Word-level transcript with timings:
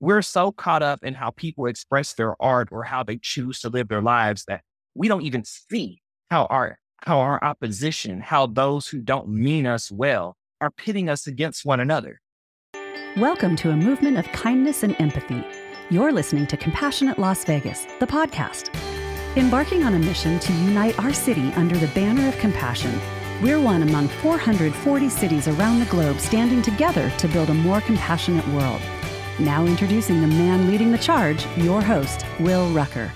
we're 0.00 0.22
so 0.22 0.52
caught 0.52 0.82
up 0.82 1.02
in 1.02 1.14
how 1.14 1.30
people 1.30 1.66
express 1.66 2.12
their 2.12 2.40
art 2.40 2.68
or 2.70 2.84
how 2.84 3.02
they 3.02 3.18
choose 3.20 3.58
to 3.60 3.68
live 3.68 3.88
their 3.88 4.02
lives 4.02 4.44
that 4.46 4.62
we 4.94 5.08
don't 5.08 5.22
even 5.22 5.42
see 5.44 6.00
how 6.30 6.46
our 6.46 6.78
how 7.02 7.20
our 7.20 7.42
opposition, 7.44 8.20
how 8.20 8.46
those 8.46 8.88
who 8.88 9.00
don't 9.00 9.28
mean 9.28 9.66
us 9.66 9.90
well 9.90 10.36
are 10.60 10.70
pitting 10.70 11.08
us 11.08 11.26
against 11.28 11.64
one 11.64 11.80
another. 11.80 12.20
Welcome 13.16 13.54
to 13.56 13.70
a 13.70 13.76
movement 13.76 14.18
of 14.18 14.26
kindness 14.32 14.82
and 14.82 15.00
empathy. 15.00 15.44
You're 15.90 16.12
listening 16.12 16.46
to 16.48 16.56
Compassionate 16.56 17.18
Las 17.18 17.44
Vegas, 17.44 17.86
the 18.00 18.06
podcast. 18.06 18.74
Embarking 19.36 19.84
on 19.84 19.94
a 19.94 19.98
mission 19.98 20.38
to 20.40 20.52
unite 20.52 20.98
our 20.98 21.12
city 21.12 21.52
under 21.52 21.76
the 21.76 21.86
banner 21.88 22.28
of 22.28 22.36
compassion, 22.38 23.00
we're 23.40 23.60
one 23.60 23.82
among 23.82 24.08
440 24.08 25.08
cities 25.08 25.46
around 25.46 25.78
the 25.78 25.86
globe 25.86 26.18
standing 26.18 26.62
together 26.62 27.10
to 27.18 27.28
build 27.28 27.50
a 27.50 27.54
more 27.54 27.80
compassionate 27.80 28.46
world. 28.48 28.80
Now 29.40 29.66
introducing 29.66 30.20
the 30.20 30.26
man 30.26 30.68
leading 30.68 30.90
the 30.90 30.98
charge, 30.98 31.46
your 31.58 31.80
host, 31.80 32.26
Will 32.40 32.68
Rucker. 32.70 33.12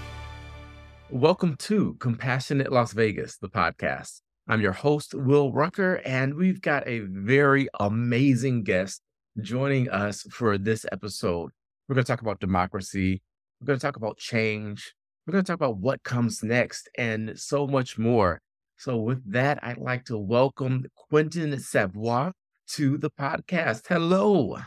Welcome 1.11 1.57
to 1.57 1.97
Compassionate 1.99 2.71
Las 2.71 2.93
Vegas, 2.93 3.39
the 3.39 3.49
podcast. 3.49 4.21
I'm 4.47 4.61
your 4.61 4.71
host, 4.71 5.15
Will 5.15 5.51
Rucker, 5.53 5.97
and 6.05 6.37
we've 6.37 6.61
got 6.61 6.87
a 6.87 7.01
very 7.01 7.69
amazing 7.81 8.63
guest 8.63 9.03
joining 9.41 9.91
us 9.91 10.23
for 10.31 10.59
this 10.59 10.87
episode. 10.93 11.51
We're 11.89 11.97
going 11.97 12.05
to 12.05 12.13
talk 12.13 12.23
about 12.23 12.39
democracy. 12.39 13.21
We're 13.61 13.67
going 13.67 13.81
to 13.81 13.85
talk 13.85 13.97
about 13.97 14.17
change. 14.17 14.95
We're 15.27 15.33
going 15.33 15.45
to 15.45 15.51
talk 15.51 15.59
about 15.59 15.79
what 15.79 16.05
comes 16.05 16.45
next 16.45 16.89
and 16.97 17.33
so 17.35 17.67
much 17.67 17.99
more. 17.99 18.41
So, 18.77 18.97
with 18.97 19.29
that, 19.33 19.59
I'd 19.65 19.79
like 19.79 20.05
to 20.05 20.17
welcome 20.17 20.87
Quentin 20.95 21.51
Savwoir 21.55 22.31
to 22.75 22.97
the 22.97 23.11
podcast. 23.11 23.89
Hello. 23.89 24.59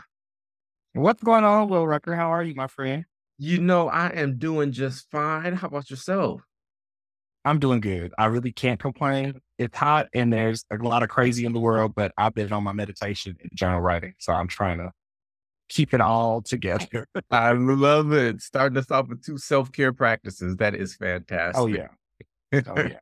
What's 0.96 1.22
going 1.22 1.44
on, 1.44 1.68
Will 1.68 1.86
Rucker? 1.86 2.16
How 2.16 2.32
are 2.32 2.42
you, 2.42 2.54
my 2.54 2.68
friend? 2.68 3.04
You 3.36 3.58
know, 3.58 3.90
I 3.90 4.08
am 4.14 4.38
doing 4.38 4.72
just 4.72 5.10
fine. 5.10 5.52
How 5.52 5.66
about 5.66 5.90
yourself? 5.90 6.40
I'm 7.44 7.58
doing 7.58 7.80
good. 7.80 8.14
I 8.16 8.24
really 8.26 8.50
can't 8.50 8.80
complain. 8.80 9.38
It's 9.58 9.76
hot 9.76 10.06
and 10.14 10.32
there's 10.32 10.64
a 10.72 10.76
lot 10.76 11.02
of 11.02 11.10
crazy 11.10 11.44
in 11.44 11.52
the 11.52 11.60
world, 11.60 11.94
but 11.94 12.12
I've 12.16 12.34
been 12.34 12.50
on 12.50 12.64
my 12.64 12.72
meditation 12.72 13.36
and 13.38 13.50
journal 13.52 13.82
writing. 13.82 14.14
So 14.16 14.32
I'm 14.32 14.48
trying 14.48 14.78
to 14.78 14.90
keep 15.68 15.92
it 15.92 16.00
all 16.00 16.40
together. 16.40 17.06
I 17.30 17.52
love 17.52 18.12
it. 18.14 18.40
Starting 18.40 18.78
us 18.78 18.90
off 18.90 19.08
with 19.08 19.22
two 19.22 19.36
self 19.36 19.70
care 19.72 19.92
practices. 19.92 20.56
That 20.56 20.74
is 20.74 20.96
fantastic. 20.96 21.60
oh, 21.60 21.66
fantastic. 21.66 21.90
yeah. 22.52 22.62
Oh, 22.68 22.80
yeah. 22.88 22.98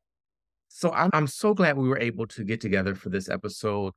So 0.66 0.90
I'm, 0.90 1.10
I'm 1.12 1.28
so 1.28 1.54
glad 1.54 1.76
we 1.76 1.88
were 1.88 2.00
able 2.00 2.26
to 2.26 2.42
get 2.42 2.60
together 2.60 2.96
for 2.96 3.10
this 3.10 3.28
episode. 3.28 3.92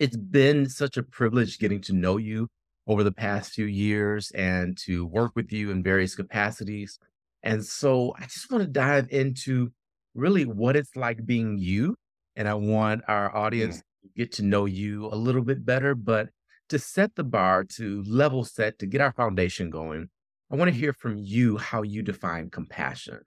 It's 0.00 0.16
been 0.16 0.68
such 0.68 0.96
a 0.96 1.04
privilege 1.04 1.60
getting 1.60 1.80
to 1.82 1.92
know 1.92 2.16
you 2.16 2.48
over 2.86 3.02
the 3.02 3.12
past 3.12 3.52
few 3.52 3.66
years 3.66 4.30
and 4.32 4.76
to 4.78 5.04
work 5.06 5.32
with 5.34 5.52
you 5.52 5.70
in 5.70 5.82
various 5.82 6.14
capacities. 6.14 6.98
And 7.42 7.64
so 7.64 8.14
I 8.18 8.22
just 8.24 8.50
want 8.50 8.62
to 8.64 8.68
dive 8.70 9.08
into 9.10 9.72
really 10.14 10.44
what 10.44 10.76
it's 10.76 10.96
like 10.96 11.26
being 11.26 11.58
you. 11.58 11.96
And 12.36 12.48
I 12.48 12.54
want 12.54 13.02
our 13.08 13.34
audience 13.34 13.78
Mm. 13.78 13.82
to 14.02 14.08
get 14.16 14.32
to 14.32 14.42
know 14.44 14.64
you 14.66 15.06
a 15.06 15.16
little 15.16 15.42
bit 15.42 15.64
better, 15.64 15.94
but 15.94 16.30
to 16.68 16.78
set 16.78 17.14
the 17.14 17.24
bar, 17.24 17.64
to 17.64 18.02
level 18.04 18.44
set, 18.44 18.78
to 18.80 18.86
get 18.86 19.00
our 19.00 19.12
foundation 19.12 19.70
going. 19.70 20.10
I 20.50 20.56
want 20.56 20.70
to 20.70 20.76
hear 20.76 20.92
from 20.92 21.16
you 21.18 21.56
how 21.58 21.82
you 21.82 22.02
define 22.02 22.50
compassion. 22.50 23.20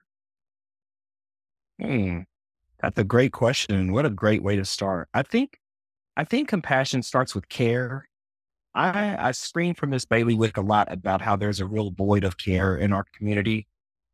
Hmm. 1.80 2.20
That's 2.80 2.98
a 2.98 3.04
great 3.04 3.32
question. 3.32 3.92
What 3.92 4.06
a 4.06 4.10
great 4.10 4.42
way 4.42 4.56
to 4.56 4.66
start. 4.66 5.08
I 5.14 5.22
think 5.24 5.60
I 6.16 6.24
think 6.24 6.48
compassion 6.48 7.02
starts 7.04 7.34
with 7.34 7.48
care. 7.48 8.08
I 8.74 9.16
I 9.28 9.32
scream 9.32 9.74
from 9.74 9.90
this 9.90 10.04
bailiwick 10.04 10.56
a 10.56 10.60
lot 10.60 10.92
about 10.92 11.20
how 11.20 11.36
there's 11.36 11.60
a 11.60 11.66
real 11.66 11.90
void 11.90 12.24
of 12.24 12.38
care 12.38 12.76
in 12.76 12.92
our 12.92 13.04
community. 13.16 13.66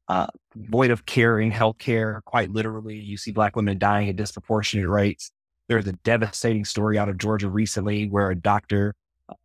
Uh, 0.08 0.28
void 0.54 0.90
of 0.90 1.04
care 1.06 1.40
in 1.40 1.50
healthcare, 1.50 2.22
quite 2.24 2.50
literally. 2.50 2.96
You 2.96 3.16
see 3.16 3.32
black 3.32 3.56
women 3.56 3.78
dying 3.78 4.08
at 4.08 4.16
disproportionate 4.16 4.88
rates. 4.88 5.30
There's 5.68 5.86
a 5.86 5.92
devastating 5.92 6.64
story 6.64 6.96
out 6.98 7.08
of 7.08 7.18
Georgia 7.18 7.50
recently 7.50 8.08
where 8.08 8.30
a 8.30 8.36
doctor 8.36 8.94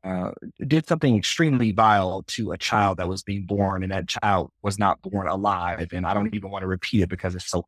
uh, 0.04 0.32
did 0.68 0.88
something 0.88 1.18
extremely 1.18 1.72
vile 1.72 2.24
to 2.28 2.52
a 2.52 2.58
child 2.58 2.98
that 2.98 3.08
was 3.08 3.24
being 3.24 3.46
born, 3.46 3.82
and 3.84 3.92
that 3.92 4.08
child 4.08 4.52
was 4.62 4.78
not 4.78 5.02
born 5.02 5.28
alive. 5.28 5.90
And 5.94 6.06
I 6.06 6.14
don't 6.14 6.34
even 6.36 6.52
want 6.52 6.62
to 6.62 6.68
repeat 6.68 7.02
it 7.02 7.10
because 7.10 7.36
it's 7.36 7.50
so 7.50 7.66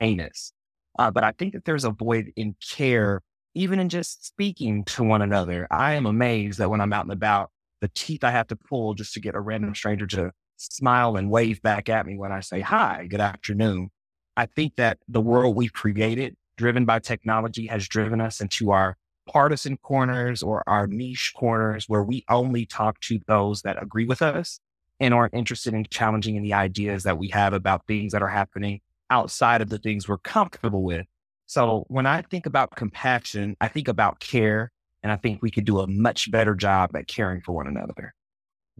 heinous. 0.00 0.52
Uh, 0.98 1.10
but 1.10 1.24
I 1.24 1.32
think 1.32 1.54
that 1.54 1.64
there's 1.64 1.84
a 1.84 1.90
void 1.90 2.32
in 2.36 2.56
care, 2.60 3.22
even 3.54 3.78
in 3.78 3.88
just 3.88 4.26
speaking 4.26 4.84
to 4.84 5.02
one 5.02 5.22
another. 5.22 5.66
I 5.70 5.94
am 5.94 6.06
amazed 6.06 6.58
that 6.58 6.70
when 6.70 6.80
I'm 6.80 6.92
out 6.92 7.04
and 7.04 7.12
about, 7.12 7.50
the 7.80 7.90
teeth 7.94 8.24
I 8.24 8.30
have 8.30 8.46
to 8.48 8.56
pull 8.56 8.94
just 8.94 9.14
to 9.14 9.20
get 9.20 9.34
a 9.34 9.40
random 9.40 9.74
stranger 9.74 10.06
to 10.06 10.32
smile 10.56 11.16
and 11.16 11.30
wave 11.30 11.60
back 11.62 11.88
at 11.88 12.06
me 12.06 12.16
when 12.16 12.32
I 12.32 12.40
say, 12.40 12.60
Hi, 12.60 13.06
good 13.08 13.20
afternoon. 13.20 13.90
I 14.36 14.46
think 14.46 14.76
that 14.76 14.98
the 15.08 15.20
world 15.20 15.56
we've 15.56 15.72
created, 15.72 16.36
driven 16.56 16.84
by 16.84 17.00
technology, 17.00 17.66
has 17.66 17.86
driven 17.88 18.20
us 18.20 18.40
into 18.40 18.70
our 18.70 18.96
partisan 19.26 19.76
corners 19.76 20.42
or 20.42 20.62
our 20.66 20.86
niche 20.86 21.32
corners 21.36 21.84
where 21.88 22.02
we 22.02 22.24
only 22.28 22.66
talk 22.66 22.98
to 23.00 23.20
those 23.26 23.62
that 23.62 23.82
agree 23.82 24.06
with 24.06 24.22
us 24.22 24.58
and 25.00 25.12
aren't 25.12 25.34
interested 25.34 25.74
in 25.74 25.84
challenging 25.90 26.36
any 26.36 26.52
ideas 26.52 27.02
that 27.02 27.18
we 27.18 27.28
have 27.28 27.52
about 27.52 27.86
things 27.86 28.12
that 28.12 28.22
are 28.22 28.28
happening 28.28 28.80
outside 29.10 29.60
of 29.60 29.68
the 29.68 29.78
things 29.78 30.08
we're 30.08 30.18
comfortable 30.18 30.82
with. 30.82 31.06
So 31.52 31.84
when 31.88 32.06
I 32.06 32.22
think 32.22 32.46
about 32.46 32.76
compassion, 32.76 33.58
I 33.60 33.68
think 33.68 33.86
about 33.86 34.20
care, 34.20 34.72
and 35.02 35.12
I 35.12 35.16
think 35.16 35.42
we 35.42 35.50
could 35.50 35.66
do 35.66 35.80
a 35.80 35.86
much 35.86 36.30
better 36.30 36.54
job 36.54 36.96
at 36.96 37.08
caring 37.08 37.42
for 37.42 37.52
one 37.52 37.66
another. 37.66 38.14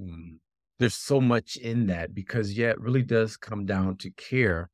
Mm. 0.01 0.39
There's 0.79 0.95
so 0.95 1.21
much 1.21 1.57
in 1.57 1.89
that 1.89 2.15
because, 2.15 2.57
yeah, 2.57 2.71
it 2.71 2.81
really 2.81 3.03
does 3.03 3.37
come 3.37 3.67
down 3.67 3.99
to 3.99 4.11
care. 4.13 4.71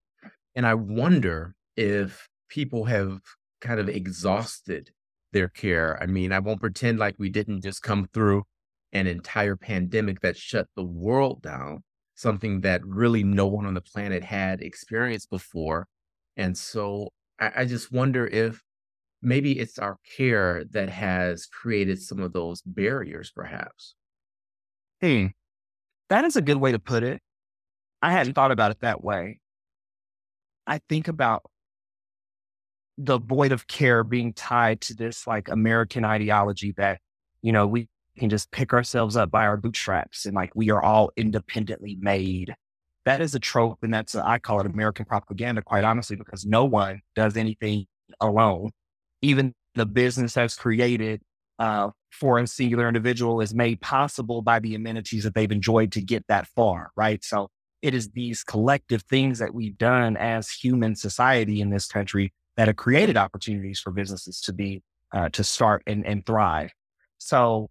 And 0.54 0.64
I 0.64 0.75
wonder 0.75 1.56
if 1.76 2.28
people 2.48 2.84
have 2.84 3.19
kind 3.60 3.81
of 3.81 3.88
exhausted 3.88 4.91
their 5.32 5.48
care. 5.48 6.00
I 6.00 6.06
mean, 6.06 6.30
I 6.30 6.38
won't 6.38 6.60
pretend 6.60 7.00
like 7.00 7.16
we 7.19 7.30
didn't 7.30 7.62
just 7.62 7.82
come 7.82 8.09
through 8.15 8.44
an 8.92 9.09
entire 9.09 9.56
pandemic 9.56 10.20
that 10.20 10.36
shut 10.36 10.69
the 10.76 10.84
world 10.84 11.42
down, 11.42 11.82
something 12.15 12.60
that 12.60 12.86
really 12.86 13.25
no 13.25 13.48
one 13.48 13.66
on 13.66 13.75
the 13.75 13.80
planet 13.80 14.22
had 14.22 14.62
experienced 14.62 15.30
before. 15.30 15.88
And 16.36 16.56
so 16.56 17.09
I, 17.38 17.53
I 17.56 17.65
just 17.65 17.93
wonder 17.93 18.26
if 18.26 18.62
maybe 19.22 19.59
it's 19.59 19.78
our 19.78 19.99
care 20.16 20.65
that 20.71 20.88
has 20.88 21.47
created 21.47 22.00
some 22.00 22.21
of 22.21 22.32
those 22.32 22.62
barriers, 22.62 23.32
perhaps. 23.34 23.94
Hmm. 25.00 25.26
That 26.09 26.25
is 26.25 26.37
a 26.37 26.43
good 26.43 26.56
way 26.56 26.72
to 26.72 26.78
put 26.78 27.03
it. 27.03 27.21
I 28.00 28.12
hadn't 28.12 28.34
thought 28.34 28.53
about 28.53 28.71
it 28.71 28.81
that 28.81 29.03
way. 29.03 29.41
I 30.66 30.81
think 30.88 31.09
about 31.09 31.43
the 32.97 33.19
void 33.19 33.53
of 33.53 33.66
care 33.66 34.03
being 34.04 34.32
tied 34.32 34.81
to 34.82 34.94
this 34.94 35.27
like 35.27 35.48
American 35.48 36.04
ideology 36.04 36.72
that, 36.77 37.00
you 37.43 37.53
know, 37.53 37.66
we 37.66 37.88
can 38.19 38.28
just 38.28 38.50
pick 38.50 38.72
ourselves 38.72 39.16
up 39.16 39.31
by 39.31 39.47
our 39.47 39.56
bootstraps 39.56 40.27
and 40.27 40.34
like 40.34 40.50
we 40.54 40.71
are 40.71 40.82
all 40.82 41.10
independently 41.16 41.97
made. 42.00 42.54
That 43.09 43.23
is 43.23 43.35
a 43.35 43.39
trope. 43.39 43.79
And 43.83 43.95
that's, 43.95 44.15
I 44.15 44.39
call 44.39 44.61
it 44.61 44.67
American 44.67 45.07
propaganda, 45.07 45.63
quite 45.63 45.83
honestly, 45.83 46.15
because 46.15 46.45
no 46.45 46.67
one 46.67 47.01
does 47.17 47.39
anything 47.39 47.87
alone. 48.21 48.73
Even 49.23 49.55
the 49.75 49.87
business 49.87 50.35
that's 50.35 50.57
created 50.57 51.23
uh, 51.59 51.89
for 52.11 52.39
a 52.39 52.47
singular 52.47 52.87
individual 52.87 53.41
is 53.41 53.55
made 53.55 53.81
possible 53.81 54.43
by 54.43 54.59
the 54.59 54.75
amenities 54.75 55.25
that 55.25 55.35
they've 55.35 55.51
enjoyed 55.51 55.91
to 55.93 56.03
get 56.03 56.23
that 56.29 56.49
far, 56.49 56.91
right? 56.97 57.25
So 57.25 57.49
it 57.81 57.95
is 57.95 58.11
these 58.11 58.45
collective 58.45 59.01
things 59.05 59.39
that 59.39 59.55
we've 59.55 59.79
done 59.79 60.19
as 60.19 60.51
human 60.51 60.95
society 60.95 61.63
in 61.63 61.71
this 61.71 61.87
country 61.87 62.35
that 62.59 62.69
have 62.69 62.77
created 62.77 63.17
opportunities 63.17 63.81
for 63.81 63.91
businesses 63.91 64.43
to 64.43 64.53
be 64.53 64.83
uh, 65.15 65.31
to 65.31 65.43
start 65.43 65.83
and, 65.87 66.05
and 66.05 66.27
thrive. 66.27 66.73
So 67.17 67.71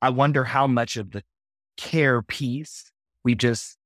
I 0.00 0.08
wonder 0.08 0.44
how 0.44 0.66
much 0.66 0.96
of 0.96 1.10
the 1.10 1.22
care 1.76 2.22
piece 2.22 2.90
we've 3.22 3.36
just 3.36 3.76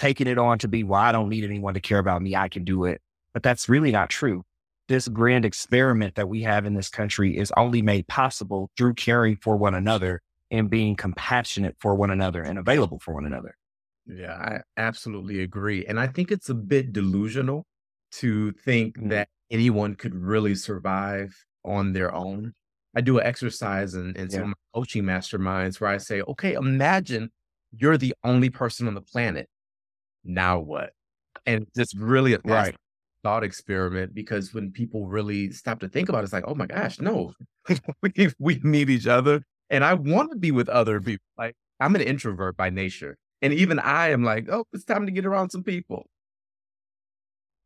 taken 0.00 0.26
it 0.26 0.38
on 0.38 0.58
to 0.58 0.68
be, 0.68 0.82
well, 0.82 1.00
I 1.00 1.12
don't 1.12 1.28
need 1.28 1.44
anyone 1.44 1.74
to 1.74 1.80
care 1.80 1.98
about 1.98 2.22
me. 2.22 2.34
I 2.34 2.48
can 2.48 2.64
do 2.64 2.84
it. 2.84 3.00
But 3.34 3.42
that's 3.42 3.68
really 3.68 3.92
not 3.92 4.08
true. 4.08 4.44
This 4.88 5.06
grand 5.08 5.44
experiment 5.44 6.14
that 6.16 6.28
we 6.28 6.42
have 6.42 6.64
in 6.64 6.74
this 6.74 6.88
country 6.88 7.36
is 7.36 7.52
only 7.56 7.82
made 7.82 8.08
possible 8.08 8.70
through 8.76 8.94
caring 8.94 9.36
for 9.36 9.56
one 9.56 9.74
another 9.74 10.22
and 10.50 10.68
being 10.70 10.96
compassionate 10.96 11.76
for 11.78 11.94
one 11.94 12.10
another 12.10 12.42
and 12.42 12.58
available 12.58 12.98
for 12.98 13.14
one 13.14 13.26
another. 13.26 13.54
Yeah, 14.06 14.32
I 14.34 14.60
absolutely 14.76 15.42
agree. 15.42 15.84
And 15.86 16.00
I 16.00 16.08
think 16.08 16.32
it's 16.32 16.48
a 16.48 16.54
bit 16.54 16.92
delusional 16.92 17.66
to 18.12 18.52
think 18.52 18.98
Mm. 18.98 19.10
that 19.10 19.28
anyone 19.50 19.94
could 19.94 20.14
really 20.14 20.54
survive 20.56 21.44
on 21.64 21.92
their 21.92 22.12
own. 22.12 22.54
I 22.96 23.02
do 23.02 23.18
an 23.18 23.26
exercise 23.26 23.94
in, 23.94 24.16
in 24.16 24.30
some 24.30 24.38
Yeah. 24.40 24.44
of 24.44 24.48
my 24.48 24.54
coaching 24.74 25.04
masterminds 25.04 25.80
where 25.80 25.90
I 25.90 25.98
say, 25.98 26.22
okay, 26.22 26.54
imagine 26.54 27.30
you're 27.70 27.98
the 27.98 28.14
only 28.24 28.50
person 28.50 28.88
on 28.88 28.94
the 28.94 29.02
planet. 29.02 29.48
Now 30.24 30.58
what? 30.60 30.92
And 31.46 31.66
just 31.76 31.96
really 31.96 32.34
a 32.34 32.40
Right. 32.44 32.76
thought 33.22 33.44
experiment 33.44 34.14
because 34.14 34.54
when 34.54 34.72
people 34.72 35.06
really 35.08 35.50
stop 35.52 35.80
to 35.80 35.88
think 35.88 36.08
about 36.08 36.20
it, 36.20 36.24
it's 36.24 36.32
like, 36.32 36.44
oh 36.46 36.54
my 36.54 36.66
gosh, 36.66 37.00
no, 37.00 37.32
we, 38.02 38.30
we 38.38 38.60
need 38.62 38.90
each 38.90 39.06
other. 39.06 39.42
And 39.70 39.84
I 39.84 39.94
want 39.94 40.32
to 40.32 40.38
be 40.38 40.50
with 40.50 40.68
other 40.68 41.00
people. 41.00 41.24
Like, 41.38 41.54
I'm 41.80 41.94
an 41.94 42.00
introvert 42.02 42.56
by 42.56 42.70
nature. 42.70 43.16
And 43.42 43.52
even 43.52 43.78
I 43.78 44.08
am 44.10 44.24
like, 44.24 44.48
oh, 44.50 44.66
it's 44.72 44.84
time 44.84 45.06
to 45.06 45.12
get 45.12 45.24
around 45.26 45.50
some 45.50 45.62
people. 45.62 46.06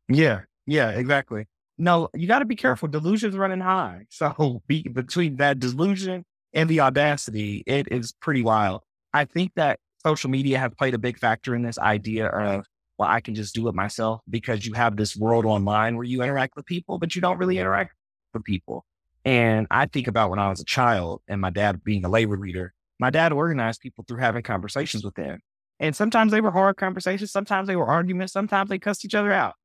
Yeah, 0.07 0.41
yeah, 0.65 0.89
exactly. 0.91 1.45
No, 1.77 2.09
you 2.13 2.27
got 2.27 2.39
to 2.39 2.45
be 2.45 2.55
careful. 2.55 2.87
Delusion's 2.87 3.35
running 3.35 3.59
high. 3.59 4.05
So 4.09 4.61
be, 4.67 4.83
between 4.83 5.37
that 5.37 5.59
delusion 5.59 6.23
and 6.53 6.69
the 6.69 6.79
audacity, 6.79 7.63
it 7.65 7.87
is 7.91 8.13
pretty 8.21 8.41
wild. 8.43 8.81
I 9.13 9.25
think 9.25 9.51
that 9.55 9.79
social 10.05 10.29
media 10.29 10.59
have 10.59 10.77
played 10.77 10.93
a 10.93 10.99
big 10.99 11.17
factor 11.17 11.55
in 11.55 11.63
this 11.63 11.79
idea 11.79 12.27
of, 12.27 12.65
well, 12.99 13.09
I 13.09 13.21
can 13.21 13.33
just 13.33 13.55
do 13.55 13.67
it 13.67 13.75
myself 13.75 14.21
because 14.29 14.65
you 14.65 14.73
have 14.73 14.97
this 14.97 15.15
world 15.15 15.45
online 15.45 15.95
where 15.95 16.03
you 16.03 16.21
interact 16.21 16.55
with 16.55 16.65
people, 16.65 16.99
but 16.99 17.15
you 17.15 17.21
don't 17.21 17.39
really 17.39 17.57
interact 17.57 17.93
with 18.33 18.43
people. 18.43 18.85
And 19.25 19.65
I 19.71 19.87
think 19.87 20.07
about 20.07 20.29
when 20.29 20.37
I 20.37 20.49
was 20.49 20.59
a 20.59 20.65
child 20.65 21.21
and 21.27 21.41
my 21.41 21.49
dad 21.49 21.83
being 21.83 22.05
a 22.05 22.09
labor 22.09 22.37
leader, 22.37 22.73
my 22.99 23.09
dad 23.09 23.33
organized 23.33 23.81
people 23.81 24.05
through 24.07 24.19
having 24.19 24.43
conversations 24.43 25.03
with 25.03 25.15
them. 25.15 25.39
And 25.79 25.95
sometimes 25.95 26.31
they 26.31 26.39
were 26.39 26.51
hard 26.51 26.77
conversations, 26.77 27.31
sometimes 27.31 27.67
they 27.67 27.75
were 27.75 27.87
arguments, 27.87 28.31
sometimes 28.31 28.69
they 28.69 28.79
cussed 28.79 29.03
each 29.03 29.15
other 29.15 29.33
out. 29.33 29.55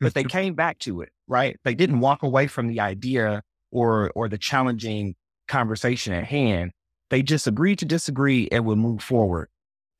But 0.00 0.14
they 0.14 0.24
came 0.24 0.54
back 0.54 0.80
to 0.80 1.02
it, 1.02 1.10
right? 1.28 1.60
They 1.62 1.76
didn't 1.76 2.00
walk 2.00 2.24
away 2.24 2.48
from 2.48 2.66
the 2.66 2.80
idea 2.80 3.42
or 3.70 4.10
or 4.16 4.28
the 4.28 4.38
challenging 4.38 5.14
conversation 5.46 6.12
at 6.12 6.24
hand. 6.24 6.72
They 7.10 7.22
just 7.22 7.46
agreed 7.46 7.78
to 7.78 7.84
disagree 7.84 8.48
and 8.50 8.64
would 8.64 8.78
move 8.78 9.00
forward. 9.00 9.48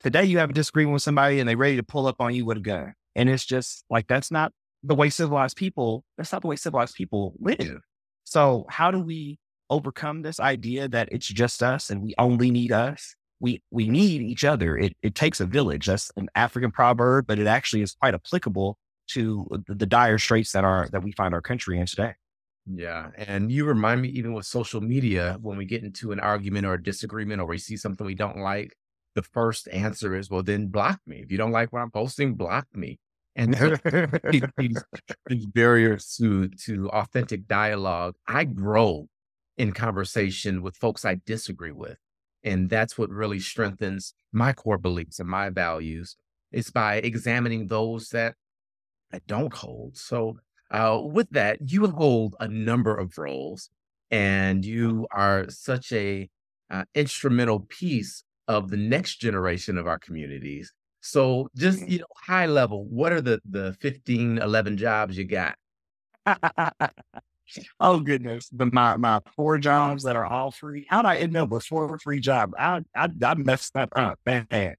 Today 0.03 0.25
you 0.25 0.39
have 0.39 0.51
a 0.51 0.53
disagreement 0.53 0.95
with 0.95 1.03
somebody 1.03 1.39
and 1.39 1.49
they're 1.49 1.57
ready 1.57 1.77
to 1.77 1.83
pull 1.83 2.09
up 2.09 2.21
on 2.21 2.35
you 2.35 2.45
with 2.45 2.59
a 2.59 2.61
gun. 2.61 2.95
And 3.15 3.29
it's 3.29 3.45
just 3.45 3.85
like 3.89 4.09
that's 4.09 4.31
not 4.31 4.53
the 4.83 4.97
way 4.97 5.11
civilized 5.11 5.57
people, 5.57 6.05
that's 6.17 6.33
not 6.33 6.43
the 6.43 6.49
way 6.49 6.57
civilized 6.57 6.97
people 6.97 7.35
live. 7.39 7.81
So 8.25 8.67
how 8.69 8.91
do 8.91 9.01
we 9.01 9.39
overcome 9.71 10.23
this 10.23 10.41
idea 10.41 10.89
that 10.89 11.09
it's 11.13 11.27
just 11.27 11.63
us 11.63 11.89
and 11.89 12.03
we 12.03 12.15
only 12.19 12.51
need 12.51 12.73
us? 12.73 13.15
We 13.39 13.63
we 13.71 13.89
need 13.89 14.23
each 14.23 14.45
other. 14.45 14.77
It 14.77 14.97
it 15.03 15.15
takes 15.15 15.41
a 15.41 15.47
village. 15.47 15.87
That's 15.87 16.11
an 16.17 16.29
African 16.35 16.73
proverb, 16.73 17.27
but 17.27 17.39
it 17.39 17.47
actually 17.47 17.83
is 17.83 17.93
quite 17.93 18.15
applicable 18.15 18.79
to 19.11 19.47
uh, 19.53 19.59
the, 19.67 19.75
the 19.75 19.87
dire 19.87 20.19
straits 20.19 20.53
that 20.53 20.65
are 20.65 20.89
that 20.93 21.03
we 21.03 21.13
find 21.13 21.35
our 21.35 21.41
country 21.41 21.79
in 21.79 21.87
today. 21.87 22.15
Yeah. 22.67 23.11
And 23.17 23.51
you 23.51 23.65
remind 23.65 24.03
me, 24.03 24.09
even 24.11 24.33
with 24.33 24.47
social 24.47 24.81
media, 24.81 25.39
when 25.41 25.59
we 25.59 25.65
get 25.65 25.83
into 25.83 26.13
an 26.13 26.21
argument 26.21 26.67
or 26.67 26.75
a 26.75 26.83
disagreement 26.83 27.41
or 27.41 27.47
we 27.47 27.59
see 27.59 27.77
something 27.77 28.07
we 28.07 28.15
don't 28.15 28.39
like, 28.39 28.77
the 29.15 29.23
first 29.23 29.69
answer 29.69 30.15
is, 30.15 30.31
well, 30.31 30.43
then 30.43 30.69
block 30.69 31.01
me. 31.07 31.21
If 31.23 31.31
you 31.31 31.39
don't 31.39 31.53
like 31.53 31.73
what 31.73 31.81
I'm 31.81 31.91
posting, 31.91 32.35
block 32.35 32.67
me. 32.75 32.99
And 33.35 33.55
these, 34.59 34.85
these 35.27 35.47
barriers 35.47 36.15
to, 36.19 36.49
to 36.49 36.91
authentic 36.91 37.47
dialogue, 37.47 38.15
I 38.27 38.45
grow 38.45 39.09
in 39.57 39.73
conversation 39.73 40.63
with 40.63 40.77
folks 40.77 41.05
I 41.05 41.21
disagree 41.25 41.73
with. 41.73 41.99
And 42.45 42.69
that's 42.69 42.99
what 42.99 43.11
really 43.11 43.39
strengthens 43.39 44.15
my 44.33 44.53
core 44.53 44.79
beliefs 44.79 45.21
and 45.21 45.29
my 45.29 45.51
values 45.51 46.17
is 46.51 46.71
by 46.71 46.97
examining 46.97 47.69
those 47.69 48.09
that 48.11 48.35
I 49.13 49.21
don't 49.27 49.55
hold. 49.55 49.97
So 49.97 50.39
uh, 50.71 51.01
with 51.03 51.31
that, 51.31 51.71
you 51.71 51.87
hold 51.87 52.35
a 52.41 52.49
number 52.49 52.97
of 52.97 53.17
roles 53.17 53.71
and 54.11 54.65
you 54.65 55.07
are 55.11 55.49
such 55.49 55.93
a 55.93 56.29
uh, 56.71 56.85
instrumental 56.95 57.61
piece 57.61 58.25
of 58.49 58.71
the 58.71 58.77
next 58.77 59.17
generation 59.17 59.79
of 59.79 59.87
our 59.87 59.99
communities. 59.99 60.73
So 61.01 61.49
just, 61.57 61.87
you 61.89 62.01
know, 62.01 62.07
high 62.17 62.47
level, 62.47 62.85
what 62.85 63.13
are 63.13 63.21
the, 63.21 63.41
the 63.49 63.77
15, 63.81 64.39
11 64.39 64.77
jobs 64.77 65.17
you 65.17 65.25
got? 65.25 65.57
oh 67.81 68.01
goodness, 68.01 68.49
the, 68.51 68.67
my 68.67 68.97
my 68.97 69.21
four 69.35 69.59
jobs 69.59 70.05
that 70.05 70.17
are 70.17 70.25
all 70.25 70.51
free. 70.51 70.87
How 70.89 71.03
did 71.03 71.09
I 71.09 71.17
end 71.17 71.37
up 71.37 71.51
with 71.51 71.65
four 71.65 71.99
free 71.99 72.21
jobs? 72.21 72.55
I 72.59 72.83
I, 72.95 73.09
I 73.25 73.35
messed 73.35 73.75
that 73.75 73.89
up 73.97 74.19
bad. 74.25 74.77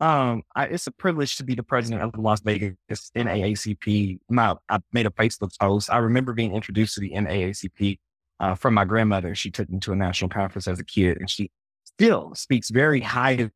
Um, 0.00 0.42
I, 0.54 0.66
it's 0.66 0.86
a 0.86 0.92
privilege 0.92 1.36
to 1.36 1.44
be 1.44 1.54
the 1.54 1.62
president 1.62 2.02
of 2.02 2.12
the 2.12 2.20
Las 2.20 2.40
Vegas 2.40 2.74
NAACP. 2.90 4.18
My, 4.28 4.54
I 4.68 4.80
made 4.92 5.06
a 5.06 5.10
Facebook 5.10 5.58
post. 5.58 5.90
I 5.90 5.98
remember 5.98 6.32
being 6.32 6.54
introduced 6.54 6.94
to 6.94 7.00
the 7.00 7.12
NAACP 7.12 7.98
uh, 8.40 8.54
from 8.54 8.74
my 8.74 8.84
grandmother. 8.84 9.34
She 9.34 9.50
took 9.50 9.70
me 9.70 9.78
to 9.80 9.92
a 9.92 9.96
national 9.96 10.30
conference 10.30 10.66
as 10.66 10.80
a 10.80 10.84
kid, 10.84 11.18
and 11.18 11.30
she 11.30 11.50
still 11.98 12.34
speaks 12.34 12.70
very 12.70 13.00
highly 13.00 13.50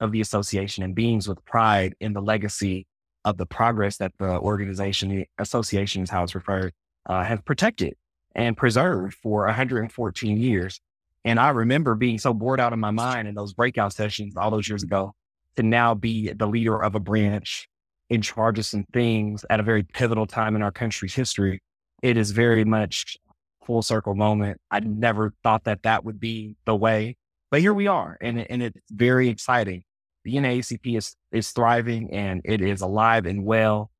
of 0.00 0.12
the 0.12 0.20
association 0.20 0.82
and 0.82 0.94
beings 0.94 1.28
with 1.28 1.44
pride 1.44 1.94
in 2.00 2.12
the 2.12 2.20
legacy 2.20 2.86
of 3.24 3.36
the 3.36 3.46
progress 3.46 3.98
that 3.98 4.12
the 4.18 4.38
organization, 4.40 5.08
the 5.08 5.26
association 5.38 6.02
is 6.02 6.10
how 6.10 6.24
it's 6.24 6.34
referred, 6.34 6.72
uh, 7.06 7.22
have 7.22 7.44
protected 7.44 7.94
and 8.34 8.56
preserved 8.56 9.14
for 9.14 9.46
114 9.46 10.36
years. 10.38 10.80
And 11.24 11.38
I 11.38 11.50
remember 11.50 11.94
being 11.94 12.18
so 12.18 12.34
bored 12.34 12.58
out 12.58 12.72
of 12.72 12.78
my 12.78 12.90
mind 12.90 13.28
in 13.28 13.34
those 13.34 13.52
breakout 13.52 13.92
sessions 13.92 14.36
all 14.36 14.50
those 14.50 14.68
years 14.68 14.82
ago 14.82 15.14
to 15.56 15.62
now 15.62 15.94
be 15.94 16.32
the 16.32 16.46
leader 16.46 16.82
of 16.82 16.94
a 16.94 17.00
branch 17.00 17.68
in 18.10 18.22
charge 18.22 18.58
of 18.58 18.66
some 18.66 18.84
things 18.92 19.44
at 19.50 19.60
a 19.60 19.62
very 19.62 19.82
pivotal 19.82 20.26
time 20.26 20.56
in 20.56 20.62
our 20.62 20.72
country's 20.72 21.14
history. 21.14 21.60
It 22.02 22.16
is 22.16 22.32
very 22.32 22.64
much 22.64 23.16
full 23.64 23.82
circle 23.82 24.14
moment. 24.14 24.60
I 24.70 24.80
never 24.80 25.32
thought 25.44 25.64
that 25.64 25.84
that 25.84 26.04
would 26.04 26.18
be 26.18 26.56
the 26.64 26.74
way, 26.74 27.16
but 27.52 27.60
here 27.60 27.74
we 27.74 27.86
are, 27.86 28.16
and 28.22 28.38
and 28.50 28.62
it's 28.62 28.80
very 28.90 29.28
exciting. 29.28 29.84
The 30.24 30.36
NAACP 30.36 30.96
is 30.96 31.14
is 31.32 31.50
thriving 31.50 32.10
and 32.10 32.40
it 32.46 32.62
is 32.62 32.80
alive 32.80 33.26
and 33.26 33.44
well. 33.44 33.90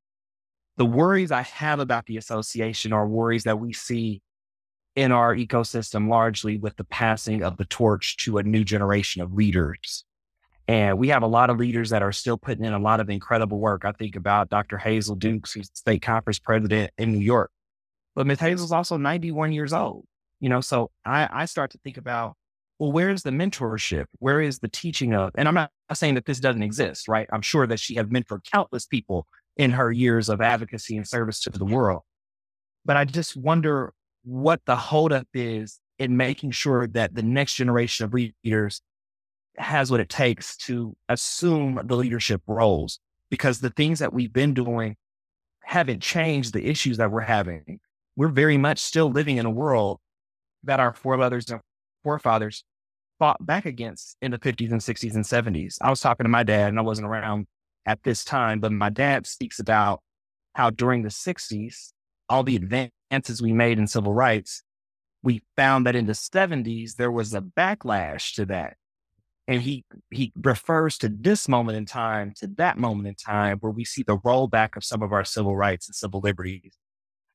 The 0.79 0.87
worries 0.87 1.31
I 1.31 1.43
have 1.43 1.79
about 1.79 2.07
the 2.07 2.17
association 2.17 2.95
are 2.95 3.07
worries 3.07 3.45
that 3.45 3.61
we 3.61 3.75
see 3.75 4.23
in 4.97 5.13
our 5.13 5.37
ecosystem 5.37 6.09
largely 6.09 6.57
with 6.57 6.77
the 6.77 6.85
passing 6.85 7.43
of 7.43 7.59
the 7.59 7.67
torch 7.67 8.17
to 8.25 8.39
a 8.39 8.43
new 8.43 8.65
generation 8.65 9.21
of 9.21 9.35
leaders. 9.35 10.07
And 10.67 10.97
we 10.97 11.09
have 11.09 11.23
a 11.23 11.27
lot 11.27 11.51
of 11.51 11.59
leaders 11.59 11.91
that 11.91 12.03
are 12.03 12.13
still 12.13 12.39
putting 12.39 12.65
in 12.65 12.73
a 12.73 12.79
lot 12.79 13.01
of 13.01 13.11
incredible 13.11 13.59
work. 13.59 13.85
I 13.85 13.93
think 13.93 14.17
about 14.17 14.49
Dr. 14.49 14.79
Hazel 14.79 15.15
Dukes, 15.15 15.53
who's 15.53 15.69
state 15.75 16.01
conference 16.01 16.39
president 16.39 16.91
in 16.97 17.13
New 17.13 17.21
York. 17.21 17.51
But 18.15 18.27
Ms. 18.27 18.41
Hazel's 18.41 18.73
also 18.73 18.97
91 18.97 19.53
years 19.53 19.75
old. 19.75 20.07
You 20.41 20.49
know, 20.49 20.63
so 20.63 20.91
I, 21.05 21.29
I 21.31 21.45
start 21.45 21.73
to 21.73 21.79
think 21.79 21.99
about, 21.99 22.37
well, 22.79 22.93
where 22.93 23.11
is 23.11 23.23
the 23.23 23.31
mentorship? 23.31 24.07
Where 24.19 24.41
is 24.41 24.59
the 24.59 24.69
teaching 24.69 25.15
of? 25.15 25.31
And 25.37 25.47
I'm 25.47 25.55
not 25.55 25.71
saying 25.93 26.15
that 26.15 26.27
this 26.27 26.41
doesn't 26.41 26.63
exist, 26.63 27.09
right? 27.09 27.29
I'm 27.33 27.43
sure 27.43 27.67
that 27.67 27.79
she 27.79 27.95
has 27.95 28.07
mentored 28.07 28.45
countless 28.51 28.87
people 28.87 29.27
in 29.57 29.71
her 29.73 29.93
years 29.93 30.29
of 30.29 30.41
advocacy 30.41 30.97
and 30.97 31.07
service 31.07 31.41
to 31.41 31.51
the 31.51 31.65
world. 31.65 32.03
But 32.85 32.97
I 32.97 33.05
just 33.05 33.37
wonder 33.37 33.93
what 34.25 34.61
the 34.67 34.77
holdup 34.77 35.29
is 35.35 35.81
in 35.99 36.17
making 36.17 36.53
sure 36.53 36.87
that 36.89 37.15
the 37.15 37.23
next 37.23 37.55
generation 37.55 38.05
of 38.05 38.15
leaders 38.15 38.81
has 39.57 39.91
what 39.91 40.01
it 40.01 40.09
takes 40.09 40.57
to 40.57 40.97
assume 41.09 41.81
the 41.85 41.97
leadership 41.97 42.41
roles 42.47 42.99
because 43.31 43.61
the 43.61 43.71
things 43.71 43.99
that 43.99 44.13
we've 44.13 44.33
been 44.33 44.55
doing 44.55 44.97
haven't 45.63 46.03
changed 46.03 46.53
the 46.53 46.67
issues 46.67 46.97
that 46.97 47.11
we're 47.11 47.21
having. 47.21 47.79
We're 48.17 48.29
very 48.29 48.59
much 48.59 48.79
still 48.79 49.11
living 49.11 49.37
in 49.37 49.47
a 49.47 49.51
world 49.51 50.01
that 50.65 50.81
our 50.81 50.93
forefathers 50.93 51.51
and 51.51 51.61
forefathers 52.03 52.65
fought 53.19 53.45
back 53.45 53.67
against 53.67 54.17
in 54.21 54.31
the 54.31 54.39
50s 54.39 54.71
and 54.71 54.81
60s 54.81 55.15
and 55.15 55.25
70s. 55.25 55.77
I 55.81 55.91
was 55.91 56.01
talking 56.01 56.25
to 56.25 56.31
my 56.31 56.43
dad, 56.43 56.69
and 56.69 56.79
I 56.79 56.83
wasn't 56.83 57.09
around 57.09 57.47
at 57.87 58.03
this 58.03 58.25
time, 58.25 58.61
but 58.61 58.73
my 58.73 58.91
dad 58.91 59.27
speaks 59.27 59.59
about 59.59 60.01
how 60.55 60.71
during 60.71 61.03
the 61.03 61.09
60s, 61.09 61.93
all 62.29 62.43
the 62.43 62.57
advances 62.57 63.41
we 63.41 63.53
made 63.53 63.79
in 63.79 63.87
civil 63.87 64.13
rights, 64.13 64.63
we 65.23 65.43
found 65.57 65.87
that 65.87 65.97
in 65.97 66.07
the 66.07 66.13
70s, 66.13 66.97
there 66.97 67.13
was 67.13 67.33
a 67.35 67.41
backlash 67.41 68.35
to 68.35 68.47
that 68.47 68.77
and 69.49 69.63
he 69.63 69.85
he 70.11 70.33
refers 70.43 70.97
to 70.99 71.09
this 71.09 71.49
moment 71.49 71.77
in 71.77 71.85
time 71.85 72.33
to 72.37 72.47
that 72.47 72.79
moment 72.79 73.09
in 73.09 73.15
time 73.15 73.59
where 73.59 73.73
we 73.73 73.85
see 73.85 74.03
the 74.03 74.19
rollback 74.19 74.77
of 74.77 74.85
some 74.85 75.03
of 75.03 75.13
our 75.13 75.25
civil 75.25 75.57
rights 75.57 75.89
and 75.89 75.95
civil 75.95 76.21
liberties 76.21 76.73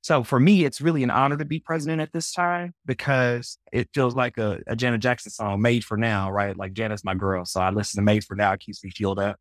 so 0.07 0.23
for 0.23 0.39
me 0.39 0.63
it's 0.63 0.79
really 0.79 1.03
an 1.03 1.11
honor 1.11 1.35
to 1.35 1.43
be 1.43 1.59
president 1.59 2.01
at 2.01 2.13
this 2.13 2.31
time 2.31 2.73
because 2.85 3.57
it 3.73 3.89
feels 3.93 4.15
like 4.15 4.37
a, 4.37 4.59
a 4.67 4.75
janet 4.75 5.01
jackson 5.01 5.29
song 5.29 5.61
made 5.61 5.83
for 5.83 5.97
now 5.97 6.31
right 6.31 6.55
like 6.55 6.71
janet's 6.71 7.03
my 7.03 7.13
girl 7.13 7.43
so 7.43 7.59
i 7.59 7.69
listen 7.69 7.99
to 7.99 8.05
made 8.05 8.23
for 8.23 8.35
now 8.35 8.53
it 8.53 8.61
keeps 8.61 8.81
me 8.85 8.89
fueled 8.89 9.19
up 9.19 9.35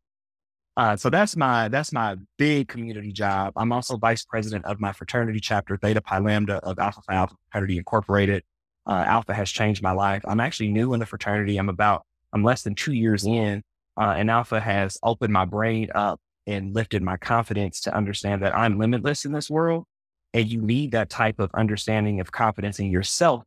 uh, 0.75 0.95
so 0.95 1.09
that's 1.09 1.35
my 1.35 1.67
that's 1.69 1.91
my 1.91 2.15
big 2.37 2.67
community 2.67 3.11
job. 3.11 3.51
I'm 3.55 3.71
also 3.71 3.97
vice 3.97 4.23
president 4.23 4.63
of 4.65 4.79
my 4.79 4.93
fraternity 4.93 5.39
chapter, 5.39 5.75
Theta 5.75 6.01
Pi 6.01 6.19
Lambda 6.19 6.57
of 6.57 6.77
Alpha 6.77 7.01
Phi 7.01 7.15
Alpha 7.15 7.33
Fraternity 7.49 7.79
Incorporated. 7.79 8.43
Uh, 8.85 9.03
Alpha 9.07 9.33
has 9.33 9.49
changed 9.49 9.81
my 9.81 9.91
life. 9.91 10.21
I'm 10.27 10.39
actually 10.39 10.67
new 10.69 10.93
in 10.93 10.99
the 10.99 11.07
fraternity. 11.07 11.57
I'm 11.57 11.67
about 11.67 12.03
I'm 12.31 12.43
less 12.43 12.61
than 12.61 12.75
two 12.75 12.93
years 12.93 13.25
in, 13.25 13.63
uh, 13.99 14.13
and 14.17 14.29
Alpha 14.29 14.59
has 14.59 14.99
opened 15.01 15.33
my 15.33 15.45
brain 15.45 15.89
up 15.95 16.19
and 16.45 16.75
lifted 16.75 17.01
my 17.01 17.17
confidence 17.17 17.81
to 17.81 17.95
understand 17.95 18.43
that 18.43 18.55
I'm 18.55 18.77
limitless 18.77 19.25
in 19.25 19.31
this 19.31 19.49
world. 19.49 19.85
And 20.33 20.47
you 20.47 20.61
need 20.61 20.91
that 20.91 21.09
type 21.09 21.39
of 21.39 21.49
understanding 21.53 22.19
of 22.19 22.31
confidence 22.31 22.79
in 22.79 22.91
yourself 22.91 23.43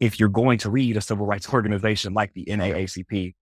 if 0.00 0.18
you're 0.18 0.28
going 0.28 0.58
to 0.58 0.70
lead 0.70 0.96
a 0.96 1.00
civil 1.00 1.26
rights 1.26 1.48
organization 1.52 2.14
like 2.14 2.32
the 2.34 2.44
NAACP. 2.46 3.34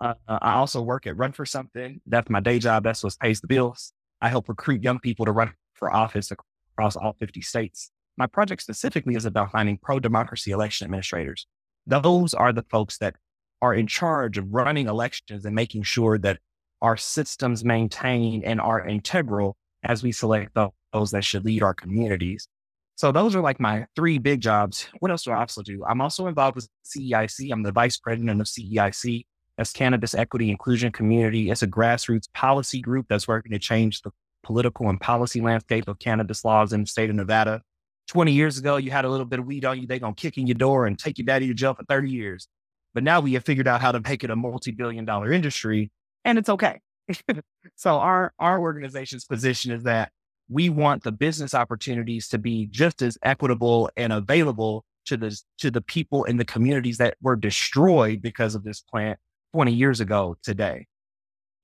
Uh, 0.00 0.14
I 0.28 0.54
also 0.54 0.80
work 0.80 1.06
at 1.06 1.16
Run 1.16 1.32
for 1.32 1.44
Something. 1.44 2.00
That's 2.06 2.30
my 2.30 2.40
day 2.40 2.58
job. 2.58 2.84
That's 2.84 3.02
what 3.02 3.18
pays 3.20 3.40
the 3.40 3.48
bills. 3.48 3.92
I 4.20 4.28
help 4.28 4.48
recruit 4.48 4.82
young 4.82 5.00
people 5.00 5.26
to 5.26 5.32
run 5.32 5.52
for 5.74 5.92
office 5.92 6.30
across 6.30 6.96
all 6.96 7.14
50 7.18 7.40
states. 7.40 7.90
My 8.16 8.26
project 8.26 8.62
specifically 8.62 9.14
is 9.14 9.24
about 9.24 9.52
finding 9.52 9.78
pro 9.78 10.00
democracy 10.00 10.50
election 10.50 10.84
administrators. 10.86 11.46
Those 11.86 12.34
are 12.34 12.52
the 12.52 12.64
folks 12.70 12.98
that 12.98 13.14
are 13.60 13.74
in 13.74 13.86
charge 13.86 14.38
of 14.38 14.46
running 14.50 14.86
elections 14.86 15.44
and 15.44 15.54
making 15.54 15.82
sure 15.82 16.18
that 16.18 16.38
our 16.80 16.96
systems 16.96 17.64
maintain 17.64 18.42
and 18.44 18.60
are 18.60 18.86
integral 18.86 19.56
as 19.82 20.02
we 20.02 20.12
select 20.12 20.54
those 20.54 20.70
that 20.92 21.24
should 21.24 21.44
lead 21.44 21.62
our 21.62 21.74
communities. 21.74 22.48
So 22.96 23.12
those 23.12 23.36
are 23.36 23.40
like 23.40 23.60
my 23.60 23.86
three 23.94 24.18
big 24.18 24.40
jobs. 24.40 24.88
What 24.98 25.10
else 25.10 25.22
do 25.22 25.30
I 25.30 25.38
also 25.38 25.62
do? 25.62 25.84
I'm 25.88 26.00
also 26.00 26.26
involved 26.26 26.56
with 26.56 26.68
CEIC. 26.84 27.52
I'm 27.52 27.62
the 27.62 27.70
vice 27.70 27.96
president 27.96 28.40
of 28.40 28.46
CEIC. 28.48 29.24
That's 29.56 29.72
Cannabis 29.72 30.14
Equity 30.14 30.50
Inclusion 30.50 30.90
Community. 30.90 31.50
It's 31.50 31.62
a 31.62 31.66
grassroots 31.68 32.32
policy 32.32 32.80
group 32.80 33.06
that's 33.08 33.28
working 33.28 33.52
to 33.52 33.58
change 33.58 34.02
the 34.02 34.10
political 34.42 34.88
and 34.88 35.00
policy 35.00 35.40
landscape 35.40 35.86
of 35.88 35.98
cannabis 35.98 36.44
laws 36.44 36.72
in 36.72 36.82
the 36.82 36.86
state 36.86 37.10
of 37.10 37.16
Nevada. 37.16 37.62
20 38.08 38.32
years 38.32 38.58
ago, 38.58 38.78
you 38.78 38.90
had 38.90 39.04
a 39.04 39.08
little 39.08 39.26
bit 39.26 39.38
of 39.38 39.46
weed 39.46 39.64
on 39.64 39.80
you, 39.80 39.86
they're 39.86 39.98
going 39.98 40.14
to 40.14 40.20
kick 40.20 40.38
in 40.38 40.46
your 40.46 40.54
door 40.54 40.86
and 40.86 40.98
take 40.98 41.18
your 41.18 41.26
daddy 41.26 41.44
to 41.44 41.48
your 41.48 41.54
jail 41.54 41.74
for 41.74 41.84
30 41.84 42.10
years. 42.10 42.48
But 42.94 43.04
now 43.04 43.20
we 43.20 43.34
have 43.34 43.44
figured 43.44 43.68
out 43.68 43.80
how 43.80 43.92
to 43.92 44.00
make 44.00 44.24
it 44.24 44.30
a 44.30 44.36
multi 44.36 44.72
billion 44.72 45.04
dollar 45.04 45.32
industry, 45.32 45.90
and 46.24 46.38
it's 46.38 46.48
okay. 46.48 46.80
so, 47.76 47.96
our, 47.98 48.32
our 48.38 48.58
organization's 48.58 49.24
position 49.24 49.72
is 49.72 49.84
that 49.84 50.10
we 50.48 50.68
want 50.68 51.02
the 51.02 51.12
business 51.12 51.54
opportunities 51.54 52.28
to 52.28 52.38
be 52.38 52.66
just 52.66 53.02
as 53.02 53.18
equitable 53.22 53.90
and 53.96 54.12
available 54.12 54.84
to 55.06 55.16
the, 55.16 55.40
to 55.58 55.70
the 55.70 55.80
people 55.80 56.24
in 56.24 56.36
the 56.36 56.44
communities 56.44 56.98
that 56.98 57.16
were 57.20 57.36
destroyed 57.36 58.22
because 58.22 58.54
of 58.54 58.64
this 58.64 58.80
plant 58.80 59.18
20 59.54 59.72
years 59.72 60.00
ago 60.00 60.36
today. 60.42 60.86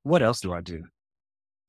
What 0.03 0.23
else 0.23 0.41
do 0.41 0.53
I 0.53 0.61
do? 0.61 0.85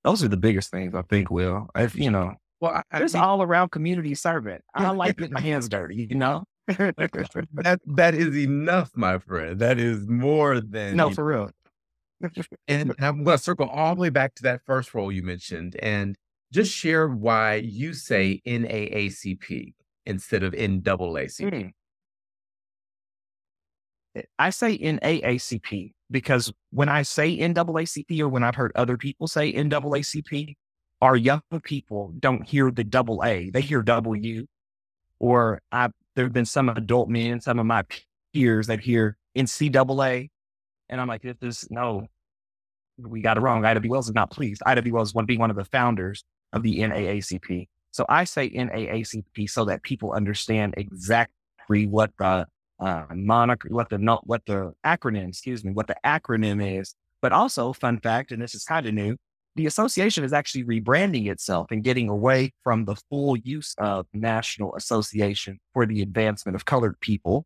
Those 0.03 0.24
are 0.24 0.27
the 0.27 0.38
biggest 0.38 0.72
things 0.72 0.93
I 0.93 1.01
think, 1.03 1.31
Will. 1.31 1.67
If 1.75 1.95
you 1.95 2.12
know, 2.12 2.36
well, 2.62 2.84
I, 2.91 3.00
just 3.00 3.15
all 3.15 3.41
around 3.41 3.72
community 3.72 4.13
servant. 4.15 4.63
I 4.75 4.91
like 4.91 5.17
getting 5.17 5.34
my 5.34 5.41
hands 5.41 5.67
dirty, 5.67 6.07
you 6.10 6.15
know? 6.15 6.43
that 6.67 7.79
that 7.86 8.15
is 8.15 8.36
enough, 8.36 8.91
my 8.95 9.19
friend. 9.19 9.60
That 9.60 9.79
is 9.79 10.07
more 10.07 10.60
than 10.60 10.95
no, 10.95 11.12
for 11.12 11.25
real. 11.25 11.51
and 12.67 12.93
I'm 13.00 13.24
going 13.24 13.38
to 13.38 13.43
circle 13.43 13.67
all 13.67 13.93
the 13.95 14.01
way 14.01 14.10
back 14.10 14.36
to 14.36 14.43
that 14.43 14.62
first 14.65 14.93
role 14.93 15.12
you 15.12 15.22
mentioned, 15.22 15.75
and 15.79 16.15
just 16.52 16.72
share 16.72 17.08
why 17.08 17.56
you 17.56 17.94
say 17.94 18.42
NAACP 18.46 19.74
instead 20.06 20.44
of 20.44 20.54
NAACP. 20.54 21.52
Mm. 21.52 21.72
I 24.40 24.50
say 24.50 24.78
NAACP 24.78 25.94
because 26.10 26.54
when 26.72 26.88
I 26.88 27.02
say 27.02 27.38
NAACP 27.38 28.20
or 28.20 28.30
when 28.30 28.44
I've 28.44 28.56
heard 28.56 28.72
other 28.75 28.98
people 28.98 29.28
say 29.28 29.52
NAACP, 29.54 30.56
our 31.02 31.16
young 31.16 31.42
people 31.64 32.14
don't 32.20 32.48
hear 32.48 32.72
the 32.72 32.84
double 32.84 33.24
A, 33.24 33.50
they 33.50 33.62
hear 33.62 33.82
W. 33.82 34.46
Or 35.20 35.62
there 35.72 36.25
have 36.25 36.34
been 36.34 36.46
some 36.46 36.70
adult 36.70 37.10
men, 37.10 37.42
some 37.42 37.60
of 37.60 37.66
my 37.66 37.84
peers 38.34 38.68
that 38.68 38.80
hear 38.80 39.18
NCAA. 39.36 40.30
And 40.90 41.02
I'm 41.02 41.08
like, 41.08 41.25
if 41.25 41.40
this 41.40 41.64
is 41.64 41.72
no, 41.72 42.08
we 42.98 43.22
got 43.22 43.38
it 43.38 43.42
wrong. 43.42 43.66
Ida 43.66 43.80
B. 43.80 43.90
Wells 43.90 44.08
is 44.08 44.16
not 44.16 44.32
pleased. 44.32 44.62
Ida 44.66 44.82
B. 44.82 44.92
Wells 44.92 45.14
to 45.14 45.24
be 45.24 45.38
one 45.38 45.50
of 45.50 45.56
the 45.56 45.66
founders 45.66 46.24
of 46.55 46.63
the 46.63 46.79
NAACP. 46.79 47.67
So 47.91 48.05
I 48.09 48.24
say 48.24 48.50
NAACP 48.50 49.50
so 49.50 49.65
that 49.65 49.83
people 49.83 50.12
understand 50.13 50.74
exactly 50.77 51.85
what 51.85 52.12
the 52.17 52.47
uh, 52.79 53.05
moniker, 53.13 53.69
what 53.69 53.89
the 53.89 53.97
what 54.24 54.45
the 54.45 54.74
acronym, 54.85 55.29
excuse 55.29 55.63
me, 55.63 55.71
what 55.71 55.88
the 55.88 55.95
acronym 56.05 56.79
is. 56.79 56.95
But 57.21 57.31
also, 57.31 57.74
fun 57.74 58.00
fact, 58.00 58.31
and 58.31 58.41
this 58.41 58.53
is 58.53 58.65
kind 58.65 58.85
of 58.85 58.93
new, 58.93 59.15
the 59.55 59.65
association 59.65 60.24
is 60.24 60.33
actually 60.33 60.65
rebranding 60.65 61.31
itself 61.31 61.67
and 61.71 61.83
getting 61.83 62.09
away 62.09 62.51
from 62.63 62.85
the 62.85 62.95
full 63.09 63.38
use 63.38 63.74
of 63.77 64.05
National 64.13 64.75
Association 64.75 65.59
for 65.74 65.85
the 65.85 66.01
Advancement 66.01 66.55
of 66.55 66.65
Colored 66.65 67.00
People 67.00 67.45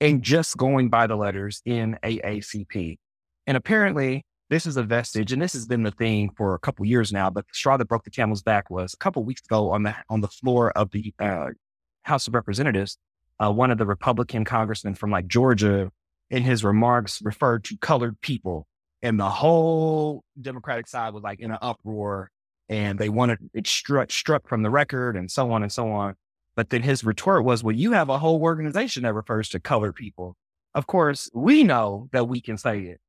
and 0.00 0.22
just 0.22 0.56
going 0.56 0.90
by 0.90 1.06
the 1.06 1.16
letters 1.16 1.62
NAACP. 1.66 2.98
And 3.46 3.56
apparently, 3.56 4.25
this 4.48 4.66
is 4.66 4.76
a 4.76 4.82
vestige, 4.82 5.32
and 5.32 5.42
this 5.42 5.52
has 5.52 5.66
been 5.66 5.82
the 5.82 5.90
thing 5.90 6.30
for 6.36 6.54
a 6.54 6.58
couple 6.58 6.84
years 6.86 7.12
now. 7.12 7.30
But 7.30 7.46
the 7.46 7.54
straw 7.54 7.76
that 7.76 7.88
broke 7.88 8.04
the 8.04 8.10
camel's 8.10 8.42
back 8.42 8.70
was 8.70 8.94
a 8.94 8.98
couple 8.98 9.24
weeks 9.24 9.42
ago 9.44 9.70
on 9.70 9.82
the 9.82 9.94
on 10.08 10.20
the 10.20 10.28
floor 10.28 10.70
of 10.72 10.90
the 10.90 11.12
uh, 11.18 11.48
House 12.02 12.28
of 12.28 12.34
Representatives 12.34 12.98
uh, 13.38 13.52
one 13.52 13.70
of 13.70 13.78
the 13.78 13.86
Republican 13.86 14.44
congressmen 14.44 14.94
from 14.94 15.10
like 15.10 15.26
Georgia 15.26 15.90
in 16.30 16.42
his 16.42 16.64
remarks 16.64 17.20
referred 17.22 17.64
to 17.64 17.76
colored 17.76 18.20
people. 18.20 18.66
And 19.02 19.20
the 19.20 19.28
whole 19.28 20.24
Democratic 20.40 20.88
side 20.88 21.12
was 21.12 21.22
like 21.22 21.40
in 21.40 21.50
an 21.50 21.58
uproar 21.60 22.30
and 22.68 22.98
they 22.98 23.08
wanted 23.08 23.38
it 23.54 23.66
struck, 23.66 24.10
struck 24.10 24.48
from 24.48 24.62
the 24.62 24.70
record 24.70 25.16
and 25.16 25.30
so 25.30 25.52
on 25.52 25.62
and 25.62 25.70
so 25.70 25.90
on. 25.90 26.14
But 26.56 26.70
then 26.70 26.82
his 26.82 27.04
retort 27.04 27.44
was, 27.44 27.62
well, 27.62 27.76
you 27.76 27.92
have 27.92 28.08
a 28.08 28.18
whole 28.18 28.40
organization 28.40 29.02
that 29.02 29.12
refers 29.12 29.50
to 29.50 29.60
colored 29.60 29.94
people. 29.94 30.36
Of 30.74 30.86
course, 30.86 31.30
we 31.34 31.62
know 31.62 32.08
that 32.12 32.28
we 32.28 32.40
can 32.40 32.56
say 32.56 32.80
it. 32.80 33.00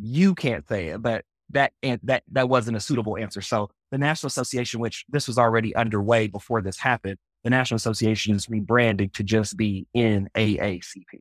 You 0.00 0.34
can't 0.34 0.66
say 0.68 0.88
it, 0.88 1.02
but 1.02 1.24
that 1.50 1.72
that 2.02 2.22
that 2.32 2.48
wasn't 2.48 2.76
a 2.76 2.80
suitable 2.80 3.16
answer. 3.16 3.40
So 3.40 3.70
the 3.90 3.98
National 3.98 4.28
Association, 4.28 4.80
which 4.80 5.04
this 5.08 5.26
was 5.26 5.38
already 5.38 5.74
underway 5.74 6.26
before 6.26 6.60
this 6.60 6.78
happened, 6.78 7.18
the 7.44 7.50
National 7.50 7.76
Association 7.76 8.34
is 8.34 8.46
rebranding 8.46 9.12
to 9.14 9.22
just 9.22 9.56
be 9.56 9.86
NAACP. 9.96 11.20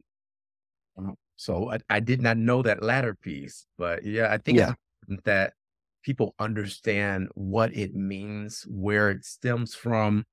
Uh-huh. 0.97 1.11
So 1.37 1.71
I, 1.71 1.79
I, 1.89 1.99
did 1.99 2.21
not 2.21 2.37
know 2.37 2.61
that 2.61 2.81
latter 2.81 3.13
piece, 3.13 3.65
but 3.77 4.05
yeah, 4.05 4.31
I 4.31 4.37
think 4.37 4.57
yeah. 4.57 4.73
that 5.25 5.53
people 6.03 6.33
understand 6.39 7.27
what 7.35 7.75
it 7.75 7.93
means, 7.93 8.65
where 8.69 9.09
it 9.09 9.25
stems 9.25 9.75
from, 9.75 10.23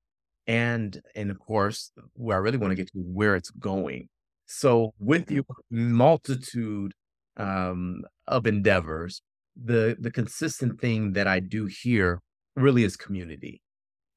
and 0.47 1.01
and 1.15 1.29
of 1.29 1.39
course, 1.39 1.91
where 2.13 2.37
I 2.37 2.39
really 2.39 2.57
want 2.57 2.71
to 2.71 2.75
get 2.75 2.87
to 2.93 2.99
where 2.99 3.35
it's 3.35 3.51
going. 3.51 4.07
So 4.45 4.93
with 4.99 5.29
your 5.29 5.43
multitude 5.69 6.93
um, 7.37 8.03
of 8.27 8.47
endeavors, 8.47 9.21
the 9.61 9.95
the 9.99 10.11
consistent 10.11 10.79
thing 10.79 11.13
that 11.13 11.27
I 11.27 11.39
do 11.39 11.65
here 11.65 12.19
really 12.55 12.83
is 12.83 12.95
community. 12.95 13.61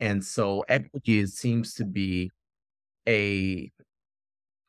And 0.01 0.25
so 0.25 0.65
equity 0.69 1.27
seems 1.27 1.75
to 1.75 1.85
be 1.85 2.31
a 3.09 3.71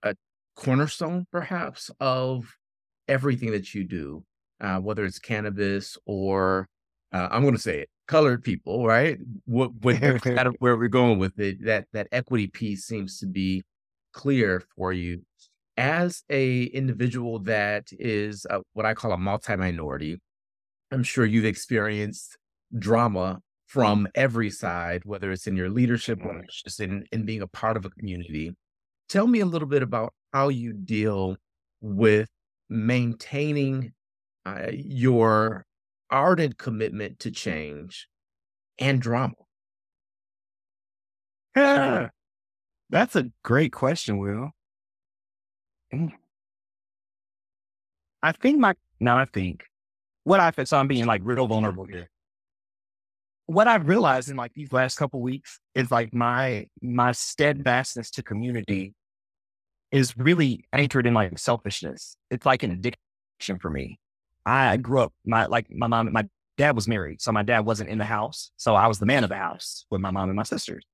a 0.03 0.15
cornerstone, 0.55 1.25
perhaps, 1.31 1.91
of 1.99 2.55
everything 3.07 3.51
that 3.51 3.73
you 3.73 3.83
do, 3.83 4.23
uh, 4.61 4.77
whether 4.79 5.05
it's 5.05 5.19
cannabis 5.19 5.97
or 6.05 6.67
uh, 7.13 7.27
I'm 7.31 7.41
going 7.41 7.55
to 7.55 7.61
say 7.61 7.79
it, 7.79 7.89
colored 8.07 8.43
people, 8.43 8.85
right? 8.85 9.17
What, 9.45 9.71
what 9.81 9.95
where 10.59 10.77
we're 10.77 10.87
going 10.87 11.19
with 11.19 11.39
it, 11.39 11.63
that 11.65 11.87
that 11.93 12.07
equity 12.11 12.47
piece 12.47 12.85
seems 12.85 13.19
to 13.19 13.25
be 13.25 13.63
clear 14.13 14.63
for 14.75 14.91
you. 14.93 15.21
As 15.77 16.23
a 16.29 16.63
individual 16.63 17.39
that 17.39 17.89
is 17.91 18.47
a, 18.49 18.61
what 18.73 18.85
I 18.87 18.95
call 18.95 19.11
a 19.11 19.17
multi-minority, 19.17 20.19
I'm 20.91 21.03
sure 21.03 21.25
you've 21.25 21.45
experienced 21.45 22.35
drama 22.77 23.39
from 23.67 24.07
every 24.15 24.49
side, 24.49 25.03
whether 25.05 25.31
it's 25.31 25.45
in 25.45 25.55
your 25.55 25.69
leadership 25.69 26.25
or 26.25 26.43
just 26.65 26.79
in, 26.79 27.05
in 27.11 27.25
being 27.25 27.41
a 27.41 27.47
part 27.47 27.77
of 27.77 27.85
a 27.85 27.89
community. 27.91 28.55
Tell 29.09 29.27
me 29.27 29.41
a 29.41 29.45
little 29.45 29.67
bit 29.67 29.83
about 29.83 30.13
how 30.33 30.49
you 30.49 30.73
deal 30.73 31.37
with 31.81 32.29
maintaining 32.69 33.93
uh, 34.45 34.71
your 34.71 35.65
ardent 36.09 36.57
commitment 36.57 37.19
to 37.19 37.31
change 37.31 38.07
and 38.79 39.01
drama. 39.01 39.33
Yeah, 41.55 42.09
that's 42.89 43.15
a 43.15 43.29
great 43.43 43.73
question, 43.73 44.17
Will. 44.17 44.51
Mm. 45.93 46.11
I 48.21 48.31
think 48.31 48.59
my 48.59 48.75
now 48.99 49.17
I 49.17 49.25
think 49.25 49.63
what 50.23 50.39
I 50.39 50.51
so 50.63 50.77
I'm 50.77 50.87
being 50.87 51.05
like 51.05 51.21
real 51.23 51.47
vulnerable 51.47 51.85
here 51.85 52.09
what 53.47 53.67
I've 53.67 53.87
realized 53.87 54.29
in 54.29 54.35
like 54.35 54.53
these 54.53 54.73
last 54.73 54.97
couple 54.97 55.21
weeks 55.21 55.59
is 55.73 55.89
like 55.89 56.13
my 56.13 56.67
my 56.81 57.13
steadfastness 57.13 58.11
to 58.11 58.23
community 58.23 58.93
is 59.91 60.17
really 60.17 60.65
anchored 60.73 61.07
in 61.07 61.13
like 61.13 61.39
selfishness. 61.39 62.17
It's 62.29 62.45
like 62.45 62.63
an 62.63 62.71
addiction 62.71 63.57
for 63.59 63.69
me. 63.69 63.99
I 64.45 64.77
grew 64.77 65.01
up 65.01 65.13
my 65.25 65.45
like 65.45 65.67
my 65.71 65.87
mom 65.87 66.11
my 66.11 66.25
dad 66.57 66.75
was 66.75 66.87
married, 66.87 67.21
so 67.21 67.31
my 67.31 67.43
dad 67.43 67.61
wasn't 67.65 67.89
in 67.89 67.97
the 67.97 68.05
house, 68.05 68.51
so 68.57 68.75
I 68.75 68.87
was 68.87 68.99
the 68.99 69.05
man 69.05 69.23
of 69.23 69.29
the 69.29 69.37
house 69.37 69.85
with 69.89 70.01
my 70.01 70.11
mom 70.11 70.29
and 70.29 70.35
my 70.35 70.43
sisters. 70.43 70.85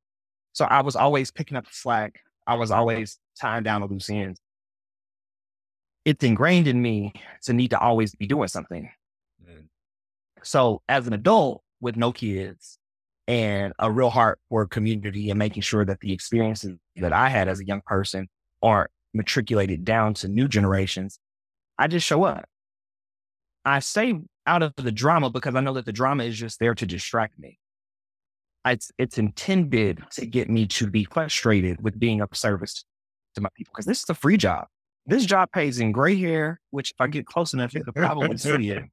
So 0.54 0.66
I 0.66 0.84
was 0.84 0.96
always 0.96 1.32
picking 1.32 1.58
up 1.58 1.66
the 1.66 1.74
slack. 1.74 2.20
I 2.46 2.56
was 2.56 2.70
always 2.70 3.18
tying 3.40 3.64
down 3.64 3.82
the 3.82 3.88
loose 3.88 4.10
ends. 4.12 4.40
It's 6.06 6.24
ingrained 6.24 6.68
in 6.68 6.82
me 6.82 7.14
to 7.44 7.54
need 7.54 7.70
to 7.70 7.80
always 7.80 8.14
be 8.16 8.28
doing 8.28 8.48
something. 8.48 8.90
Mm. 9.44 9.68
So 10.44 10.82
as 10.90 11.08
an 11.08 11.14
adult, 11.14 11.64
with 11.84 11.98
no 11.98 12.14
kids 12.14 12.80
and 13.28 13.74
a 13.78 13.92
real 13.92 14.10
heart 14.10 14.40
for 14.50 14.66
community 14.66 15.30
and 15.30 15.38
making 15.38 15.62
sure 15.62 15.86
that 15.86 16.00
the 16.00 16.14
experiences 16.14 16.78
that 16.96 17.14
I 17.14 17.30
had 17.30 17.48
as 17.48 17.60
a 17.60 17.66
young 17.66 17.82
person 17.86 18.28
aren't 18.64 18.90
matriculated 19.14 19.86
down 19.86 20.14
to 20.16 20.28
new 20.28 20.48
generations, 20.48 21.20
I 21.78 21.88
just 21.88 22.08
show 22.08 22.24
up. 22.24 22.46
I 23.66 23.80
stay 23.80 24.20
out 24.48 24.64
of 24.64 24.74
the 24.78 24.92
drama 24.92 25.30
because 25.30 25.56
I 25.56 25.62
know 25.62 25.74
that 25.74 25.86
the 25.86 25.94
drama 25.94 26.24
is 26.24 26.38
just 26.38 26.60
there 26.60 26.74
to 26.74 26.86
distract 26.86 27.38
me. 27.38 27.60
It's, 28.66 28.92
it's 28.98 29.18
intended 29.18 30.02
to 30.12 30.26
get 30.26 30.50
me 30.50 30.66
to 30.68 30.88
be 30.88 31.04
frustrated 31.04 31.84
with 31.84 32.00
being 32.00 32.22
of 32.22 32.30
service 32.34 32.86
to 33.36 33.42
my 33.42 33.50
people 33.56 33.74
because 33.76 33.86
this 33.86 34.04
is 34.04 34.10
a 34.10 34.14
free 34.14 34.38
job. 34.38 34.68
This 35.06 35.26
job 35.26 35.52
pays 35.52 35.80
in 35.80 35.92
gray 35.92 36.16
hair, 36.16 36.60
which 36.70 36.92
if 36.92 36.96
I 37.00 37.08
get 37.08 37.26
close 37.26 37.54
enough, 37.54 37.74
you 37.74 37.84
could 37.84 37.96
probably 37.96 38.38
see 38.38 38.70
it. 38.70 38.84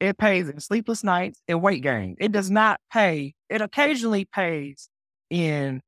It 0.00 0.18
pays 0.18 0.48
in 0.48 0.58
sleepless 0.58 1.04
nights 1.04 1.40
and 1.46 1.62
weight 1.62 1.82
gain. 1.82 2.16
It 2.18 2.32
does 2.32 2.50
not 2.50 2.80
pay. 2.92 3.34
It 3.48 3.60
occasionally 3.60 4.24
pays 4.24 4.88
in, 5.30 5.80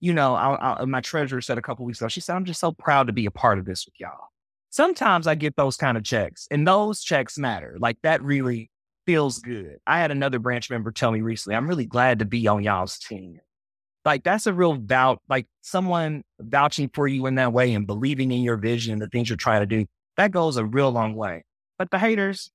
you 0.00 0.12
know, 0.12 0.34
I, 0.34 0.82
I, 0.82 0.84
my 0.84 1.00
treasurer 1.00 1.40
said 1.40 1.58
a 1.58 1.62
couple 1.62 1.84
weeks 1.84 2.00
ago, 2.00 2.08
she 2.08 2.20
said, 2.20 2.36
I'm 2.36 2.44
just 2.44 2.60
so 2.60 2.70
proud 2.70 3.08
to 3.08 3.12
be 3.12 3.26
a 3.26 3.30
part 3.30 3.58
of 3.58 3.64
this 3.64 3.86
with 3.86 3.94
y'all. 3.98 4.28
Sometimes 4.70 5.26
I 5.26 5.34
get 5.34 5.56
those 5.56 5.76
kind 5.76 5.96
of 5.96 6.04
checks 6.04 6.46
and 6.50 6.68
those 6.68 7.02
checks 7.02 7.38
matter. 7.38 7.76
Like 7.80 7.96
that 8.02 8.22
really 8.22 8.70
feels 9.06 9.38
good. 9.38 9.78
I 9.86 10.00
had 10.00 10.10
another 10.10 10.38
branch 10.38 10.70
member 10.70 10.92
tell 10.92 11.10
me 11.10 11.22
recently, 11.22 11.56
I'm 11.56 11.66
really 11.66 11.86
glad 11.86 12.18
to 12.18 12.24
be 12.24 12.46
on 12.46 12.62
y'all's 12.62 12.98
team. 12.98 13.40
Like 14.06 14.22
that's 14.22 14.46
a 14.46 14.52
real 14.52 14.74
doubt, 14.74 15.20
like 15.28 15.48
someone 15.62 16.22
vouching 16.38 16.88
for 16.94 17.08
you 17.08 17.26
in 17.26 17.34
that 17.34 17.52
way 17.52 17.74
and 17.74 17.88
believing 17.88 18.30
in 18.30 18.42
your 18.42 18.56
vision 18.56 18.92
and 18.92 19.02
the 19.02 19.08
things 19.08 19.28
you're 19.28 19.36
trying 19.36 19.62
to 19.62 19.66
do. 19.66 19.84
That 20.16 20.30
goes 20.30 20.56
a 20.56 20.64
real 20.64 20.92
long 20.92 21.16
way. 21.16 21.42
But 21.76 21.90
the 21.90 21.98
haters, 21.98 22.48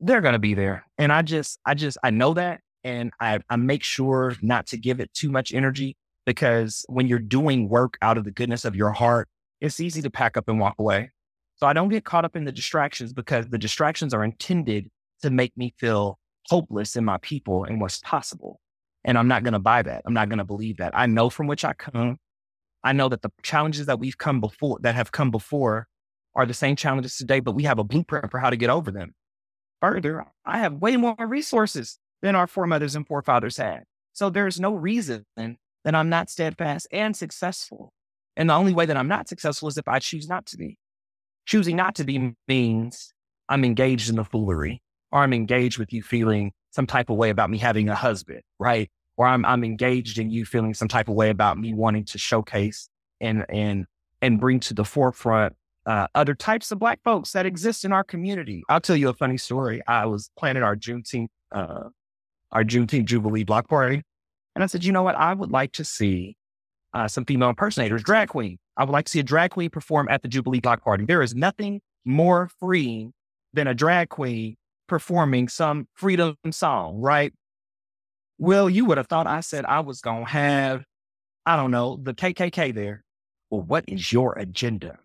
they're 0.00 0.20
going 0.20 0.32
to 0.32 0.40
be 0.40 0.54
there. 0.54 0.84
And 0.98 1.12
I 1.12 1.22
just, 1.22 1.60
I 1.64 1.74
just, 1.74 1.98
I 2.02 2.10
know 2.10 2.34
that. 2.34 2.60
And 2.82 3.12
I, 3.20 3.38
I 3.48 3.54
make 3.56 3.84
sure 3.84 4.34
not 4.42 4.66
to 4.68 4.76
give 4.76 4.98
it 4.98 5.14
too 5.14 5.30
much 5.30 5.54
energy 5.54 5.96
because 6.26 6.84
when 6.88 7.06
you're 7.06 7.20
doing 7.20 7.68
work 7.68 7.96
out 8.02 8.18
of 8.18 8.24
the 8.24 8.32
goodness 8.32 8.64
of 8.64 8.74
your 8.74 8.90
heart, 8.90 9.28
it's 9.60 9.78
easy 9.78 10.02
to 10.02 10.10
pack 10.10 10.36
up 10.36 10.48
and 10.48 10.58
walk 10.58 10.74
away. 10.80 11.12
So 11.56 11.66
I 11.68 11.72
don't 11.72 11.90
get 11.90 12.04
caught 12.04 12.24
up 12.24 12.34
in 12.34 12.44
the 12.44 12.52
distractions 12.52 13.12
because 13.12 13.46
the 13.48 13.58
distractions 13.58 14.12
are 14.12 14.24
intended 14.24 14.88
to 15.22 15.30
make 15.30 15.56
me 15.56 15.74
feel 15.78 16.18
hopeless 16.48 16.96
in 16.96 17.04
my 17.04 17.18
people 17.18 17.62
and 17.62 17.80
what's 17.80 18.00
possible. 18.00 18.60
And 19.04 19.16
I'm 19.16 19.28
not 19.28 19.42
going 19.42 19.52
to 19.52 19.58
buy 19.58 19.82
that. 19.82 20.02
I'm 20.04 20.14
not 20.14 20.28
going 20.28 20.38
to 20.38 20.44
believe 20.44 20.78
that. 20.78 20.92
I 20.96 21.06
know 21.06 21.30
from 21.30 21.46
which 21.46 21.64
I 21.64 21.72
come. 21.72 22.18
I 22.84 22.92
know 22.92 23.08
that 23.08 23.22
the 23.22 23.30
challenges 23.42 23.86
that 23.86 23.98
we've 23.98 24.18
come 24.18 24.40
before, 24.40 24.78
that 24.82 24.94
have 24.94 25.12
come 25.12 25.30
before, 25.30 25.88
are 26.34 26.46
the 26.46 26.54
same 26.54 26.76
challenges 26.76 27.16
today, 27.16 27.40
but 27.40 27.52
we 27.52 27.64
have 27.64 27.78
a 27.78 27.84
blueprint 27.84 28.30
for 28.30 28.38
how 28.38 28.50
to 28.50 28.56
get 28.56 28.70
over 28.70 28.90
them. 28.90 29.12
Further, 29.80 30.24
I 30.44 30.58
have 30.58 30.74
way 30.74 30.96
more 30.96 31.16
resources 31.18 31.98
than 32.22 32.34
our 32.34 32.46
foremothers 32.46 32.94
and 32.96 33.06
forefathers 33.06 33.56
had. 33.56 33.84
So 34.12 34.30
there's 34.30 34.60
no 34.60 34.74
reason 34.74 35.24
that 35.36 35.94
I'm 35.94 36.08
not 36.08 36.30
steadfast 36.30 36.88
and 36.90 37.16
successful. 37.16 37.92
And 38.36 38.50
the 38.50 38.54
only 38.54 38.72
way 38.72 38.86
that 38.86 38.96
I'm 38.96 39.08
not 39.08 39.28
successful 39.28 39.68
is 39.68 39.78
if 39.78 39.88
I 39.88 39.98
choose 39.98 40.28
not 40.28 40.46
to 40.46 40.56
be. 40.56 40.76
Choosing 41.46 41.76
not 41.76 41.94
to 41.96 42.04
be 42.04 42.34
means 42.46 43.12
I'm 43.48 43.64
engaged 43.64 44.10
in 44.10 44.16
the 44.16 44.24
foolery, 44.24 44.82
or 45.10 45.20
I'm 45.20 45.32
engaged 45.32 45.78
with 45.78 45.92
you 45.92 46.02
feeling 46.02 46.52
some 46.70 46.86
type 46.86 47.10
of 47.10 47.16
way 47.16 47.30
about 47.30 47.50
me 47.50 47.58
having 47.58 47.88
a 47.88 47.94
husband, 47.94 48.42
right? 48.58 48.90
Or 49.16 49.26
I'm 49.26 49.44
I'm 49.44 49.64
engaged 49.64 50.18
in 50.18 50.30
you 50.30 50.44
feeling 50.44 50.74
some 50.74 50.88
type 50.88 51.08
of 51.08 51.14
way 51.14 51.30
about 51.30 51.58
me 51.58 51.74
wanting 51.74 52.04
to 52.06 52.18
showcase 52.18 52.88
and 53.20 53.44
and 53.48 53.86
and 54.22 54.40
bring 54.40 54.60
to 54.60 54.74
the 54.74 54.84
forefront 54.84 55.54
uh, 55.88 56.06
other 56.14 56.34
types 56.34 56.70
of 56.70 56.78
Black 56.78 57.00
folks 57.02 57.32
that 57.32 57.46
exist 57.46 57.82
in 57.82 57.92
our 57.92 58.04
community. 58.04 58.62
I'll 58.68 58.80
tell 58.80 58.94
you 58.94 59.08
a 59.08 59.14
funny 59.14 59.38
story. 59.38 59.80
I 59.88 60.04
was 60.04 60.30
planning 60.38 60.62
our 60.62 60.76
Juneteenth, 60.76 61.28
uh, 61.50 61.84
our 62.52 62.62
Juneteenth 62.62 63.06
Jubilee 63.06 63.42
block 63.44 63.68
party. 63.68 64.02
And 64.54 64.62
I 64.62 64.66
said, 64.66 64.84
you 64.84 64.92
know 64.92 65.02
what? 65.02 65.14
I 65.14 65.32
would 65.32 65.50
like 65.50 65.72
to 65.72 65.84
see 65.84 66.36
uh, 66.92 67.08
some 67.08 67.24
female 67.24 67.48
impersonators, 67.48 68.02
drag 68.02 68.28
queen. 68.28 68.58
I 68.76 68.84
would 68.84 68.92
like 68.92 69.06
to 69.06 69.10
see 69.10 69.20
a 69.20 69.22
drag 69.22 69.52
queen 69.52 69.70
perform 69.70 70.08
at 70.10 70.20
the 70.20 70.28
Jubilee 70.28 70.60
block 70.60 70.84
party. 70.84 71.06
There 71.06 71.22
is 71.22 71.34
nothing 71.34 71.80
more 72.04 72.50
freeing 72.60 73.14
than 73.54 73.66
a 73.66 73.74
drag 73.74 74.10
queen 74.10 74.56
performing 74.88 75.48
some 75.48 75.86
freedom 75.94 76.36
song, 76.50 77.00
right? 77.00 77.32
Well, 78.38 78.68
you 78.68 78.84
would 78.86 78.98
have 78.98 79.08
thought 79.08 79.26
I 79.26 79.40
said 79.40 79.64
I 79.64 79.80
was 79.80 80.00
going 80.00 80.24
to 80.24 80.30
have, 80.30 80.84
I 81.46 81.56
don't 81.56 81.70
know, 81.70 81.98
the 82.02 82.14
KKK 82.14 82.74
there. 82.74 83.04
Well, 83.50 83.62
what 83.62 83.84
is 83.86 84.12
your 84.12 84.36
agenda? 84.38 84.98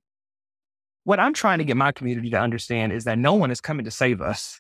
what 1.04 1.20
I'm 1.20 1.34
trying 1.34 1.58
to 1.58 1.66
get 1.66 1.78
my 1.78 1.92
community 1.92 2.30
to 2.32 2.40
understand 2.40 2.94
is 2.94 3.04
that 3.04 3.18
no 3.18 3.34
one 3.34 3.52
is 3.52 3.62
coming 3.62 3.86
to 3.86 3.92
save 3.92 4.22
us. 4.22 4.60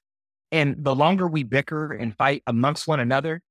And 0.52 0.76
the 0.78 0.96
longer 0.96 1.28
we 1.28 1.44
bicker 1.44 1.94
and 1.94 2.16
fight 2.16 2.44
amongst 2.46 2.88
one 2.88 3.00
another, 3.00 3.42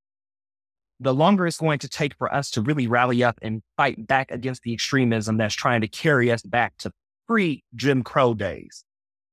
the 1.00 1.14
longer 1.14 1.46
it's 1.46 1.58
going 1.58 1.80
to 1.80 1.88
take 1.88 2.16
for 2.16 2.32
us 2.32 2.50
to 2.50 2.62
really 2.62 2.86
rally 2.86 3.24
up 3.24 3.38
and 3.42 3.62
fight 3.76 4.06
back 4.06 4.30
against 4.30 4.62
the 4.62 4.72
extremism 4.72 5.36
that's 5.36 5.54
trying 5.54 5.80
to 5.80 5.88
carry 5.88 6.30
us 6.30 6.42
back 6.42 6.76
to 6.78 6.92
pre 7.26 7.64
Jim 7.74 8.02
Crow 8.04 8.34
days. 8.34 8.84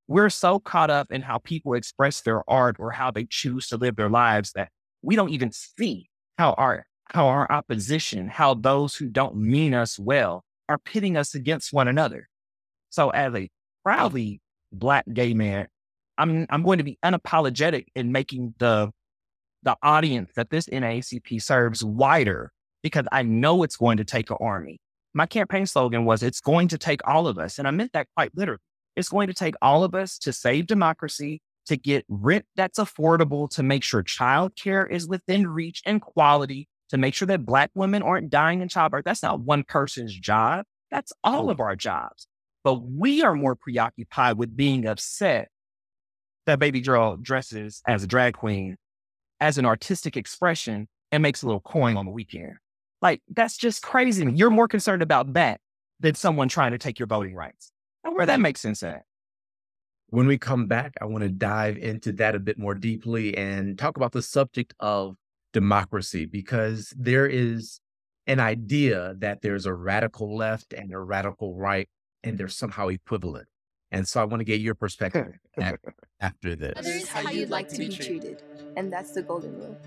We're 0.09 0.31
so 0.31 0.57
caught 0.57 0.89
up 0.89 1.11
in 1.11 1.21
how 1.21 1.37
people 1.37 1.75
express 1.75 2.21
their 2.21 2.41
art 2.49 2.77
or 2.79 2.89
how 2.89 3.11
they 3.11 3.27
choose 3.29 3.67
to 3.67 3.77
live 3.77 3.95
their 3.95 4.09
lives 4.09 4.53
that 4.53 4.69
we 5.03 5.15
don't 5.15 5.29
even 5.29 5.51
see 5.51 6.09
how 6.35 6.53
our 6.53 6.87
how 7.05 7.27
our 7.27 7.51
opposition, 7.51 8.27
how 8.27 8.55
those 8.55 8.95
who 8.95 9.07
don't 9.07 9.35
mean 9.35 9.75
us 9.75 9.99
well 9.99 10.43
are 10.67 10.79
pitting 10.79 11.15
us 11.15 11.35
against 11.35 11.71
one 11.71 11.87
another. 11.87 12.27
So 12.89 13.11
as 13.11 13.35
a 13.35 13.51
proudly 13.83 14.41
black 14.71 15.05
gay 15.13 15.35
man, 15.35 15.67
I'm 16.17 16.47
I'm 16.49 16.63
going 16.63 16.79
to 16.79 16.83
be 16.83 16.97
unapologetic 17.05 17.85
in 17.93 18.11
making 18.11 18.55
the 18.57 18.89
the 19.61 19.77
audience 19.83 20.31
that 20.35 20.49
this 20.49 20.65
NAACP 20.69 21.39
serves 21.39 21.83
wider 21.83 22.51
because 22.81 23.05
I 23.11 23.21
know 23.21 23.61
it's 23.61 23.77
going 23.77 23.97
to 23.97 24.05
take 24.05 24.31
an 24.31 24.37
army. 24.41 24.79
My 25.13 25.27
campaign 25.27 25.67
slogan 25.67 26.05
was 26.05 26.23
it's 26.23 26.41
going 26.41 26.69
to 26.69 26.79
take 26.79 27.07
all 27.07 27.27
of 27.27 27.37
us. 27.37 27.59
And 27.59 27.67
I 27.67 27.71
meant 27.71 27.93
that 27.93 28.07
quite 28.15 28.31
literally. 28.35 28.61
It's 28.99 29.09
going 29.09 29.27
to 29.27 29.33
take 29.33 29.55
all 29.61 29.85
of 29.85 29.95
us 29.95 30.17
to 30.19 30.33
save 30.33 30.67
democracy, 30.67 31.41
to 31.67 31.77
get 31.77 32.03
rent 32.09 32.45
that's 32.57 32.79
affordable, 32.79 33.49
to 33.51 33.63
make 33.63 33.81
sure 33.81 34.03
childcare 34.03 34.91
is 34.91 35.07
within 35.07 35.47
reach 35.47 35.81
and 35.85 36.01
quality, 36.01 36.67
to 36.89 36.97
make 36.97 37.13
sure 37.13 37.25
that 37.27 37.45
Black 37.45 37.71
women 37.75 38.03
aren't 38.03 38.29
dying 38.29 38.61
in 38.61 38.67
childbirth. 38.67 39.05
That's 39.05 39.23
not 39.23 39.39
one 39.39 39.63
person's 39.63 40.13
job. 40.13 40.65
That's 40.91 41.13
all 41.23 41.49
of 41.49 41.61
our 41.61 41.77
jobs. 41.77 42.27
But 42.65 42.81
we 42.81 43.23
are 43.23 43.35
more 43.35 43.55
preoccupied 43.55 44.37
with 44.37 44.57
being 44.57 44.85
upset 44.85 45.47
that 46.45 46.59
baby 46.59 46.81
girl 46.81 47.15
dresses 47.15 47.81
as 47.87 48.03
a 48.03 48.07
drag 48.07 48.33
queen 48.33 48.75
as 49.39 49.57
an 49.57 49.65
artistic 49.65 50.17
expression 50.17 50.89
and 51.13 51.23
makes 51.23 51.41
a 51.41 51.45
little 51.45 51.61
coin 51.61 51.95
on 51.95 52.05
the 52.05 52.11
weekend. 52.11 52.55
Like, 53.01 53.21
that's 53.29 53.55
just 53.55 53.81
crazy. 53.81 54.29
You're 54.33 54.49
more 54.49 54.67
concerned 54.67 55.01
about 55.01 55.31
that 55.33 55.61
than 56.01 56.15
someone 56.15 56.49
trying 56.49 56.71
to 56.71 56.77
take 56.77 56.99
your 56.99 57.07
voting 57.07 57.33
rights. 57.33 57.71
And 58.03 58.15
where 58.15 58.25
that 58.25 58.39
makes 58.39 58.61
sense 58.61 58.83
at. 58.83 59.03
When 60.07 60.25
we 60.25 60.37
come 60.37 60.67
back, 60.67 60.93
I 61.01 61.05
want 61.05 61.23
to 61.23 61.29
dive 61.29 61.77
into 61.77 62.11
that 62.13 62.33
a 62.33 62.39
bit 62.39 62.57
more 62.57 62.73
deeply 62.73 63.37
and 63.37 63.77
talk 63.77 63.95
about 63.95 64.11
the 64.11 64.21
subject 64.21 64.73
of 64.79 65.15
democracy 65.53 66.25
because 66.25 66.93
there 66.97 67.27
is 67.27 67.79
an 68.25 68.39
idea 68.39 69.15
that 69.19 69.41
there's 69.41 69.65
a 69.65 69.73
radical 69.73 70.35
left 70.35 70.73
and 70.73 70.91
a 70.93 70.99
radical 70.99 71.55
right 71.55 71.89
and 72.23 72.37
they're 72.37 72.47
somehow 72.47 72.87
equivalent. 72.87 73.47
And 73.91 74.07
so 74.07 74.21
I 74.21 74.25
want 74.25 74.41
to 74.41 74.45
get 74.45 74.61
your 74.61 74.75
perspective 74.75 75.33
after 76.19 76.55
this. 76.55 76.73
Others 76.77 77.07
how 77.07 77.29
you'd 77.31 77.49
like 77.49 77.69
to 77.69 77.77
be 77.77 77.89
treated. 77.89 78.43
And 78.77 78.93
that's 78.93 79.11
the 79.11 79.23
golden 79.23 79.57
rule. 79.57 79.77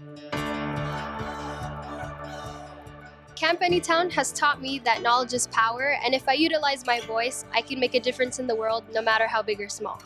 Camp 3.43 3.61
Anytown 3.61 4.09
has 4.13 4.31
taught 4.31 4.63
me 4.63 4.79
that 4.85 5.03
knowledge 5.03 5.33
is 5.33 5.49
power, 5.49 5.97
and 6.05 6.15
if 6.15 6.29
I 6.29 6.33
utilize 6.35 6.87
my 6.87 7.01
voice, 7.01 7.45
I 7.53 7.61
can 7.61 7.81
make 7.81 7.97
a 7.97 7.99
difference 7.99 8.39
in 8.39 8.47
the 8.47 8.55
world 8.55 8.85
no 8.95 9.03
matter 9.03 9.27
how 9.27 9.43
big 9.43 9.61
or 9.61 9.69
small. 9.69 10.01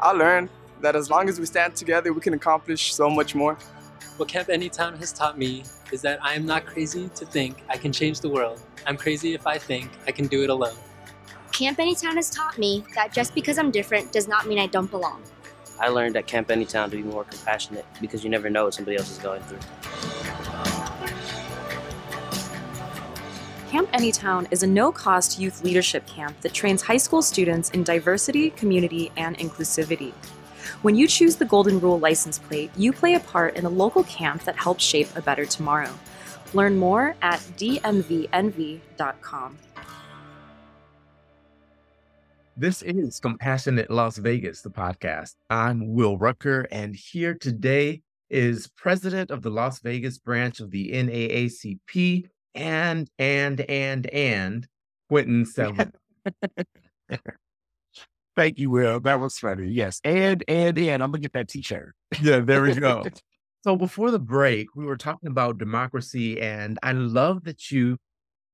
I 0.00 0.12
learned 0.12 0.48
that 0.80 0.96
as 0.96 1.10
long 1.10 1.28
as 1.28 1.38
we 1.38 1.44
stand 1.44 1.76
together, 1.76 2.14
we 2.14 2.22
can 2.22 2.32
accomplish 2.32 2.94
so 2.94 3.10
much 3.10 3.34
more. 3.34 3.58
What 4.16 4.30
Camp 4.30 4.48
Anytown 4.48 4.96
has 5.00 5.12
taught 5.12 5.36
me 5.36 5.64
is 5.92 6.00
that 6.00 6.18
I 6.24 6.32
am 6.32 6.46
not 6.46 6.64
crazy 6.64 7.10
to 7.14 7.26
think 7.26 7.62
I 7.68 7.76
can 7.76 7.92
change 7.92 8.22
the 8.22 8.30
world. 8.30 8.58
I'm 8.86 8.96
crazy 8.96 9.34
if 9.34 9.46
I 9.46 9.58
think 9.58 9.90
I 10.06 10.10
can 10.10 10.26
do 10.26 10.42
it 10.42 10.48
alone. 10.48 10.78
Camp 11.52 11.76
Anytown 11.76 12.14
has 12.14 12.30
taught 12.30 12.56
me 12.56 12.84
that 12.94 13.12
just 13.12 13.34
because 13.34 13.58
I'm 13.58 13.70
different 13.70 14.12
does 14.12 14.26
not 14.26 14.46
mean 14.46 14.58
I 14.58 14.66
don't 14.66 14.90
belong. 14.90 15.22
I 15.78 15.88
learned 15.88 16.16
at 16.16 16.26
Camp 16.26 16.48
Anytown 16.48 16.90
to 16.90 16.96
be 16.96 17.02
more 17.02 17.24
compassionate 17.24 17.84
because 18.00 18.24
you 18.24 18.30
never 18.30 18.48
know 18.48 18.64
what 18.64 18.72
somebody 18.72 18.96
else 18.96 19.10
is 19.10 19.18
going 19.18 19.42
through. 19.42 19.58
Camp 23.68 23.92
Anytown 23.92 24.48
is 24.50 24.62
a 24.62 24.66
no 24.66 24.90
cost 24.90 25.38
youth 25.38 25.62
leadership 25.62 26.06
camp 26.06 26.40
that 26.40 26.54
trains 26.54 26.80
high 26.80 26.96
school 26.96 27.20
students 27.20 27.68
in 27.72 27.82
diversity, 27.82 28.48
community, 28.48 29.12
and 29.18 29.36
inclusivity. 29.36 30.14
When 30.80 30.94
you 30.94 31.06
choose 31.06 31.36
the 31.36 31.44
Golden 31.44 31.78
Rule 31.78 31.98
license 31.98 32.38
plate, 32.38 32.70
you 32.78 32.94
play 32.94 33.12
a 33.12 33.20
part 33.20 33.56
in 33.56 33.66
a 33.66 33.68
local 33.68 34.04
camp 34.04 34.44
that 34.44 34.56
helps 34.56 34.82
shape 34.82 35.14
a 35.16 35.20
better 35.20 35.44
tomorrow. 35.44 35.92
Learn 36.54 36.78
more 36.78 37.14
at 37.20 37.40
dmvnv.com. 37.58 38.78
This 42.56 42.80
is 42.80 43.20
Compassionate 43.20 43.90
Las 43.90 44.16
Vegas, 44.16 44.62
the 44.62 44.70
podcast. 44.70 45.34
I'm 45.50 45.92
Will 45.92 46.16
Rucker, 46.16 46.66
and 46.72 46.96
here 46.96 47.34
today 47.34 48.00
is 48.30 48.66
president 48.78 49.30
of 49.30 49.42
the 49.42 49.50
Las 49.50 49.80
Vegas 49.80 50.16
branch 50.16 50.60
of 50.60 50.70
the 50.70 50.90
NAACP 50.90 52.30
and, 52.54 53.08
and, 53.18 53.60
and, 53.60 54.06
and 54.06 54.66
Quentin 55.08 55.46
Selman. 55.46 55.92
Thank 58.36 58.58
you, 58.58 58.70
Will. 58.70 59.00
That 59.00 59.18
was 59.18 59.38
funny. 59.38 59.68
Yes. 59.68 60.00
And, 60.04 60.44
and, 60.46 60.78
and 60.78 61.02
I'm 61.02 61.10
going 61.10 61.22
to 61.22 61.28
get 61.28 61.32
that 61.32 61.48
t 61.48 61.60
shirt. 61.62 61.94
Yeah, 62.22 62.38
there 62.40 62.62
we 62.62 62.74
go. 62.74 63.04
so 63.64 63.76
before 63.76 64.10
the 64.10 64.18
break, 64.18 64.68
we 64.76 64.84
were 64.84 64.96
talking 64.96 65.28
about 65.28 65.58
democracy, 65.58 66.40
and 66.40 66.78
I 66.82 66.92
love 66.92 67.44
that 67.44 67.70
you 67.70 67.98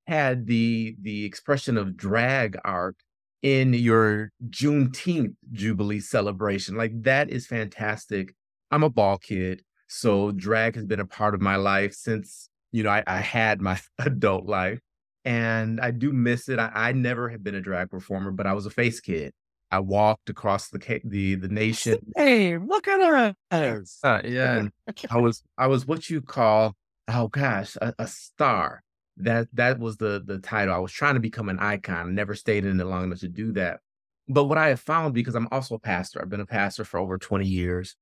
had 0.06 0.46
the 0.46 0.96
the 1.00 1.24
expression 1.24 1.76
of 1.76 1.96
drag 1.96 2.58
art 2.64 2.96
in 3.42 3.74
your 3.74 4.32
Juneteenth 4.48 5.34
Jubilee 5.52 6.00
celebration. 6.00 6.76
Like 6.76 7.02
that 7.02 7.30
is 7.30 7.46
fantastic. 7.46 8.34
I'm 8.70 8.82
a 8.82 8.90
ball 8.90 9.18
kid, 9.18 9.62
so 9.86 10.32
drag 10.32 10.76
has 10.76 10.86
been 10.86 11.00
a 11.00 11.06
part 11.06 11.34
of 11.34 11.40
my 11.40 11.56
life 11.56 11.94
since 11.94 12.48
you 12.74 12.82
know 12.82 12.90
I, 12.90 13.04
I 13.06 13.20
had 13.20 13.60
my 13.60 13.80
adult 13.98 14.46
life, 14.46 14.80
and 15.24 15.80
I 15.80 15.92
do 15.92 16.12
miss 16.12 16.48
it. 16.48 16.58
I, 16.58 16.70
I, 16.74 16.92
never 16.92 17.28
have 17.28 17.44
been 17.44 17.54
a 17.54 17.60
drag 17.60 17.90
performer, 17.90 18.32
but 18.32 18.46
I 18.46 18.52
was 18.52 18.66
a 18.66 18.70
face 18.70 19.00
kid. 19.00 19.32
I 19.70 19.78
walked 19.78 20.28
across 20.28 20.68
the 20.68 21.00
the 21.04 21.36
the 21.36 21.48
nation. 21.48 21.98
Hey, 22.16 22.58
look 22.58 22.88
at 22.88 23.00
us! 23.00 23.98
Uh, 24.02 24.20
yeah, 24.24 24.66
I 25.08 25.18
was 25.18 25.42
I 25.56 25.68
was 25.68 25.86
what 25.86 26.10
you 26.10 26.20
call 26.20 26.74
oh 27.08 27.28
gosh 27.28 27.76
a, 27.80 27.94
a 27.98 28.06
star 28.06 28.82
that 29.18 29.46
that 29.52 29.78
was 29.78 29.96
the 29.96 30.22
the 30.24 30.38
title. 30.38 30.74
I 30.74 30.78
was 30.78 30.92
trying 30.92 31.14
to 31.14 31.20
become 31.20 31.48
an 31.48 31.60
icon. 31.60 32.08
I 32.08 32.10
never 32.10 32.34
stayed 32.34 32.64
in 32.64 32.80
it 32.80 32.84
long 32.84 33.04
enough 33.04 33.20
to 33.20 33.28
do 33.28 33.52
that. 33.52 33.80
But 34.28 34.44
what 34.44 34.58
I 34.58 34.68
have 34.68 34.80
found, 34.80 35.14
because 35.14 35.34
I'm 35.34 35.48
also 35.52 35.74
a 35.74 35.78
pastor, 35.78 36.20
I've 36.20 36.30
been 36.30 36.40
a 36.40 36.46
pastor 36.46 36.84
for 36.84 36.98
over 36.98 37.18
20 37.18 37.46
years 37.46 37.94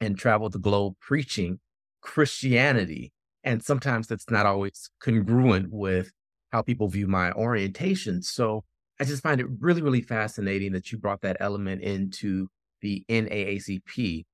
and 0.00 0.16
traveled 0.16 0.52
the 0.52 0.58
globe 0.58 0.94
preaching 1.00 1.58
Christianity. 2.00 3.12
And 3.44 3.62
sometimes 3.62 4.06
that's 4.06 4.30
not 4.30 4.46
always 4.46 4.90
congruent 5.00 5.68
with 5.70 6.10
how 6.50 6.62
people 6.62 6.88
view 6.88 7.06
my 7.06 7.32
orientation. 7.32 8.22
So 8.22 8.64
I 9.00 9.04
just 9.04 9.22
find 9.22 9.40
it 9.40 9.46
really, 9.60 9.82
really 9.82 10.00
fascinating 10.00 10.72
that 10.72 10.90
you 10.90 10.98
brought 10.98 11.20
that 11.20 11.36
element 11.40 11.82
into 11.82 12.48
the 12.80 13.04
NAACP. 13.08 14.24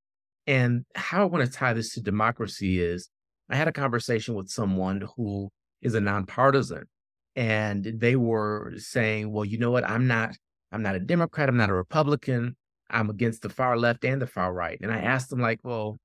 And 0.47 0.85
how 0.95 1.21
I 1.21 1.25
want 1.25 1.45
to 1.45 1.51
tie 1.51 1.73
this 1.73 1.93
to 1.93 2.01
democracy 2.01 2.79
is 2.79 3.09
I 3.49 3.55
had 3.55 3.67
a 3.67 3.73
conversation 3.73 4.35
with 4.35 4.49
someone 4.49 5.07
who 5.15 5.49
is 5.81 5.93
a 5.95 6.01
nonpartisan. 6.01 6.85
And 7.35 7.83
they 7.83 8.15
were 8.15 8.73
saying, 8.77 9.31
well, 9.31 9.45
you 9.45 9.57
know 9.57 9.71
what? 9.71 9.87
I'm 9.87 10.07
not, 10.07 10.35
I'm 10.71 10.81
not 10.81 10.95
a 10.95 10.99
Democrat. 10.99 11.49
I'm 11.49 11.57
not 11.57 11.69
a 11.69 11.73
Republican. 11.73 12.55
I'm 12.89 13.09
against 13.09 13.41
the 13.41 13.49
far 13.49 13.77
left 13.77 14.05
and 14.05 14.21
the 14.21 14.27
far 14.27 14.53
right. 14.53 14.79
And 14.81 14.91
I 14.91 14.99
asked 14.99 15.29
them, 15.29 15.41
like, 15.41 15.59
well, 15.63 15.97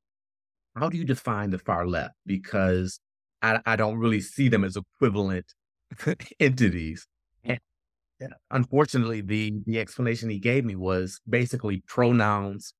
how 0.76 0.88
do 0.88 0.96
you 0.96 1.04
define 1.04 1.50
the 1.50 1.58
far 1.58 1.86
left? 1.86 2.14
Because 2.26 3.00
I, 3.42 3.60
I 3.66 3.76
don't 3.76 3.98
really 3.98 4.20
see 4.20 4.48
them 4.48 4.64
as 4.64 4.76
equivalent 4.76 5.46
entities. 6.40 7.06
And 8.20 8.34
unfortunately, 8.50 9.22
the 9.22 9.54
the 9.66 9.80
explanation 9.80 10.28
he 10.28 10.38
gave 10.38 10.64
me 10.64 10.76
was 10.76 11.20
basically 11.28 11.82
pronouns 11.86 12.74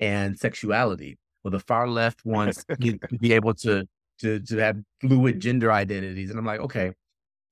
and 0.00 0.38
sexuality. 0.38 1.18
Well, 1.44 1.50
the 1.52 1.60
far 1.60 1.86
left 1.88 2.24
wants 2.24 2.64
to 2.80 2.98
be 3.20 3.32
able 3.32 3.54
to 3.54 3.86
to 4.20 4.40
to 4.40 4.56
have 4.56 4.78
fluid 5.00 5.40
gender 5.40 5.70
identities. 5.70 6.30
And 6.30 6.38
I'm 6.38 6.46
like, 6.46 6.60
okay, 6.60 6.92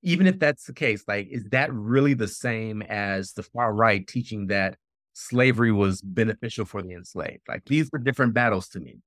even 0.03 0.27
if 0.27 0.39
that's 0.39 0.65
the 0.65 0.73
case, 0.73 1.05
like, 1.07 1.29
is 1.31 1.45
that 1.51 1.73
really 1.73 2.15
the 2.15 2.29
same 2.29 2.83
as 2.83 3.33
the 3.33 3.43
far 3.43 3.75
right 3.75 4.07
teaching 4.07 4.47
that 4.49 4.77
slavery 5.13 5.73
was 5.73 6.01
beneficial 6.01 6.65
for 6.65 6.83
the 6.83 6.93
enslaved? 6.93 7.43
Like, 7.47 7.65
these 7.67 7.91
were 7.93 7.99
different 7.99 8.35
battles 8.35 8.69
to 8.71 8.81
me. 8.81 8.99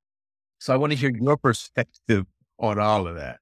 So 0.59 0.73
I 0.73 0.77
want 0.77 0.91
to 0.91 0.97
hear 0.97 1.11
your 1.11 1.37
perspective 1.37 2.25
on 2.59 2.79
all 2.79 3.07
of 3.07 3.15
that. 3.15 3.39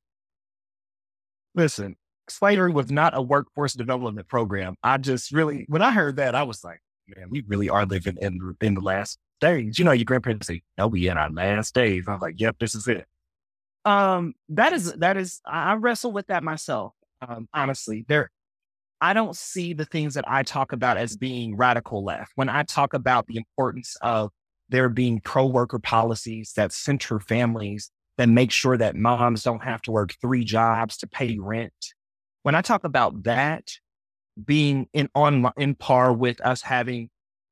Listen, 1.54 1.95
slavery 2.30 2.71
was 2.71 2.91
not 2.91 3.17
a 3.17 3.21
workforce 3.21 3.73
development 3.73 4.28
program. 4.28 4.75
I 4.84 4.97
just 4.97 5.32
really, 5.32 5.65
when 5.69 5.82
I 5.82 5.91
heard 5.91 6.17
that, 6.17 6.36
I 6.36 6.43
was 6.43 6.63
like, 6.63 6.82
man, 7.08 7.30
we 7.30 7.43
really 7.47 7.69
are 7.69 7.86
living 7.86 8.17
in 8.21 8.56
in 8.62 8.73
the 8.75 8.82
last 8.82 9.19
days. 9.39 9.80
You 9.80 9.86
know, 9.86 9.91
your 9.91 10.06
grandparents 10.06 10.47
say, 10.47 10.62
"No, 10.78 10.88
we 10.88 11.08
in 11.08 11.17
our 11.17 11.30
last 11.30 11.73
days." 11.73 12.06
I 12.08 12.13
was 12.13 12.21
like, 12.21 12.39
"Yep, 12.39 12.58
this 12.60 12.75
is 12.75 12.88
it." 12.88 13.06
Um, 13.86 14.34
that 14.49 14.73
is 14.73 14.93
that 14.93 15.17
is 15.17 15.41
I 15.45 15.75
wrestle 15.75 16.12
with 16.12 16.28
that 16.28 16.43
myself. 16.43 16.93
Um, 17.21 17.47
honestly, 17.54 18.06
there 18.08 18.32
I 19.01 19.13
don't 19.13 19.36
see 19.36 19.73
the 19.73 19.86
things 19.86 20.15
that 20.15 20.25
I 20.28 20.43
talk 20.43 20.71
about 20.71 20.97
as 20.97 21.17
being 21.17 21.58
radical 21.58 22.04
left. 22.04 22.32
When 22.36 22.49
I 22.49 22.63
talk 22.63 22.93
about 22.93 23.28
the 23.28 23.38
importance 23.38 23.95
of 24.01 24.32
there 24.69 24.89
being 24.89 25.21
pro 25.21 25.45
worker 25.45 25.80
policies 25.80 26.54
that 26.56 26.71
center 26.71 27.19
families, 27.19 27.91
that 28.17 28.30
make 28.30 28.51
sure 28.51 28.78
that 28.78 28.95
moms 28.95 29.43
don't 29.43 29.63
have 29.63 29.82
to 29.84 29.91
work 29.91 30.13
three 30.21 30.43
jobs 30.43 30.97
to 30.97 31.08
pay 31.08 31.38
rent. 31.39 31.73
When 32.43 32.56
I 32.56 32.62
talk 32.62 32.84
about 32.84 33.23
that 33.23 33.69
being 34.43 34.88
in 34.93 35.10
on 35.15 35.49
in 35.58 35.75
par 35.75 36.13
with 36.13 36.41
us 36.41 36.62
having 36.62 37.10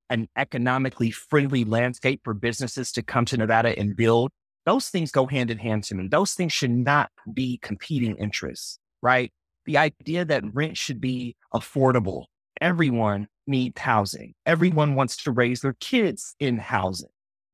an 0.09 0.27
economically 0.37 1.11
friendly 1.11 1.63
landscape 1.63 2.21
for 2.23 2.33
businesses 2.33 2.91
to 2.91 3.01
come 3.01 3.25
to 3.25 3.37
Nevada 3.37 3.77
and 3.77 3.95
build, 3.95 4.31
those 4.65 4.89
things 4.89 5.11
go 5.11 5.25
hand 5.25 5.49
in 5.49 5.57
hand 5.57 5.83
to 5.85 5.95
me. 5.95 6.07
Those 6.07 6.33
things 6.33 6.53
should 6.53 6.71
not 6.71 7.09
be 7.33 7.59
competing 7.61 8.15
interests, 8.17 8.79
right? 9.01 9.31
The 9.65 9.77
idea 9.77 10.25
that 10.25 10.43
rent 10.53 10.77
should 10.77 11.01
be 11.01 11.35
affordable. 11.53 12.25
Everyone 12.63 13.27
needs 13.45 13.77
housing. 13.77 14.35
Everyone 14.45 14.95
wants 14.95 15.17
to 15.23 15.31
raise 15.31 15.59
their 15.59 15.75
kids 15.81 16.33
in 16.39 16.57
housing, 16.57 17.09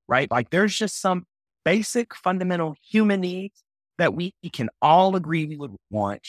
right? 0.08 0.30
Like 0.30 0.52
there's 0.52 0.78
just 0.78 1.02
some 1.02 1.26
basic 1.66 2.14
fundamental 2.14 2.76
human 2.88 3.22
needs 3.22 3.64
that 3.98 4.14
we 4.14 4.36
can 4.54 4.70
all 4.84 5.16
agree 5.16 5.48
we 5.48 5.58
would 5.58 5.76
want. 5.90 6.22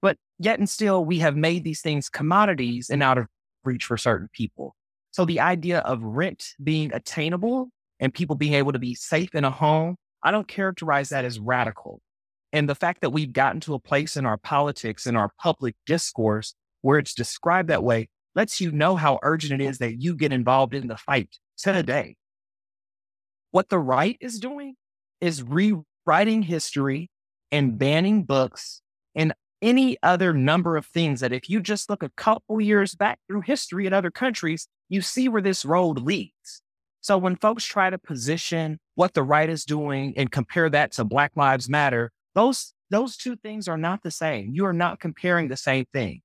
But 0.00 0.16
yet 0.38 0.60
and 0.60 0.70
still, 0.70 1.04
we 1.04 1.18
have 1.18 1.36
made 1.36 1.64
these 1.64 1.80
things 1.80 2.08
commodities 2.08 2.88
and 2.88 3.02
out 3.02 3.18
of 3.18 3.26
reach 3.64 3.84
for 3.84 3.96
certain 3.96 4.28
people. 4.32 4.76
So 5.10 5.24
the 5.24 5.40
idea 5.40 5.80
of 5.80 6.00
rent 6.00 6.54
being 6.62 6.92
attainable 6.94 7.68
and 7.98 8.14
people 8.14 8.36
being 8.36 8.54
able 8.54 8.70
to 8.70 8.78
be 8.78 8.94
safe 8.94 9.34
in 9.34 9.44
a 9.44 9.50
home, 9.50 9.96
I 10.22 10.30
don't 10.30 10.46
characterize 10.46 11.08
that 11.08 11.24
as 11.24 11.40
radical. 11.40 12.00
And 12.52 12.68
the 12.68 12.76
fact 12.76 13.00
that 13.00 13.10
we've 13.10 13.32
gotten 13.32 13.60
to 13.62 13.74
a 13.74 13.80
place 13.80 14.16
in 14.16 14.24
our 14.24 14.38
politics, 14.38 15.04
in 15.04 15.16
our 15.16 15.32
public 15.40 15.74
discourse, 15.84 16.54
where 16.82 16.98
it's 16.98 17.14
described 17.14 17.68
that 17.68 17.82
way, 17.82 18.08
lets 18.34 18.60
you 18.60 18.70
know 18.70 18.96
how 18.96 19.18
urgent 19.22 19.60
it 19.60 19.64
is 19.64 19.78
that 19.78 20.00
you 20.00 20.14
get 20.14 20.32
involved 20.32 20.74
in 20.74 20.88
the 20.88 20.96
fight 20.96 21.38
today. 21.56 22.16
What 23.50 23.68
the 23.68 23.78
right 23.78 24.16
is 24.20 24.38
doing 24.38 24.74
is 25.20 25.42
rewriting 25.42 26.42
history 26.42 27.10
and 27.50 27.78
banning 27.78 28.24
books 28.24 28.82
and 29.14 29.32
any 29.60 29.96
other 30.02 30.32
number 30.32 30.76
of 30.76 30.86
things 30.86 31.20
that 31.20 31.32
if 31.32 31.50
you 31.50 31.60
just 31.60 31.90
look 31.90 32.02
a 32.02 32.10
couple 32.10 32.60
years 32.60 32.94
back 32.94 33.18
through 33.26 33.40
history 33.40 33.86
in 33.86 33.92
other 33.92 34.10
countries, 34.10 34.68
you 34.88 35.02
see 35.02 35.28
where 35.28 35.42
this 35.42 35.64
road 35.64 36.00
leads. 36.00 36.62
So 37.00 37.18
when 37.18 37.36
folks 37.36 37.64
try 37.64 37.90
to 37.90 37.98
position 37.98 38.78
what 38.94 39.14
the 39.14 39.22
right 39.22 39.48
is 39.48 39.64
doing 39.64 40.14
and 40.16 40.30
compare 40.30 40.68
that 40.70 40.92
to 40.92 41.04
Black 41.04 41.32
Lives 41.36 41.68
Matter, 41.68 42.12
those 42.34 42.72
those 42.90 43.16
two 43.16 43.36
things 43.36 43.68
are 43.68 43.76
not 43.76 44.02
the 44.02 44.10
same. 44.10 44.54
You 44.54 44.64
are 44.64 44.72
not 44.72 45.00
comparing 45.00 45.48
the 45.48 45.56
same 45.56 45.84
thing. 45.92 46.22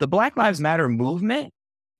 The 0.00 0.06
Black 0.06 0.36
Lives 0.36 0.60
Matter 0.60 0.88
movement 0.88 1.52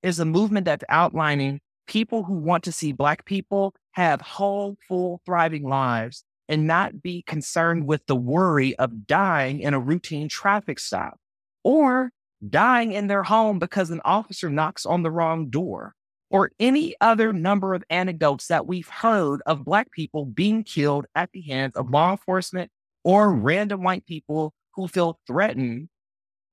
is 0.04 0.20
a 0.20 0.24
movement 0.24 0.66
that's 0.66 0.84
outlining 0.88 1.60
people 1.88 2.22
who 2.22 2.34
want 2.34 2.62
to 2.64 2.70
see 2.70 2.92
Black 2.92 3.24
people 3.24 3.74
have 3.92 4.20
whole, 4.20 4.76
full, 4.86 5.20
thriving 5.26 5.68
lives 5.68 6.22
and 6.48 6.64
not 6.64 7.02
be 7.02 7.22
concerned 7.22 7.88
with 7.88 8.06
the 8.06 8.14
worry 8.14 8.76
of 8.76 9.08
dying 9.08 9.58
in 9.58 9.74
a 9.74 9.80
routine 9.80 10.28
traffic 10.28 10.78
stop 10.78 11.18
or 11.64 12.12
dying 12.48 12.92
in 12.92 13.08
their 13.08 13.24
home 13.24 13.58
because 13.58 13.90
an 13.90 14.00
officer 14.04 14.48
knocks 14.48 14.86
on 14.86 15.02
the 15.02 15.10
wrong 15.10 15.50
door 15.50 15.96
or 16.30 16.52
any 16.60 16.94
other 17.00 17.32
number 17.32 17.74
of 17.74 17.82
anecdotes 17.90 18.46
that 18.46 18.68
we've 18.68 18.88
heard 18.88 19.42
of 19.44 19.64
Black 19.64 19.90
people 19.90 20.24
being 20.24 20.62
killed 20.62 21.06
at 21.16 21.32
the 21.32 21.42
hands 21.42 21.74
of 21.74 21.90
law 21.90 22.12
enforcement 22.12 22.70
or 23.02 23.34
random 23.34 23.82
white 23.82 24.06
people 24.06 24.54
who 24.74 24.86
feel 24.86 25.18
threatened 25.26 25.88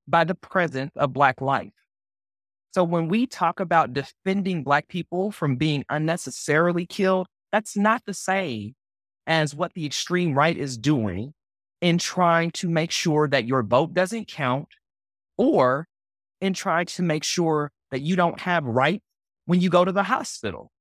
by 0.07 0.23
the 0.23 0.35
presence 0.35 0.91
of 0.95 1.13
Black 1.13 1.41
life. 1.41 1.71
So 2.73 2.83
when 2.83 3.07
we 3.07 3.25
talk 3.25 3.59
about 3.59 3.93
defending 3.93 4.63
Black 4.63 4.87
people 4.87 5.31
from 5.31 5.55
being 5.55 5.85
unnecessarily 5.89 6.85
killed, 6.85 7.27
that's 7.51 7.77
not 7.77 8.03
the 8.05 8.13
same 8.13 8.75
as 9.27 9.55
what 9.55 9.73
the 9.73 9.85
extreme 9.85 10.33
right 10.33 10.57
is 10.57 10.77
doing 10.77 11.33
in 11.81 11.97
trying 11.97 12.51
to 12.51 12.69
make 12.69 12.91
sure 12.91 13.27
that 13.27 13.45
your 13.45 13.63
vote 13.63 13.93
doesn't 13.93 14.27
count 14.27 14.67
or 15.37 15.87
in 16.41 16.53
trying 16.53 16.85
to 16.85 17.01
make 17.01 17.23
sure 17.23 17.71
that 17.91 18.01
you 18.01 18.15
don't 18.15 18.41
have 18.41 18.65
rights 18.65 19.03
when 19.45 19.61
you 19.61 19.69
go 19.69 19.85
to 19.85 19.91
the 19.91 20.03
hospital. 20.03 20.71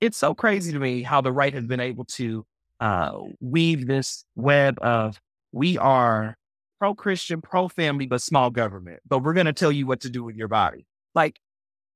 It's 0.00 0.18
so 0.18 0.34
crazy 0.34 0.72
to 0.72 0.78
me 0.78 1.02
how 1.02 1.20
the 1.20 1.32
right 1.32 1.54
has 1.54 1.66
been 1.66 1.80
able 1.80 2.04
to 2.04 2.44
uh, 2.80 3.18
weave 3.40 3.86
this 3.86 4.24
web 4.34 4.78
of 4.82 5.18
we 5.52 5.78
are 5.78 6.36
pro 6.78 6.94
Christian, 6.94 7.40
pro 7.40 7.68
family, 7.68 8.06
but 8.06 8.22
small 8.22 8.50
government. 8.50 9.00
But 9.06 9.20
we're 9.20 9.34
going 9.34 9.46
to 9.46 9.52
tell 9.52 9.72
you 9.72 9.86
what 9.86 10.00
to 10.02 10.10
do 10.10 10.24
with 10.24 10.36
your 10.36 10.48
body. 10.48 10.86
Like, 11.14 11.40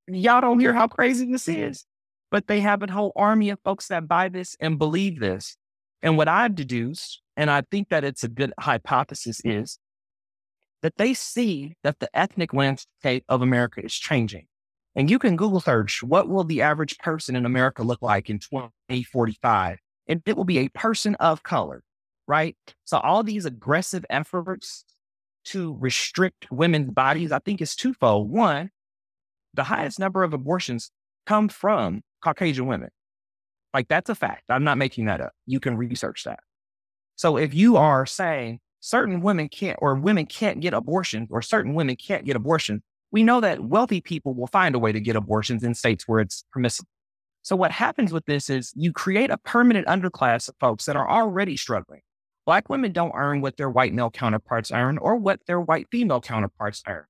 y'all 0.07 0.41
don't 0.41 0.61
hear 0.61 0.73
how 0.73 0.89
crazy 0.89 1.31
this 1.31 1.49
is, 1.49 1.85
but 2.31 2.47
they 2.47 2.61
have 2.61 2.83
a 2.83 2.91
whole 2.91 3.13
army 3.17 3.51
of 3.51 3.59
folks 3.65 3.89
that 3.89 4.09
buy 4.09 4.29
this 4.29 4.57
and 4.61 4.79
believe 4.79 5.21
this. 5.21 5.57
And 6.03 6.17
what 6.17 6.29
I've 6.29 6.55
deduced, 6.55 7.21
and 7.37 7.51
I 7.51 7.63
think 7.71 7.91
that 7.91 8.05
it's 8.05 8.25
a 8.25 8.29
good 8.29 8.53
hypothesis, 8.59 9.41
is 9.45 9.79
that 10.83 10.97
they 10.97 11.13
see 11.13 11.77
that 11.83 11.99
the 12.01 12.09
ethnic 12.15 12.55
landscape 12.55 13.25
of 13.29 13.43
America 13.43 13.85
is 13.85 13.95
changing. 13.95 14.47
And 14.97 15.11
you 15.11 15.19
can 15.19 15.37
Google 15.37 15.61
search 15.61 16.03
what 16.03 16.29
will 16.29 16.45
the 16.45 16.63
average 16.63 16.99
person 16.99 17.37
in 17.37 17.47
America 17.47 17.83
look 17.83 18.03
like 18.03 18.29
in 18.31 18.39
2045? 18.39 19.79
And 20.09 20.23
it 20.27 20.37
will 20.37 20.45
be 20.45 20.59
a 20.59 20.69
person 20.71 21.15
of 21.17 21.43
color, 21.43 21.83
right? 22.31 22.57
So 22.85 22.99
all 22.99 23.25
these 23.25 23.45
aggressive 23.45 24.07
efforts 24.09 24.85
to 25.47 25.77
restrict 25.81 26.47
women's 26.53 26.93
bodies, 26.93 27.33
I 27.33 27.41
think 27.41 27.61
is 27.61 27.75
twofold. 27.75 28.31
One, 28.31 28.71
the 29.55 29.65
highest 29.65 29.99
number 29.99 30.23
of 30.23 30.33
abortions 30.33 30.93
come 31.27 31.49
from 31.49 32.03
Caucasian 32.23 32.67
women. 32.67 32.91
Like 33.75 33.89
that's 33.89 34.11
a 34.11 34.15
fact. 34.15 34.45
I'm 34.49 34.63
not 34.63 34.79
making 34.79 35.07
that 35.07 35.21
up. 35.21 35.33
You 35.47 35.59
can 35.59 35.77
research 35.77 36.23
that. 36.23 36.39
So 37.17 37.37
if 37.37 37.53
you 37.53 37.77
are 37.77 38.07
saying 38.07 38.61
certain 38.79 39.23
women 39.23 39.49
can't 39.49 39.79
or 39.83 39.97
women 39.97 40.27
can't 40.27 40.61
get 40.61 40.73
abortions 40.73 41.29
or 41.33 41.43
certain 41.43 41.75
women 41.75 41.97
can't 41.97 42.25
get 42.25 42.37
abortion, 42.37 42.81
we 43.11 43.25
know 43.25 43.41
that 43.41 43.59
wealthy 43.65 44.01
people 44.01 44.35
will 44.35 44.47
find 44.47 44.77
a 44.77 44.79
way 44.79 44.93
to 44.93 45.01
get 45.01 45.17
abortions 45.17 45.65
in 45.65 45.75
states 45.75 46.07
where 46.07 46.21
it's 46.21 46.45
permissible. 46.53 46.89
So 47.43 47.57
what 47.57 47.73
happens 47.73 48.13
with 48.13 48.25
this 48.27 48.49
is 48.49 48.73
you 48.77 48.93
create 48.93 49.31
a 49.31 49.39
permanent 49.39 49.89
underclass 49.89 50.49
of 50.49 50.55
folks 50.61 50.85
that 50.85 50.95
are 50.95 51.11
already 51.11 51.57
struggling. 51.57 52.03
Black 52.47 52.69
women 52.69 52.93
don't 52.93 53.13
earn 53.15 53.41
what 53.41 53.57
their 53.57 53.71
white 53.71 53.93
male 53.93 54.11
counterparts 54.11 54.73
earn 54.73 54.99
or 54.99 55.17
what 55.17 55.41
their 55.47 55.61
white 55.61 55.87
female 55.91 56.21
counterparts 56.21 56.83
earn. 56.87 57.05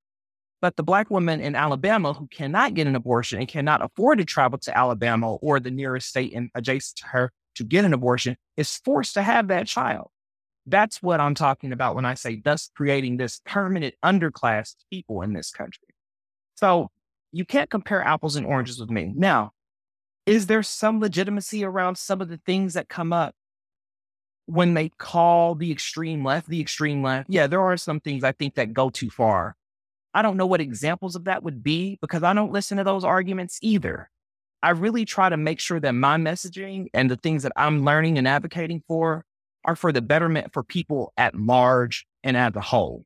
But 0.61 0.77
the 0.77 0.83
black 0.83 1.11
woman 1.11 1.41
in 1.41 1.55
Alabama 1.55 2.13
who 2.13 2.27
cannot 2.27 2.75
get 2.75 2.87
an 2.87 2.95
abortion 2.95 3.39
and 3.39 3.49
cannot 3.49 3.83
afford 3.83 4.19
to 4.19 4.25
travel 4.25 4.59
to 4.59 4.77
Alabama 4.77 5.35
or 5.37 5.59
the 5.59 5.71
nearest 5.71 6.09
state 6.09 6.33
in, 6.33 6.51
adjacent 6.55 6.99
to 6.99 7.07
her 7.07 7.33
to 7.55 7.65
get 7.65 7.85
an 7.85 7.95
abortion 7.95 8.37
is 8.57 8.77
forced 8.85 9.15
to 9.15 9.23
have 9.23 9.49
that 9.49 9.67
child. 9.67 10.11
That's 10.67 11.03
what 11.03 11.21
I'm 11.21 11.35
talking 11.35 11.73
about 11.73 11.95
when 11.95 12.05
I 12.05 12.15
say 12.15 12.41
thus 12.45 12.71
creating 12.77 13.17
this 13.17 13.41
permanent 13.47 13.95
underclass 14.05 14.75
people 14.91 15.23
in 15.23 15.33
this 15.33 15.51
country. 15.51 15.89
So 16.55 16.91
you 17.33 17.47
can't 17.47 17.71
compare 17.71 18.03
apples 18.03 18.37
and 18.37 18.47
oranges 18.47 18.79
with 18.79 18.91
me. 18.91 19.13
Now, 19.17 19.53
is 20.27 20.47
there 20.47 20.63
some 20.63 21.01
legitimacy 21.01 21.65
around 21.65 21.97
some 21.97 22.21
of 22.21 22.29
the 22.29 22.41
things 22.45 22.75
that 22.75 22.89
come 22.89 23.13
up 23.13 23.35
when 24.51 24.75
they 24.75 24.89
call 24.99 25.55
the 25.55 25.71
extreme 25.71 26.25
left 26.25 26.49
the 26.49 26.61
extreme 26.61 27.03
left? 27.03 27.31
Yeah, 27.31 27.47
there 27.47 27.61
are 27.61 27.77
some 27.77 28.01
things 28.01 28.25
I 28.25 28.33
think 28.33 28.57
that 28.57 28.73
go 28.73 28.91
too 28.91 29.11
far. 29.11 29.57
I 30.13 30.23
don't 30.23 30.37
know 30.37 30.47
what 30.47 30.61
examples 30.61 31.15
of 31.15 31.25
that 31.25 31.45
would 31.45 31.63
be 31.63 31.99
because 32.01 32.25
I 32.25 32.35
don't 32.35 32.53
listen 32.53 32.79
to 32.79 32.85
those 32.85 33.05
arguments 33.05 33.59
either. 33.63 34.11
I 34.63 34.71
really 34.71 35.05
try 35.05 35.29
to 35.29 35.37
make 35.37 35.61
sure 35.61 35.79
that 35.81 35.93
my 35.93 36.17
messaging 36.17 36.89
and 36.93 37.11
the 37.11 37.17
things 37.17 37.45
that 37.45 37.53
I'm 37.57 37.85
learning 37.85 38.19
and 38.19 38.27
advocating 38.27 38.83
for 38.89 39.25
are 39.65 39.77
for 39.77 39.93
the 39.93 40.03
betterment 40.03 40.53
for 40.53 40.63
people 40.63 41.13
at 41.17 41.35
large 41.35 42.07
and 42.25 42.37
as 42.37 42.57
a 42.57 42.61
whole. 42.61 43.05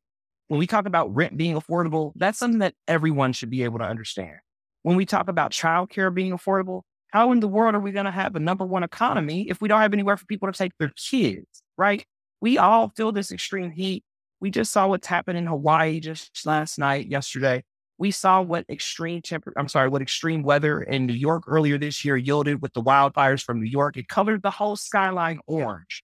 When 0.48 0.58
we 0.58 0.66
talk 0.66 0.86
about 0.86 1.14
rent 1.14 1.36
being 1.36 1.56
affordable, 1.56 2.12
that's 2.16 2.38
something 2.38 2.60
that 2.60 2.74
everyone 2.88 3.34
should 3.34 3.50
be 3.50 3.64
able 3.64 3.78
to 3.78 3.84
understand. 3.84 4.36
When 4.82 4.96
we 4.96 5.04
talk 5.04 5.28
about 5.28 5.52
childcare 5.52 6.12
being 6.12 6.32
affordable, 6.32 6.82
how 7.14 7.30
in 7.30 7.38
the 7.38 7.48
world 7.48 7.76
are 7.76 7.80
we 7.80 7.92
going 7.92 8.06
to 8.06 8.10
have 8.10 8.34
a 8.34 8.40
number 8.40 8.66
one 8.66 8.82
economy 8.82 9.46
if 9.48 9.60
we 9.60 9.68
don't 9.68 9.80
have 9.80 9.92
anywhere 9.92 10.16
for 10.16 10.26
people 10.26 10.50
to 10.50 10.58
take 10.58 10.72
their 10.80 10.92
kids, 10.96 11.62
right? 11.78 12.04
We 12.40 12.58
all 12.58 12.92
feel 12.96 13.12
this 13.12 13.30
extreme 13.30 13.70
heat. 13.70 14.02
We 14.40 14.50
just 14.50 14.72
saw 14.72 14.88
what's 14.88 15.06
happened 15.06 15.38
in 15.38 15.46
Hawaii 15.46 16.00
just 16.00 16.44
last 16.44 16.76
night, 16.76 17.06
yesterday. 17.06 17.62
We 17.98 18.10
saw 18.10 18.42
what 18.42 18.66
extreme 18.68 19.22
temper, 19.22 19.52
I'm 19.56 19.68
sorry, 19.68 19.88
what 19.90 20.02
extreme 20.02 20.42
weather 20.42 20.82
in 20.82 21.06
New 21.06 21.14
York 21.14 21.44
earlier 21.46 21.78
this 21.78 22.04
year 22.04 22.16
yielded 22.16 22.60
with 22.60 22.72
the 22.72 22.82
wildfires 22.82 23.44
from 23.44 23.60
New 23.60 23.70
York. 23.70 23.96
It 23.96 24.08
colored 24.08 24.42
the 24.42 24.50
whole 24.50 24.74
skyline 24.74 25.38
orange. 25.46 26.02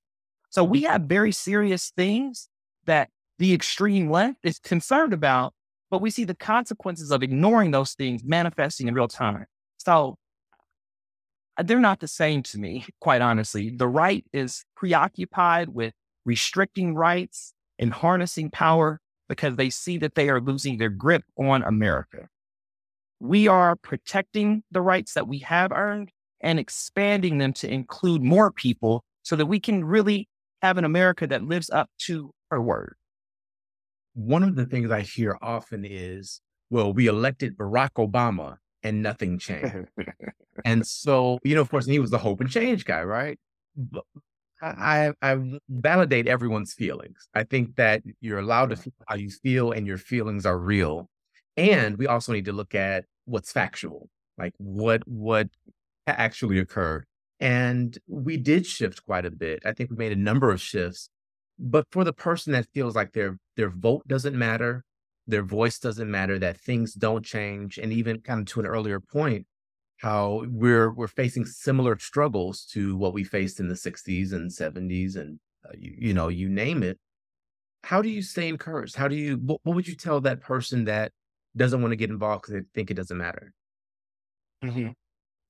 So 0.50 0.62
we 0.62 0.82
have 0.82 1.02
very 1.02 1.32
serious 1.32 1.90
things 1.96 2.48
that 2.84 3.08
the 3.40 3.52
extreme 3.52 4.08
left 4.08 4.38
is 4.44 4.60
concerned 4.60 5.12
about, 5.12 5.54
but 5.90 6.00
we 6.00 6.10
see 6.10 6.22
the 6.22 6.36
consequences 6.36 7.10
of 7.10 7.24
ignoring 7.24 7.72
those 7.72 7.94
things 7.94 8.22
manifesting 8.22 8.86
in 8.86 8.94
real 8.94 9.08
time. 9.08 9.46
So 9.78 10.16
Uh, 11.60 11.62
they're 11.62 11.78
not 11.78 12.00
the 12.00 12.08
same 12.08 12.42
to 12.42 12.58
me, 12.58 12.86
quite 13.00 13.20
honestly. 13.20 13.68
The 13.68 13.86
right 13.86 14.24
is 14.32 14.64
preoccupied 14.76 15.68
with 15.68 15.92
restricting 16.24 16.94
rights 16.94 17.52
and 17.78 17.92
harnessing 17.92 18.50
power 18.50 18.98
because 19.28 19.56
they 19.56 19.68
see 19.68 19.98
that 19.98 20.14
they 20.14 20.30
are 20.30 20.40
losing 20.40 20.78
their 20.78 20.88
grip 20.88 21.22
on 21.36 21.62
America. 21.62 22.28
We 23.20 23.46
are 23.46 23.76
protecting 23.76 24.62
the 24.70 24.80
rights 24.80 25.12
that 25.12 25.28
we 25.28 25.40
have 25.40 25.70
earned 25.70 26.12
and 26.40 26.58
expanding 26.58 27.36
them 27.36 27.52
to 27.52 27.70
include 27.70 28.22
more 28.22 28.50
people 28.50 29.04
so 29.22 29.36
that 29.36 29.44
we 29.44 29.60
can 29.60 29.84
really 29.84 30.30
have 30.62 30.78
an 30.78 30.86
America 30.86 31.26
that 31.26 31.44
lives 31.44 31.68
up 31.68 31.90
to 32.06 32.32
her 32.50 32.62
word. 32.62 32.94
One 34.14 34.42
of 34.44 34.56
the 34.56 34.64
things 34.64 34.90
I 34.90 35.02
hear 35.02 35.36
often 35.42 35.84
is, 35.84 36.40
well, 36.70 36.94
we 36.94 37.06
elected 37.06 37.58
Barack 37.58 37.90
Obama 37.98 38.56
and 38.82 39.02
nothing 39.02 39.38
changed. 39.38 39.88
And 40.64 40.86
so, 40.86 41.38
you 41.44 41.54
know, 41.54 41.60
of 41.60 41.70
course, 41.70 41.86
he 41.86 41.98
was 41.98 42.10
the 42.10 42.18
hope 42.18 42.40
and 42.40 42.50
change 42.50 42.84
guy, 42.84 43.02
right? 43.02 43.38
But 43.76 44.04
I, 44.62 45.12
I 45.22 45.38
validate 45.68 46.28
everyone's 46.28 46.74
feelings. 46.74 47.28
I 47.34 47.44
think 47.44 47.76
that 47.76 48.02
you're 48.20 48.38
allowed 48.38 48.70
to 48.70 48.76
feel 48.76 48.92
how 49.08 49.16
you 49.16 49.30
feel 49.30 49.72
and 49.72 49.86
your 49.86 49.98
feelings 49.98 50.44
are 50.44 50.58
real. 50.58 51.08
And 51.56 51.96
we 51.96 52.06
also 52.06 52.32
need 52.32 52.44
to 52.46 52.52
look 52.52 52.74
at 52.74 53.04
what's 53.24 53.52
factual, 53.52 54.08
like 54.38 54.52
what 54.58 55.06
what 55.06 55.48
actually 56.06 56.58
occurred. 56.58 57.06
And 57.38 57.96
we 58.06 58.36
did 58.36 58.66
shift 58.66 59.04
quite 59.04 59.24
a 59.24 59.30
bit. 59.30 59.62
I 59.64 59.72
think 59.72 59.90
we 59.90 59.96
made 59.96 60.12
a 60.12 60.16
number 60.16 60.50
of 60.50 60.60
shifts. 60.60 61.08
But 61.58 61.86
for 61.90 62.04
the 62.04 62.12
person 62.12 62.52
that 62.52 62.66
feels 62.74 62.94
like 62.94 63.12
their 63.12 63.38
their 63.56 63.70
vote 63.70 64.06
doesn't 64.06 64.36
matter, 64.36 64.84
their 65.26 65.42
voice 65.42 65.78
doesn't 65.78 66.10
matter, 66.10 66.38
that 66.38 66.60
things 66.60 66.94
don't 66.94 67.24
change, 67.24 67.78
and 67.78 67.92
even 67.92 68.20
kind 68.20 68.40
of 68.40 68.46
to 68.46 68.60
an 68.60 68.66
earlier 68.66 69.00
point, 69.00 69.46
how 70.00 70.44
we're 70.48 70.92
we're 70.92 71.08
facing 71.08 71.44
similar 71.44 71.98
struggles 71.98 72.64
to 72.72 72.96
what 72.96 73.12
we 73.12 73.22
faced 73.22 73.60
in 73.60 73.68
the 73.68 73.74
60s 73.74 74.32
and 74.32 74.50
70s 74.50 75.16
and 75.16 75.38
uh, 75.66 75.72
you, 75.78 75.94
you, 75.98 76.14
know 76.14 76.28
you 76.28 76.48
name 76.48 76.82
it. 76.82 76.98
How 77.84 78.00
do 78.00 78.08
you 78.08 78.22
stay 78.22 78.48
encouraged? 78.48 78.96
How 78.96 79.08
do 79.08 79.14
you 79.16 79.36
what, 79.36 79.60
what 79.62 79.76
would 79.76 79.86
you 79.86 79.94
tell 79.94 80.20
that 80.22 80.40
person 80.40 80.86
that 80.86 81.12
doesn't 81.56 81.82
want 81.82 81.92
to 81.92 81.96
get 81.96 82.10
involved 82.10 82.42
because 82.42 82.54
they 82.54 82.66
think 82.74 82.90
it 82.90 82.94
doesn't 82.94 83.16
matter? 83.16 83.52
Mm-hmm. 84.62 84.90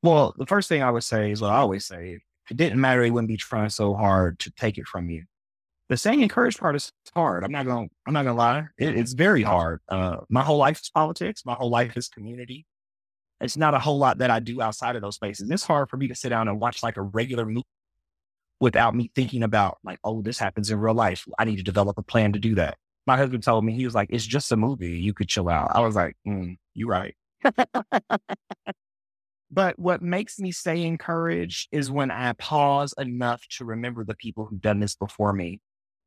well 0.05 0.33
the 0.39 0.47
first 0.47 0.69
thing 0.69 0.85
i 0.85 0.91
would 0.91 1.03
say 1.03 1.33
is 1.33 1.41
what 1.41 1.51
i 1.51 1.57
always 1.57 1.85
say 1.85 2.13
if 2.13 2.23
it 2.49 2.57
didn't 2.57 2.81
matter 2.81 3.03
he 3.03 3.11
wouldn't 3.11 3.27
be 3.27 3.37
trying 3.37 3.69
so 3.69 3.93
hard 3.93 4.39
to 4.39 4.53
take 4.53 4.79
it 4.79 4.87
from 4.87 5.11
you. 5.11 5.25
The 5.89 5.97
saying 5.97 6.21
encouraged 6.21 6.61
part 6.61 6.77
is 6.77 6.93
hard 7.13 7.43
i'm 7.43 7.51
not 7.51 7.67
gonna 7.67 7.89
i'm 8.07 8.13
not 8.13 8.23
gonna 8.23 8.39
lie 8.39 8.67
it, 8.79 8.97
it's 8.97 9.15
very 9.15 9.43
hard 9.43 9.81
uh, 9.89 10.19
my 10.29 10.43
whole 10.43 10.59
life 10.59 10.81
is 10.81 10.91
politics 10.91 11.45
my 11.45 11.55
whole 11.55 11.71
life 11.71 11.97
is 11.97 12.07
community 12.07 12.67
it's 13.41 13.57
not 13.57 13.75
a 13.75 13.79
whole 13.79 13.99
lot 13.99 14.19
that 14.19 14.31
I 14.31 14.41
do 14.41 14.61
outside 14.61 14.97
of 14.97 15.03
those 15.03 15.15
spaces. 15.15 15.51
It's 15.51 15.65
hard 15.65 15.89
for 15.89 15.97
me 15.97 16.09
to 16.09 16.15
sit 16.15 16.29
down 16.29 16.49
and 16.49 16.61
watch 16.61 16.83
like 16.83 16.97
a 16.97 17.03
regular 17.03 17.47
movie 17.47 17.65
without 18.61 18.95
me 18.95 19.11
thinking 19.15 19.43
about 19.43 19.79
like, 19.83 19.99
oh, 20.05 20.23
this 20.23 20.39
happens 20.39 20.71
in 20.71 20.79
real 20.79 20.95
life. 20.95 21.27
I 21.39 21.45
need 21.45 21.57
to 21.57 21.63
develop 21.63 21.97
a 21.99 22.03
plan 22.03 22.35
to 22.35 22.39
do 22.39 22.55
that. 22.57 22.77
My 23.07 23.17
husband 23.17 23.43
told 23.43 23.65
me 23.65 23.73
he 23.73 23.87
was 23.87 23.95
like, 23.95 24.11
it's 24.11 24.27
just 24.27 24.53
a 24.53 24.57
movie. 24.57 24.99
You 24.99 25.15
could 25.15 25.29
chill 25.29 25.49
out. 25.49 25.71
I 25.75 25.81
was 25.81 25.97
like, 25.97 26.17
mm, 26.29 26.57
you're 26.75 26.89
right. 26.89 27.15
but 29.51 29.79
what 29.79 30.03
makes 30.03 30.39
me 30.39 30.53
stay 30.53 30.85
encouraged 30.85 31.69
is 31.73 31.91
when 31.91 32.11
I 32.11 32.35
pause 32.35 32.95
enough 32.99 33.43
to 33.57 33.65
remember 33.65 34.05
the 34.05 34.15
people 34.15 34.45
who've 34.45 34.61
done 34.61 34.81
this 34.81 34.95
before 34.95 35.33
me. 35.33 35.61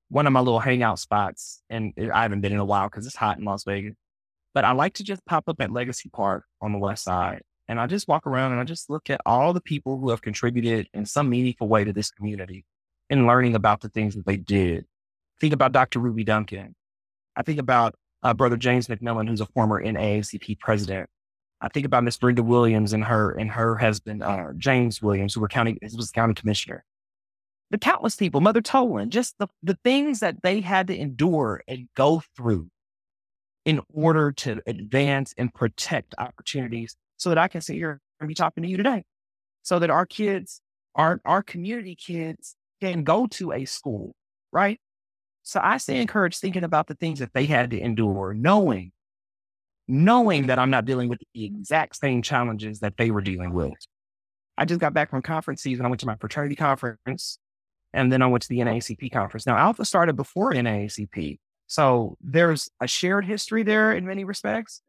One 0.10 0.28
of 0.28 0.34
my 0.34 0.42
little 0.42 0.60
hangout 0.60 1.00
spots, 1.00 1.64
and 1.72 1.94
I 2.14 2.22
haven't 2.22 2.42
been 2.42 2.54
in 2.54 2.60
a 2.60 2.66
while 2.66 2.88
because 2.88 3.08
it's 3.08 3.16
hot 3.16 3.40
in 3.40 3.46
Las 3.46 3.64
Vegas. 3.64 3.96
But 4.54 4.66
I 4.66 4.72
like 4.72 4.94
to 4.96 5.04
just 5.04 5.26
pop 5.26 5.50
up 5.50 5.60
at 5.60 5.72
Legacy 5.72 6.10
Park 6.10 6.46
on 6.62 6.72
the 6.72 6.78
west 6.78 7.04
side. 7.04 7.42
And 7.68 7.80
I 7.80 7.88
just 7.88 8.08
walk 8.08 8.28
around 8.28 8.52
and 8.52 8.62
I 8.62 8.66
just 8.66 8.90
look 8.90 9.10
at 9.10 9.22
all 9.26 9.54
the 9.54 9.62
people 9.62 9.98
who 9.98 10.10
have 10.10 10.22
contributed 10.22 10.90
in 10.94 11.06
some 11.06 11.30
meaningful 11.30 11.68
way 11.68 11.84
to 11.84 11.94
this 11.94 12.12
community 12.12 12.66
and 13.10 13.26
learning 13.26 13.56
about 13.56 13.82
the 13.82 13.90
things 13.90 14.16
that 14.16 14.26
they 14.26 14.38
did. 14.38 14.86
Think 15.40 15.54
about 15.54 15.72
Dr. 15.72 16.00
Ruby 16.00 16.24
Duncan. 16.24 16.76
I 17.36 17.42
think 17.42 17.60
about 17.60 17.96
uh, 18.22 18.34
Brother 18.34 18.58
James 18.58 18.88
McMillan, 18.88 19.28
who's 19.28 19.42
a 19.42 19.46
former 19.48 19.84
NAACP 19.84 20.60
president. 20.60 21.10
I 21.62 21.70
think 21.70 21.86
about 21.86 22.04
Miss 22.04 22.18
Brenda 22.18 22.44
Williams 22.44 22.92
and 22.92 23.06
her 23.06 23.32
and 23.32 23.50
her 23.52 23.78
husband 23.78 24.22
uh, 24.22 24.48
James 24.58 25.02
Williams, 25.02 25.34
who 25.34 25.40
were 25.40 25.48
county 25.48 25.78
who 25.82 25.98
was 25.98 26.12
county 26.12 26.34
commissioner. 26.34 26.84
The 27.72 27.78
countless 27.78 28.16
people, 28.16 28.42
Mother 28.42 28.62
Tolan, 28.62 29.10
just 29.10 29.38
the 29.40 29.48
the 29.64 29.78
things 29.84 30.20
that 30.20 30.44
they 30.44 30.60
had 30.60 30.88
to 30.88 30.98
endure 30.98 31.64
and 31.68 31.88
go 31.96 32.22
through 32.36 32.70
in 33.66 33.82
order 33.94 34.32
to 34.32 34.62
advance 34.68 35.34
and 35.38 35.54
protect 35.54 36.16
opportunities 36.18 36.96
so 37.18 37.30
that 37.30 37.38
I 37.38 37.48
can 37.48 37.62
sit 37.62 37.76
here 37.76 38.02
and 38.20 38.28
be 38.28 38.34
talking 38.34 38.64
to 38.64 38.70
you 38.70 38.78
today. 38.78 39.04
So 39.64 39.80
that 39.80 39.90
our 39.90 40.06
kids, 40.06 40.62
our, 40.96 41.22
our 41.24 41.42
community 41.42 41.96
kids 41.96 42.56
can 42.82 43.04
go 43.04 43.28
to 43.28 43.54
a 43.54 43.66
school, 43.66 44.14
right? 44.52 44.80
So 45.44 45.60
I 45.64 45.78
stay 45.78 46.02
encouraged 46.02 46.40
thinking 46.40 46.64
about 46.64 46.88
the 46.88 46.96
things 46.96 47.20
that 47.20 47.34
they 47.34 47.46
had 47.46 47.72
to 47.72 47.80
endure, 47.80 48.34
knowing, 48.34 48.92
knowing 49.88 50.48
that 50.48 50.60
I'm 50.60 50.70
not 50.70 50.86
dealing 50.86 51.10
with 51.10 51.20
the 51.34 51.46
exact 51.46 51.96
same 51.96 52.22
challenges 52.22 52.80
that 52.80 52.98
they 52.98 53.12
were 53.12 53.22
dealing 53.22 53.54
with. 53.54 53.74
I 54.58 54.66
just 54.66 54.80
got 54.80 54.94
back 54.94 55.10
from 55.10 55.22
conference 55.22 55.62
season. 55.62 55.86
I 55.86 55.90
went 55.90 56.02
to 56.02 56.06
my 56.06 56.16
fraternity 56.16 56.56
conference 56.56 57.40
and 57.94 58.12
then 58.12 58.22
I 58.22 58.28
went 58.28 58.44
to 58.44 58.50
the 58.50 58.60
NAACP 58.60 59.12
conference. 59.12 59.46
Now, 59.46 59.58
Alpha 59.58 59.86
started 59.86 60.16
before 60.16 60.54
NAACP, 60.54 61.40
so 61.68 62.18
there's 62.22 62.70
a 62.82 62.88
shared 62.88 63.26
history 63.26 63.64
there 63.64 63.94
in 63.94 64.06
many 64.06 64.24
respects. 64.24 64.82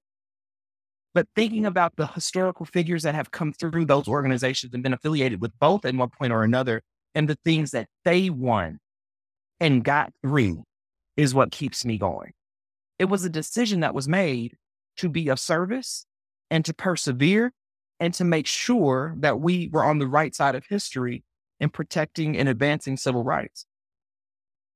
But 1.15 1.29
thinking 1.37 1.65
about 1.65 1.95
the 1.97 2.09
historical 2.09 2.67
figures 2.67 3.05
that 3.05 3.15
have 3.15 3.31
come 3.31 3.53
through 3.53 3.85
those 3.85 4.09
organizations 4.09 4.75
and 4.75 4.83
been 4.83 4.93
affiliated 4.93 5.41
with 5.41 5.53
both 5.61 5.85
at 5.85 5.95
one 5.95 6.11
point 6.11 6.33
or 6.33 6.43
another, 6.43 6.83
and 7.15 7.29
the 7.29 7.39
things 7.45 7.71
that 7.71 7.87
they 8.05 8.31
won 8.31 8.81
and 9.61 9.85
got 9.85 10.13
through 10.23 10.65
is 11.17 11.33
what 11.33 11.53
keeps 11.53 11.85
me 11.85 11.99
going. 11.99 12.33
It 12.99 13.05
was 13.05 13.25
a 13.25 13.31
decision 13.31 13.81
that 13.81 13.95
was 13.95 14.09
made 14.09 14.57
to 14.97 15.09
be 15.09 15.29
of 15.29 15.39
service 15.39 16.07
and 16.51 16.65
to 16.65 16.75
persevere 16.75 17.53
and 18.01 18.13
to 18.15 18.25
make 18.25 18.47
sure 18.47 19.15
that 19.19 19.41
we 19.41 19.69
were 19.73 19.85
on 19.85 19.99
the 19.99 20.07
right 20.07 20.35
side 20.35 20.55
of 20.55 20.67
history 20.67 21.23
in 21.61 21.71
protecting 21.71 22.37
and 22.37 22.49
advancing 22.49 22.97
civil 22.97 23.23
rights. 23.23 23.67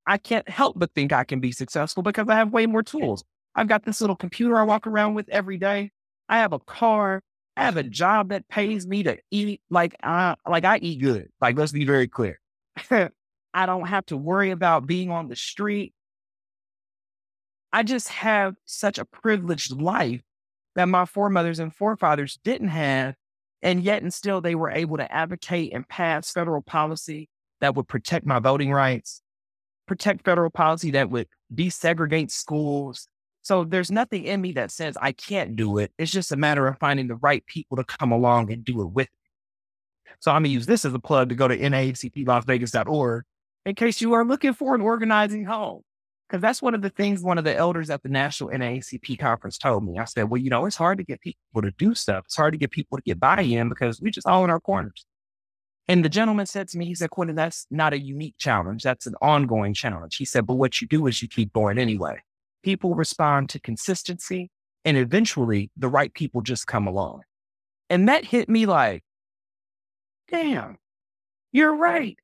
I 0.09 0.17
can't 0.17 0.49
help 0.49 0.79
but 0.79 0.91
think 0.95 1.13
I 1.13 1.25
can 1.25 1.39
be 1.39 1.53
successful 1.53 2.03
because 2.03 2.29
I 2.29 2.37
have 2.37 2.51
way 2.51 2.65
more 2.65 2.83
tools. 2.83 3.23
I've 3.55 3.69
got 3.69 3.85
this 3.85 4.01
little 4.01 4.17
computer 4.17 4.59
I 4.59 4.63
walk 4.63 4.87
around 4.87 5.15
with 5.15 5.29
every 5.29 5.59
day. 5.59 5.91
I 6.31 6.39
have 6.39 6.55
a 6.55 6.59
car. 6.59 7.23
I 7.59 7.65
have 7.65 7.77
a 7.77 7.83
job 7.83 8.31
that 8.31 8.49
pays 8.49 8.87
me 8.87 9.03
to 9.03 9.19
eat 9.31 9.61
like 9.69 9.95
I 10.03 10.37
like 10.49 10.65
I 10.65 10.79
eat 10.79 11.03
good. 11.03 11.29
Like 11.43 11.59
let's 11.59 11.73
be 11.73 11.85
very 11.85 12.09
clear. 12.09 12.41
I 12.91 13.67
don't 13.67 13.87
have 13.87 14.07
to 14.07 14.17
worry 14.17 14.51
about 14.51 14.87
being 14.87 15.11
on 15.11 15.29
the 15.29 15.37
street. 15.37 15.93
I 17.71 17.83
just 17.83 18.09
have 18.09 18.55
such 18.65 18.99
a 18.99 19.05
privileged 19.05 19.73
life 19.73 20.23
that 20.75 20.89
my 20.89 21.05
foremothers 21.05 21.59
and 21.59 21.75
forefathers 21.75 22.39
didn't 22.45 22.69
have. 22.69 23.15
And 23.61 23.83
yet, 23.83 24.03
and 24.03 24.15
still, 24.15 24.41
they 24.41 24.55
were 24.55 24.71
able 24.71 24.97
to 24.99 25.13
advocate 25.13 25.73
and 25.75 25.87
pass 25.87 26.31
federal 26.31 26.63
policy 26.63 27.29
that 27.61 27.75
would 27.75 27.89
protect 27.89 28.25
my 28.25 28.39
voting 28.39 28.71
rights, 28.71 29.21
protect 29.89 30.25
federal 30.25 30.51
policy 30.51 30.93
that 30.93 31.11
would 31.11 31.27
desegregate 31.55 32.31
schools. 32.31 33.09
So 33.43 33.65
there's 33.65 33.91
nothing 33.91 34.25
in 34.25 34.41
me 34.41 34.53
that 34.53 34.71
says 34.71 34.97
I 35.01 35.13
can't 35.13 35.57
do 35.57 35.79
it. 35.79 35.91
It's 35.99 36.13
just 36.13 36.33
a 36.33 36.37
matter 36.37 36.67
of 36.67 36.79
finding 36.79 37.09
the 37.09 37.17
right 37.17 37.45
people 37.47 37.77
to 37.77 37.85
come 37.85 38.13
along 38.13 38.53
and 38.53 38.65
do 38.65 38.83
it 38.83 38.93
with 38.93 39.09
me. 39.09 40.13
So 40.21 40.31
I'm 40.31 40.43
going 40.43 40.51
to 40.51 40.51
use 40.51 40.67
this 40.67 40.85
as 40.85 40.95
a 40.95 40.99
plug 40.99 41.31
to 41.31 41.35
go 41.35 41.49
to 41.49 41.57
naacplasvegas.org 41.57 43.25
in 43.67 43.75
case 43.75 44.01
you 44.01 44.13
are 44.15 44.25
looking 44.25 44.53
for 44.53 44.75
an 44.75 44.81
organizing 44.81 45.45
home. 45.45 45.83
Because 46.29 46.43
that's 46.43 46.61
one 46.61 46.75
of 46.75 46.83
the 46.83 46.91
things 46.91 47.23
one 47.23 47.39
of 47.39 47.45
the 47.45 47.57
elders 47.57 47.89
at 47.89 48.03
the 48.03 48.11
National 48.11 48.51
NAACP 48.51 49.19
conference 49.19 49.57
told 49.57 49.83
me. 49.87 49.99
I 49.99 50.05
said, 50.05 50.29
well, 50.29 50.39
you 50.41 50.51
know, 50.51 50.67
it's 50.67 50.77
hard 50.77 50.99
to 50.99 51.05
get 51.05 51.23
people 51.23 51.63
to 51.63 51.71
do 51.79 51.95
stuff. 51.95 52.25
It's 52.27 52.37
hard 52.37 52.53
to 52.53 52.59
get 52.59 52.71
people 52.71 52.99
to 52.99 53.03
get 53.03 53.19
buy 53.19 53.41
in 53.41 53.71
because 53.71 53.99
we 54.03 54.11
just 54.11 54.27
all 54.27 54.45
in 54.45 54.51
our 54.51 54.61
corners. 54.61 55.07
And 55.89 56.05
the 56.05 56.11
gentleman 56.11 56.45
said 56.45 56.69
to 56.69 56.79
me, 56.79 56.85
he 56.85 56.95
said, 56.95 57.11
Quentin, 57.11 57.35
that's 57.35 57.67
not 57.71 57.95
a 57.95 57.99
unique 57.99 58.35
challenge. 58.39 58.83
That's 58.83 59.07
an 59.07 59.15
ongoing 59.23 59.73
challenge. 59.73 60.17
He 60.17 60.27
said, 60.27 60.47
but 60.47 60.57
what 60.57 60.83
you 60.83 60.87
do 60.87 61.07
is 61.07 61.23
you 61.23 61.29
keep 61.29 61.53
going 61.55 61.79
anyway. 61.79 62.21
People 62.63 62.95
respond 62.95 63.49
to 63.51 63.61
consistency 63.61 64.51
and 64.85 64.99
eventually 64.99 65.71
the 65.77 65.89
right 65.89 66.13
people 66.13 66.43
just 66.43 66.67
come 66.67 66.87
along. 66.87 67.23
And 67.89 68.09
that 68.09 68.25
hit 68.25 68.51
me 68.51 68.67
like, 68.67 69.03
damn, 70.31 70.77
you're 71.53 71.75
right. 71.75 72.19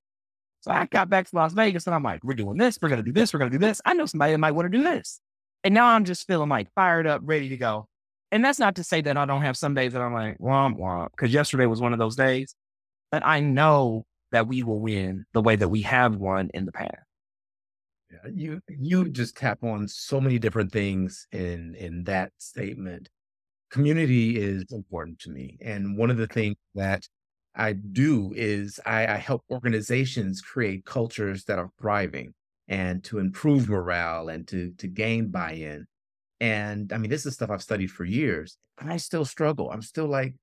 So 0.61 0.71
I 0.71 0.87
got 0.87 1.09
back 1.09 1.29
to 1.29 1.37
Las 1.37 1.55
Vegas 1.55 1.87
and 1.87 1.95
I'm 1.95 2.03
like, 2.03 2.23
we're 2.23 2.35
doing 2.35 2.59
this, 2.59 2.79
we're 2.81 2.89
gonna 2.91 3.03
do 3.03 3.13
this, 3.13 3.33
we're 3.33 3.39
gonna 3.39 3.51
do 3.51 3.59
this. 3.59 3.81
I 3.85 3.95
know 3.95 4.07
somebody 4.07 4.33
that 4.33 4.39
might 4.39 4.53
want 4.53 4.71
to 4.71 4.77
do 4.77 4.85
this. 4.85 5.21
And 5.63 5.73
now 5.73 5.87
I'm 5.87 6.05
just 6.05 6.27
feeling 6.27 6.51
like 6.51 6.69
fired 6.75 7.07
up, 7.07 7.23
ready 7.25 7.49
to 7.49 7.57
go. 7.57 7.89
And 8.31 8.45
that's 8.45 8.59
not 8.59 8.75
to 8.77 8.85
say 8.85 9.01
that 9.03 9.17
I 9.17 9.25
don't 9.25 9.43
have 9.43 9.57
some 9.57 9.75
days 9.75 9.95
that 9.95 10.03
I'm 10.03 10.13
like, 10.13 10.39
womp 10.39 10.79
womp, 10.79 11.11
because 11.13 11.33
yesterday 11.33 11.67
was 11.67 11.81
one 11.81 11.93
of 11.95 11.99
those 11.99 12.17
days. 12.17 12.55
But 13.15 13.25
I 13.25 13.39
know 13.39 14.07
that 14.33 14.49
we 14.49 14.65
will 14.65 14.81
win 14.81 15.25
the 15.35 15.41
way 15.41 15.55
that 15.55 15.69
we 15.69 15.83
have 15.83 16.17
won 16.17 16.51
in 16.53 16.65
the 16.65 16.73
past. 16.73 16.97
Yeah, 18.11 18.29
you 18.35 18.61
you 18.69 19.09
just 19.09 19.37
tap 19.37 19.63
on 19.63 19.87
so 19.87 20.21
many 20.21 20.41
different 20.41 20.73
things 20.73 21.29
in 21.31 21.77
in 21.77 22.03
that 22.05 22.33
statement. 22.39 23.09
Community 23.71 24.37
is 24.37 24.65
important 24.73 25.21
to 25.21 25.31
me. 25.31 25.59
And 25.61 25.97
one 25.97 26.11
of 26.11 26.17
the 26.17 26.27
things 26.27 26.57
that 26.75 27.07
I 27.55 27.75
do 27.75 28.33
is 28.35 28.81
I, 28.85 29.07
I 29.07 29.17
help 29.19 29.45
organizations 29.49 30.41
create 30.41 30.85
cultures 30.85 31.45
that 31.45 31.61
are 31.61 31.71
thriving 31.81 32.35
and 32.67 33.05
to 33.05 33.21
improve 33.21 33.69
morale 33.69 34.29
and 34.29 34.45
to 34.49 34.73
to 34.79 34.89
gain 34.89 35.29
buy-in. 35.31 35.87
And 36.41 36.93
I 36.93 36.99
mean, 36.99 37.11
this 37.11 37.27
is 37.27 37.35
stuff 37.35 37.51
I've 37.51 37.63
studied 37.63 37.93
for 37.93 38.05
years, 38.05 38.57
and 38.81 38.91
I 38.91 38.97
still 38.97 39.25
struggle. 39.25 39.71
I'm 39.71 39.83
still 39.83 40.09
like, 40.09 40.35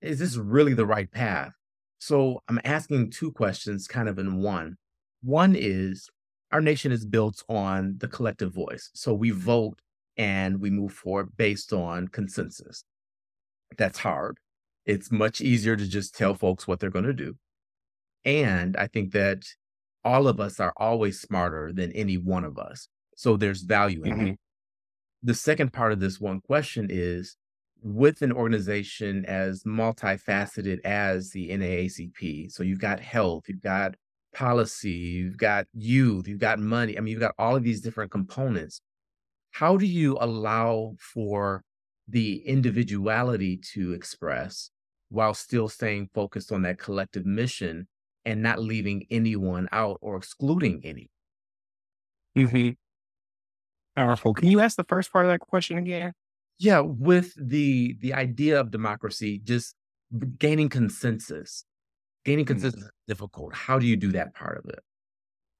is 0.00 0.18
this 0.18 0.34
really 0.34 0.74
the 0.74 0.84
right 0.84 1.08
path? 1.12 1.52
So 1.98 2.42
I'm 2.48 2.60
asking 2.64 3.10
two 3.10 3.32
questions 3.32 3.86
kind 3.86 4.08
of 4.08 4.18
in 4.18 4.42
one. 4.42 4.76
One 5.22 5.54
is 5.56 6.08
our 6.52 6.60
nation 6.60 6.92
is 6.92 7.04
built 7.04 7.42
on 7.48 7.96
the 7.98 8.08
collective 8.08 8.54
voice. 8.54 8.90
So 8.94 9.12
we 9.12 9.30
vote 9.30 9.80
and 10.16 10.60
we 10.60 10.70
move 10.70 10.92
forward 10.92 11.36
based 11.36 11.72
on 11.72 12.08
consensus. 12.08 12.84
That's 13.76 13.98
hard. 13.98 14.38
It's 14.86 15.12
much 15.12 15.40
easier 15.40 15.76
to 15.76 15.86
just 15.86 16.16
tell 16.16 16.34
folks 16.34 16.66
what 16.66 16.80
they're 16.80 16.90
going 16.90 17.04
to 17.04 17.12
do. 17.12 17.36
And 18.24 18.76
I 18.76 18.86
think 18.86 19.12
that 19.12 19.44
all 20.04 20.26
of 20.26 20.40
us 20.40 20.58
are 20.60 20.72
always 20.76 21.20
smarter 21.20 21.72
than 21.72 21.92
any 21.92 22.16
one 22.16 22.44
of 22.44 22.58
us. 22.58 22.88
So 23.16 23.36
there's 23.36 23.62
value 23.62 24.02
in 24.04 24.12
mm-hmm. 24.12 24.26
it. 24.28 24.38
The 25.22 25.34
second 25.34 25.72
part 25.72 25.92
of 25.92 26.00
this 26.00 26.20
one 26.20 26.40
question 26.40 26.88
is 26.90 27.36
with 27.82 28.22
an 28.22 28.32
organization 28.32 29.24
as 29.26 29.62
multifaceted 29.64 30.80
as 30.84 31.30
the 31.30 31.50
NAACP, 31.50 32.50
so 32.50 32.62
you've 32.62 32.80
got 32.80 33.00
health, 33.00 33.44
you've 33.48 33.62
got 33.62 33.94
policy, 34.34 34.90
you've 34.90 35.38
got 35.38 35.66
youth, 35.72 36.28
you've 36.28 36.40
got 36.40 36.58
money. 36.58 36.96
I 36.96 37.00
mean, 37.00 37.12
you've 37.12 37.20
got 37.20 37.34
all 37.38 37.56
of 37.56 37.62
these 37.62 37.80
different 37.80 38.10
components. 38.10 38.80
How 39.52 39.76
do 39.76 39.86
you 39.86 40.18
allow 40.20 40.94
for 40.98 41.64
the 42.08 42.36
individuality 42.46 43.58
to 43.74 43.92
express 43.92 44.70
while 45.10 45.34
still 45.34 45.68
staying 45.68 46.08
focused 46.14 46.52
on 46.52 46.62
that 46.62 46.78
collective 46.78 47.26
mission 47.26 47.86
and 48.24 48.42
not 48.42 48.60
leaving 48.60 49.06
anyone 49.10 49.68
out 49.72 49.98
or 50.00 50.16
excluding 50.16 50.80
any. 50.84 51.10
Mm-hmm. 52.36 52.70
Powerful. 53.96 54.34
Can 54.34 54.48
you 54.48 54.60
ask 54.60 54.76
the 54.76 54.84
first 54.84 55.12
part 55.12 55.24
of 55.24 55.30
that 55.32 55.40
question 55.40 55.78
again? 55.78 56.12
Yeah, 56.58 56.80
with 56.80 57.34
the 57.36 57.96
the 58.00 58.14
idea 58.14 58.60
of 58.60 58.70
democracy, 58.70 59.40
just 59.42 59.74
gaining 60.38 60.68
consensus. 60.68 61.64
Gaining 62.24 62.44
consensus 62.44 62.80
mm-hmm. 62.80 62.86
is 62.86 62.92
difficult. 63.06 63.54
How 63.54 63.78
do 63.78 63.86
you 63.86 63.96
do 63.96 64.12
that 64.12 64.34
part 64.34 64.58
of 64.58 64.70
it? 64.70 64.80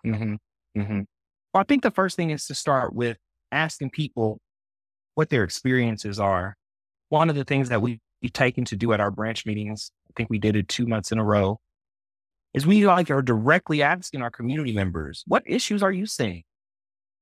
Mm-hmm. 0.06 0.80
Mm-hmm. 0.80 1.00
Well, 1.54 1.60
I 1.60 1.64
think 1.64 1.82
the 1.82 1.90
first 1.90 2.16
thing 2.16 2.30
is 2.30 2.46
to 2.46 2.54
start 2.54 2.94
with 2.94 3.16
asking 3.52 3.90
people 3.90 4.40
what 5.14 5.30
their 5.30 5.44
experiences 5.44 6.18
are. 6.20 6.56
One 7.08 7.30
of 7.30 7.36
the 7.36 7.44
things 7.44 7.68
that 7.68 7.80
we 7.80 8.00
we've 8.20 8.32
taken 8.32 8.64
to 8.66 8.76
do 8.76 8.92
at 8.92 9.00
our 9.00 9.10
branch 9.10 9.46
meetings, 9.46 9.92
I 10.10 10.12
think 10.16 10.28
we 10.28 10.38
did 10.38 10.56
it 10.56 10.68
two 10.68 10.86
months 10.86 11.12
in 11.12 11.18
a 11.18 11.24
row, 11.24 11.60
is 12.52 12.66
we 12.66 12.86
like 12.86 13.10
are 13.10 13.22
directly 13.22 13.82
asking 13.82 14.22
our 14.22 14.30
community 14.30 14.72
members, 14.72 15.22
what 15.26 15.44
issues 15.46 15.82
are 15.82 15.92
you 15.92 16.06
seeing? 16.06 16.42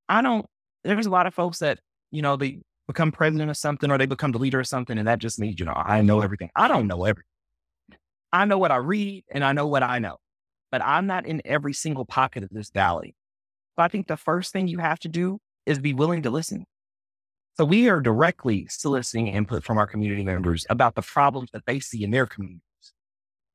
I 0.08 0.22
don't, 0.22 0.46
there's 0.84 1.06
a 1.06 1.10
lot 1.10 1.26
of 1.26 1.34
folks 1.34 1.58
that, 1.58 1.80
you 2.10 2.22
know, 2.22 2.36
they 2.36 2.60
become 2.86 3.12
president 3.12 3.50
of 3.50 3.56
something 3.56 3.90
or 3.90 3.98
they 3.98 4.06
become 4.06 4.32
the 4.32 4.38
leader 4.38 4.60
of 4.60 4.66
something. 4.66 4.98
And 4.98 5.08
that 5.08 5.18
just 5.18 5.38
means, 5.38 5.58
you 5.58 5.66
know, 5.66 5.74
I 5.74 6.02
know 6.02 6.20
everything. 6.20 6.50
I 6.54 6.68
don't 6.68 6.86
know 6.86 7.04
everything. 7.04 7.24
I 8.32 8.44
know 8.44 8.58
what 8.58 8.70
I 8.70 8.76
read 8.76 9.24
and 9.30 9.44
I 9.44 9.52
know 9.52 9.66
what 9.66 9.82
I 9.82 9.98
know, 9.98 10.18
but 10.70 10.82
I'm 10.82 11.06
not 11.06 11.26
in 11.26 11.42
every 11.44 11.72
single 11.72 12.04
pocket 12.04 12.42
of 12.42 12.50
this 12.50 12.70
valley. 12.70 13.14
So 13.76 13.82
I 13.82 13.88
think 13.88 14.06
the 14.06 14.16
first 14.16 14.52
thing 14.52 14.68
you 14.68 14.78
have 14.78 14.98
to 15.00 15.08
do 15.08 15.38
is 15.64 15.78
be 15.78 15.94
willing 15.94 16.22
to 16.22 16.30
listen. 16.30 16.64
So 17.56 17.64
we 17.64 17.88
are 17.88 18.00
directly 18.00 18.66
soliciting 18.68 19.28
input 19.28 19.64
from 19.64 19.78
our 19.78 19.86
community 19.86 20.22
members 20.22 20.66
about 20.68 20.94
the 20.94 21.02
problems 21.02 21.50
that 21.52 21.64
they 21.66 21.80
see 21.80 22.04
in 22.04 22.10
their 22.10 22.26
communities. 22.26 22.60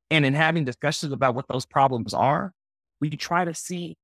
And 0.10 0.26
in 0.26 0.34
having 0.34 0.66
discussions 0.66 1.14
about 1.14 1.36
what 1.36 1.48
those 1.48 1.66
problems 1.66 2.14
are, 2.14 2.52
we 3.00 3.12
try 3.12 3.46
to 3.46 3.54
see 3.54 3.98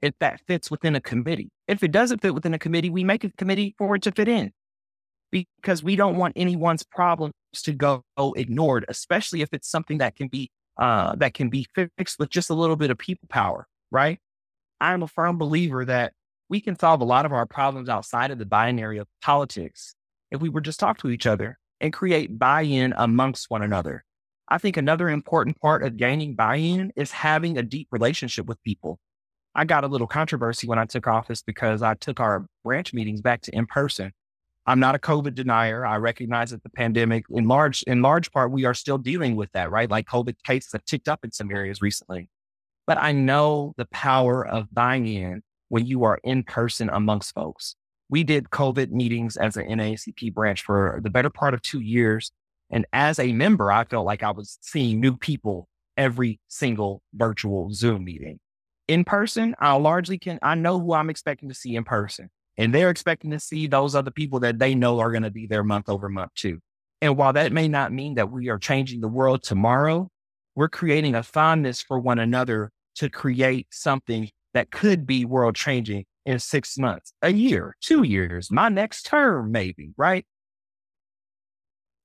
if 0.00 0.14
that 0.18 0.40
fits 0.46 0.70
within 0.70 0.96
a 0.96 1.00
committee. 1.00 1.50
If 1.68 1.82
it 1.82 1.92
doesn't 1.92 2.22
fit 2.22 2.34
within 2.34 2.54
a 2.54 2.58
committee, 2.58 2.90
we 2.90 3.04
make 3.04 3.24
a 3.24 3.30
committee 3.30 3.74
for 3.78 3.94
it 3.94 4.02
to 4.02 4.12
fit 4.12 4.28
in 4.28 4.52
because 5.32 5.82
we 5.82 5.96
don't 5.96 6.16
want 6.16 6.34
anyone's 6.36 6.84
problems 6.84 7.34
to 7.54 7.72
go 7.72 8.04
ignored, 8.36 8.84
especially 8.88 9.42
if 9.42 9.48
it's 9.52 9.68
something 9.68 9.98
that 9.98 10.14
can 10.14 10.28
be 10.28 10.50
uh, 10.78 11.14
that 11.16 11.34
can 11.34 11.48
be 11.50 11.66
fixed 11.74 12.18
with 12.18 12.30
just 12.30 12.50
a 12.50 12.54
little 12.54 12.76
bit 12.76 12.90
of 12.90 12.98
people 12.98 13.28
power, 13.28 13.66
right? 13.90 14.18
I'm 14.80 15.02
a 15.02 15.08
firm 15.08 15.38
believer 15.38 15.84
that 15.84 16.12
we 16.48 16.60
can 16.60 16.78
solve 16.78 17.00
a 17.00 17.04
lot 17.04 17.26
of 17.26 17.32
our 17.32 17.46
problems 17.46 17.88
outside 17.88 18.30
of 18.30 18.38
the 18.38 18.46
binary 18.46 18.98
of 18.98 19.06
politics 19.22 19.94
if 20.30 20.40
we 20.40 20.48
would 20.48 20.64
just 20.64 20.80
talk 20.80 20.98
to 20.98 21.10
each 21.10 21.26
other 21.26 21.58
and 21.80 21.92
create 21.92 22.38
buy 22.38 22.62
in 22.62 22.94
amongst 22.96 23.50
one 23.50 23.62
another. 23.62 24.04
I 24.48 24.58
think 24.58 24.76
another 24.76 25.08
important 25.08 25.60
part 25.60 25.82
of 25.82 25.96
gaining 25.96 26.34
buy 26.34 26.56
in 26.56 26.92
is 26.96 27.10
having 27.10 27.56
a 27.56 27.62
deep 27.62 27.88
relationship 27.90 28.46
with 28.46 28.62
people. 28.62 28.98
I 29.54 29.64
got 29.64 29.84
a 29.84 29.88
little 29.88 30.06
controversy 30.06 30.66
when 30.66 30.78
I 30.78 30.86
took 30.86 31.06
office 31.06 31.42
because 31.42 31.82
I 31.82 31.94
took 31.94 32.20
our 32.20 32.46
branch 32.64 32.94
meetings 32.94 33.20
back 33.20 33.42
to 33.42 33.54
in 33.54 33.66
person. 33.66 34.12
I'm 34.66 34.78
not 34.78 34.94
a 34.94 34.98
COVID 34.98 35.34
denier. 35.34 35.84
I 35.84 35.96
recognize 35.96 36.50
that 36.50 36.62
the 36.62 36.70
pandemic, 36.70 37.24
in 37.30 37.48
large, 37.48 37.82
in 37.84 38.00
large 38.00 38.30
part, 38.30 38.52
we 38.52 38.64
are 38.64 38.74
still 38.74 38.98
dealing 38.98 39.34
with 39.34 39.50
that, 39.52 39.70
right? 39.70 39.90
Like 39.90 40.06
COVID 40.06 40.36
cases 40.44 40.72
have 40.72 40.84
ticked 40.84 41.08
up 41.08 41.24
in 41.24 41.32
some 41.32 41.50
areas 41.50 41.82
recently. 41.82 42.28
But 42.86 42.98
I 42.98 43.12
know 43.12 43.74
the 43.76 43.86
power 43.86 44.46
of 44.46 44.72
buying 44.72 45.06
in 45.06 45.42
when 45.68 45.86
you 45.86 46.04
are 46.04 46.20
in 46.22 46.44
person 46.44 46.90
amongst 46.90 47.34
folks. 47.34 47.74
We 48.08 48.24
did 48.24 48.50
COVID 48.50 48.90
meetings 48.90 49.36
as 49.36 49.56
an 49.56 49.66
NAACP 49.66 50.34
branch 50.34 50.62
for 50.62 51.00
the 51.02 51.10
better 51.10 51.30
part 51.30 51.54
of 51.54 51.62
two 51.62 51.80
years. 51.80 52.30
And 52.70 52.86
as 52.92 53.18
a 53.18 53.32
member, 53.32 53.72
I 53.72 53.84
felt 53.84 54.06
like 54.06 54.22
I 54.22 54.30
was 54.30 54.58
seeing 54.60 55.00
new 55.00 55.16
people 55.16 55.68
every 55.96 56.40
single 56.48 57.02
virtual 57.14 57.72
Zoom 57.72 58.04
meeting. 58.04 58.38
In 58.88 59.04
person, 59.04 59.54
I 59.58 59.72
largely 59.74 60.18
can, 60.18 60.38
I 60.42 60.54
know 60.54 60.78
who 60.78 60.92
I'm 60.92 61.10
expecting 61.10 61.48
to 61.48 61.54
see 61.54 61.76
in 61.76 61.84
person. 61.84 62.30
And 62.58 62.74
they're 62.74 62.90
expecting 62.90 63.30
to 63.30 63.40
see 63.40 63.66
those 63.66 63.94
other 63.94 64.10
people 64.10 64.40
that 64.40 64.58
they 64.58 64.74
know 64.74 65.00
are 65.00 65.10
going 65.10 65.22
to 65.22 65.30
be 65.30 65.46
there 65.46 65.64
month 65.64 65.88
over 65.88 66.08
month 66.08 66.34
too. 66.34 66.58
And 67.00 67.16
while 67.16 67.32
that 67.32 67.52
may 67.52 67.66
not 67.66 67.92
mean 67.92 68.14
that 68.14 68.30
we 68.30 68.48
are 68.48 68.58
changing 68.58 69.00
the 69.00 69.08
world 69.08 69.42
tomorrow, 69.42 70.08
we're 70.54 70.68
creating 70.68 71.14
a 71.14 71.22
fondness 71.22 71.82
for 71.82 71.98
one 71.98 72.18
another 72.18 72.70
to 72.96 73.08
create 73.08 73.66
something 73.70 74.28
that 74.54 74.70
could 74.70 75.06
be 75.06 75.24
world 75.24 75.54
changing 75.54 76.04
in 76.24 76.38
six 76.38 76.78
months, 76.78 77.12
a 77.22 77.32
year, 77.32 77.74
two 77.80 78.02
years, 78.02 78.50
my 78.50 78.68
next 78.68 79.04
term, 79.04 79.50
maybe, 79.50 79.92
right? 79.96 80.24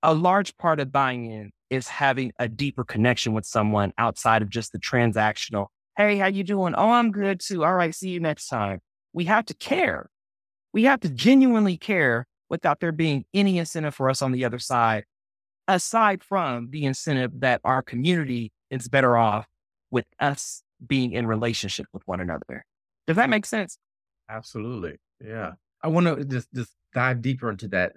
A 0.01 0.13
large 0.13 0.55
part 0.57 0.79
of 0.79 0.91
buying 0.91 1.29
in 1.29 1.51
is 1.69 1.87
having 1.87 2.31
a 2.39 2.47
deeper 2.47 2.83
connection 2.83 3.33
with 3.33 3.45
someone 3.45 3.93
outside 3.97 4.41
of 4.41 4.49
just 4.49 4.71
the 4.71 4.79
transactional. 4.79 5.67
Hey, 5.97 6.17
how 6.17 6.27
you 6.27 6.43
doing? 6.43 6.73
Oh, 6.75 6.91
I'm 6.91 7.11
good 7.11 7.39
too. 7.39 7.65
All 7.65 7.73
right, 7.73 7.93
see 7.93 8.09
you 8.09 8.19
next 8.19 8.47
time. 8.47 8.79
We 9.13 9.25
have 9.25 9.45
to 9.47 9.53
care. 9.53 10.09
We 10.73 10.83
have 10.83 10.99
to 11.01 11.09
genuinely 11.09 11.77
care 11.77 12.25
without 12.49 12.79
there 12.79 12.91
being 12.91 13.25
any 13.33 13.57
incentive 13.57 13.95
for 13.95 14.09
us 14.09 14.21
on 14.21 14.31
the 14.31 14.45
other 14.45 14.59
side, 14.59 15.05
aside 15.67 16.23
from 16.23 16.69
the 16.71 16.85
incentive 16.85 17.39
that 17.41 17.61
our 17.63 17.81
community 17.81 18.51
is 18.69 18.87
better 18.87 19.17
off 19.17 19.47
with 19.91 20.05
us 20.19 20.63
being 20.85 21.11
in 21.13 21.25
relationship 21.27 21.87
with 21.93 22.03
one 22.05 22.19
another. 22.19 22.63
Does 23.07 23.15
that 23.15 23.29
make 23.29 23.45
sense? 23.45 23.77
Absolutely. 24.29 24.97
Yeah. 25.23 25.53
I 25.81 25.87
want 25.87 26.07
to 26.07 26.23
just 26.25 26.53
just 26.53 26.71
dive 26.93 27.21
deeper 27.21 27.49
into 27.49 27.67
that 27.69 27.93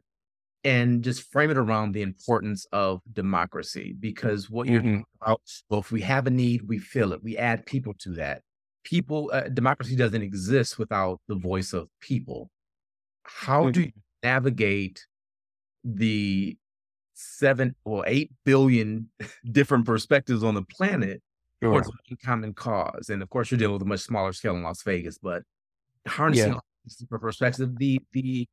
and 0.63 1.03
just 1.03 1.31
frame 1.33 1.51
it 1.51 1.57
around 1.57 1.93
the 1.93 2.03
importance 2.03 2.67
of 2.73 3.01
democracy 3.13 3.95
because 3.99 4.51
what 4.51 4.69
you're 4.69 4.83
Mhm. 4.83 5.03
about, 5.21 5.41
well, 5.69 5.81
if 5.81 5.91
we 5.91 6.03
have 6.03 6.27
a 6.27 6.31
need, 6.31 6.69
we 6.69 6.79
fill 6.79 7.13
it. 7.13 7.23
We 7.23 7.37
add 7.37 7.67
people 7.67 7.95
to 8.01 8.11
that. 8.15 8.43
People, 8.85 9.31
uh, 9.33 9.49
democracy 9.49 9.97
doesn't 9.97 10.23
exist 10.23 10.79
without 10.79 11.21
the 11.29 11.35
voice 11.35 11.73
of 11.73 11.89
people. 12.01 12.51
How 13.35 13.71
do 13.71 13.83
you 13.83 13.93
navigate 14.23 15.07
the 15.85 16.57
seven 17.15 17.75
or 17.85 18.05
eight 18.07 18.31
billion 18.45 19.11
different 19.53 19.87
perspectives 19.87 20.43
on 20.45 20.55
the 20.55 20.63
planet 20.63 21.23
Sure. 21.63 21.73
towards 21.73 21.89
one 21.89 22.19
common 22.25 22.55
cause? 22.55 23.11
And 23.11 23.23
of 23.23 23.31
course, 23.31 23.51
you're 23.51 23.59
dealing 23.59 23.75
with 23.75 23.83
a 23.83 23.87
much 23.87 24.01
smaller 24.01 24.33
scale 24.33 24.57
in 24.57 24.63
Las 24.63 24.83
Vegas, 24.83 25.19
but 25.19 25.43
harnessing 26.09 26.49
Yeah. 26.49 26.55
all 26.55 26.65
these 26.85 26.97
different 26.97 27.23
perspectives, 27.23 27.73
the 27.77 28.01
the 28.13 28.49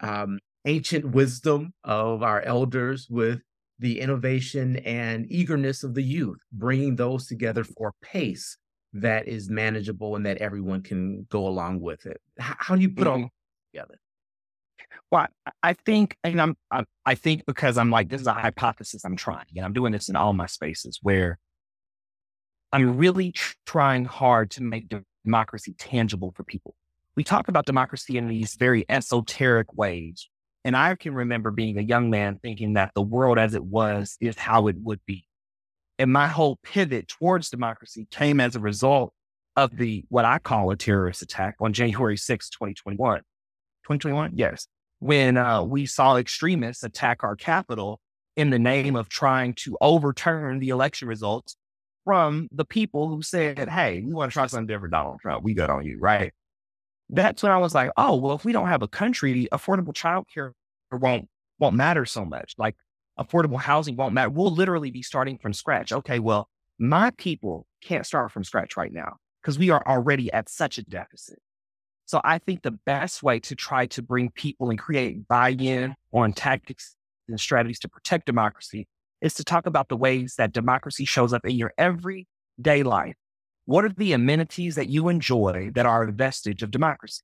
um, 0.00 0.38
ancient 0.66 1.06
wisdom 1.12 1.72
of 1.84 2.22
our 2.22 2.42
elders 2.42 3.08
with 3.10 3.40
the 3.80 4.00
innovation 4.00 4.76
and 4.78 5.30
eagerness 5.30 5.84
of 5.84 5.94
the 5.94 6.02
youth, 6.02 6.38
bringing 6.52 6.96
those 6.96 7.26
together 7.26 7.64
for 7.64 7.88
a 7.88 8.06
pace 8.06 8.56
that 8.92 9.28
is 9.28 9.50
manageable 9.50 10.16
and 10.16 10.26
that 10.26 10.38
everyone 10.38 10.82
can 10.82 11.24
go 11.30 11.46
along 11.46 11.80
with 11.80 12.06
it. 12.06 12.20
How 12.38 12.76
do 12.76 12.82
you 12.82 12.90
put 12.90 13.06
all 13.06 13.18
Mhm. 13.18 13.30
together? 13.72 13.98
Well, 15.10 15.26
I- 15.46 15.52
I 15.62 15.72
think, 15.72 16.16
and 16.24 16.40
I'm, 16.40 16.56
I'm, 16.70 16.86
I 17.06 17.14
think 17.14 17.44
because 17.46 17.78
I'm 17.78 17.90
like, 17.90 18.08
this 18.08 18.20
is 18.20 18.26
a 18.26 18.32
hypothesis 18.34 19.04
I'm 19.04 19.16
trying, 19.16 19.46
and 19.56 19.64
I'm 19.64 19.72
doing 19.72 19.92
this 19.92 20.08
in 20.08 20.16
all 20.16 20.32
my 20.32 20.46
spaces 20.46 20.98
where 21.02 21.38
I'm 22.72 22.96
really 22.98 23.32
tr- 23.32 23.54
trying 23.66 24.04
hard 24.04 24.50
to 24.52 24.62
make 24.62 24.88
de- 24.88 25.04
democracy 25.24 25.74
tangible 25.78 26.32
for 26.36 26.44
people. 26.44 26.74
We 27.16 27.24
talk 27.24 27.48
about 27.48 27.66
democracy 27.66 28.16
in 28.16 28.28
these 28.28 28.54
very 28.54 28.84
esoteric 28.88 29.74
ways. 29.74 30.28
And 30.64 30.76
I 30.76 30.94
can 30.94 31.14
remember 31.14 31.50
being 31.50 31.78
a 31.78 31.82
young 31.82 32.10
man 32.10 32.38
thinking 32.42 32.74
that 32.74 32.92
the 32.94 33.02
world 33.02 33.38
as 33.38 33.54
it 33.54 33.64
was 33.64 34.16
is 34.20 34.36
how 34.36 34.66
it 34.68 34.76
would 34.78 35.00
be. 35.06 35.24
And 35.98 36.12
my 36.12 36.28
whole 36.28 36.58
pivot 36.62 37.08
towards 37.08 37.50
democracy 37.50 38.06
came 38.10 38.38
as 38.38 38.54
a 38.54 38.60
result 38.60 39.12
of 39.56 39.76
the, 39.76 40.04
what 40.08 40.24
I 40.24 40.38
call 40.38 40.70
a 40.70 40.76
terrorist 40.76 41.22
attack 41.22 41.56
on 41.60 41.72
January 41.72 42.16
6, 42.16 42.50
2021. 42.50 43.22
2021? 43.88 44.32
Yes 44.34 44.68
when 45.00 45.36
uh, 45.36 45.62
we 45.62 45.86
saw 45.86 46.16
extremists 46.16 46.82
attack 46.82 47.22
our 47.22 47.36
Capitol 47.36 48.00
in 48.36 48.50
the 48.50 48.58
name 48.58 48.96
of 48.96 49.08
trying 49.08 49.54
to 49.54 49.76
overturn 49.80 50.58
the 50.58 50.68
election 50.68 51.08
results 51.08 51.56
from 52.04 52.48
the 52.52 52.64
people 52.64 53.08
who 53.08 53.22
said, 53.22 53.68
Hey, 53.68 54.02
we 54.04 54.12
want 54.12 54.30
to 54.30 54.34
try 54.34 54.46
something 54.46 54.66
different, 54.66 54.92
Donald 54.92 55.20
Trump. 55.20 55.44
We 55.44 55.54
good 55.54 55.70
on 55.70 55.84
you, 55.84 55.98
right? 55.98 56.32
That's 57.10 57.42
when 57.42 57.52
I 57.52 57.58
was 57.58 57.74
like, 57.74 57.90
oh, 57.96 58.16
well, 58.16 58.36
if 58.36 58.44
we 58.44 58.52
don't 58.52 58.68
have 58.68 58.82
a 58.82 58.88
country, 58.88 59.48
affordable 59.50 59.94
childcare 59.94 60.52
won't 60.92 61.28
won't 61.58 61.74
matter 61.74 62.04
so 62.04 62.24
much. 62.24 62.54
Like 62.58 62.76
affordable 63.18 63.58
housing 63.58 63.96
won't 63.96 64.14
matter. 64.14 64.30
We'll 64.30 64.50
literally 64.50 64.90
be 64.90 65.02
starting 65.02 65.38
from 65.38 65.52
scratch. 65.52 65.92
Okay, 65.92 66.18
well, 66.18 66.48
my 66.78 67.10
people 67.16 67.66
can't 67.82 68.06
start 68.06 68.30
from 68.30 68.44
scratch 68.44 68.76
right 68.76 68.92
now 68.92 69.16
because 69.42 69.58
we 69.58 69.70
are 69.70 69.82
already 69.86 70.30
at 70.32 70.48
such 70.48 70.78
a 70.78 70.82
deficit. 70.82 71.38
So 72.08 72.22
I 72.24 72.38
think 72.38 72.62
the 72.62 72.70
best 72.70 73.22
way 73.22 73.38
to 73.40 73.54
try 73.54 73.84
to 73.88 74.00
bring 74.00 74.30
people 74.30 74.70
and 74.70 74.78
create 74.78 75.28
buy-in 75.28 75.94
on 76.10 76.32
tactics 76.32 76.96
and 77.28 77.38
strategies 77.38 77.78
to 77.80 77.88
protect 77.88 78.24
democracy 78.24 78.88
is 79.20 79.34
to 79.34 79.44
talk 79.44 79.66
about 79.66 79.90
the 79.90 79.96
ways 79.96 80.36
that 80.38 80.54
democracy 80.54 81.04
shows 81.04 81.34
up 81.34 81.44
in 81.44 81.54
your 81.54 81.74
everyday 81.76 82.82
life. 82.82 83.14
What 83.66 83.84
are 83.84 83.90
the 83.90 84.14
amenities 84.14 84.76
that 84.76 84.88
you 84.88 85.10
enjoy 85.10 85.70
that 85.74 85.84
are 85.84 86.04
a 86.04 86.10
vestige 86.10 86.62
of 86.62 86.70
democracy? 86.70 87.20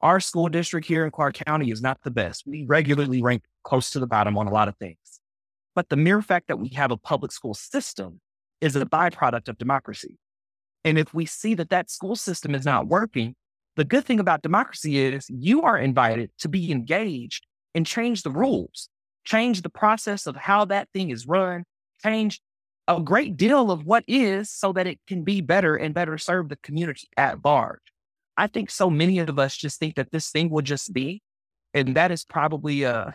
Our 0.00 0.18
school 0.18 0.48
district 0.48 0.88
here 0.88 1.04
in 1.04 1.12
Clark 1.12 1.36
County 1.46 1.70
is 1.70 1.80
not 1.80 1.98
the 2.02 2.10
best. 2.10 2.42
We 2.44 2.64
regularly 2.66 3.22
rank 3.22 3.44
close 3.62 3.90
to 3.90 4.00
the 4.00 4.08
bottom 4.08 4.36
on 4.36 4.48
a 4.48 4.52
lot 4.52 4.66
of 4.66 4.76
things. 4.78 5.20
But 5.76 5.90
the 5.90 5.96
mere 5.96 6.22
fact 6.22 6.48
that 6.48 6.58
we 6.58 6.70
have 6.70 6.90
a 6.90 6.96
public 6.96 7.30
school 7.30 7.54
system 7.54 8.20
is 8.60 8.74
a 8.74 8.84
byproduct 8.84 9.48
of 9.48 9.58
democracy. 9.58 10.18
And 10.84 10.98
if 10.98 11.14
we 11.14 11.24
see 11.24 11.54
that 11.54 11.70
that 11.70 11.88
school 11.88 12.16
system 12.16 12.52
is 12.56 12.64
not 12.64 12.88
working, 12.88 13.36
the 13.76 13.84
good 13.84 14.04
thing 14.04 14.20
about 14.20 14.42
democracy 14.42 14.98
is 14.98 15.26
you 15.28 15.62
are 15.62 15.78
invited 15.78 16.30
to 16.38 16.48
be 16.48 16.70
engaged 16.70 17.46
and 17.74 17.86
change 17.86 18.22
the 18.22 18.30
rules, 18.30 18.88
change 19.24 19.62
the 19.62 19.70
process 19.70 20.26
of 20.26 20.36
how 20.36 20.64
that 20.66 20.88
thing 20.92 21.10
is 21.10 21.26
run, 21.26 21.64
change 22.02 22.40
a 22.86 23.00
great 23.00 23.36
deal 23.36 23.70
of 23.70 23.84
what 23.84 24.04
is 24.06 24.50
so 24.50 24.72
that 24.72 24.86
it 24.86 25.00
can 25.08 25.24
be 25.24 25.40
better 25.40 25.74
and 25.74 25.94
better 25.94 26.18
serve 26.18 26.48
the 26.48 26.56
community 26.56 27.08
at 27.16 27.44
large. 27.44 27.80
I 28.36 28.46
think 28.46 28.70
so 28.70 28.90
many 28.90 29.18
of 29.18 29.38
us 29.38 29.56
just 29.56 29.78
think 29.78 29.94
that 29.94 30.10
this 30.12 30.30
thing 30.30 30.50
will 30.50 30.62
just 30.62 30.92
be, 30.92 31.22
and 31.72 31.96
that 31.96 32.10
is 32.10 32.24
probably 32.24 32.84
uh, 32.84 33.12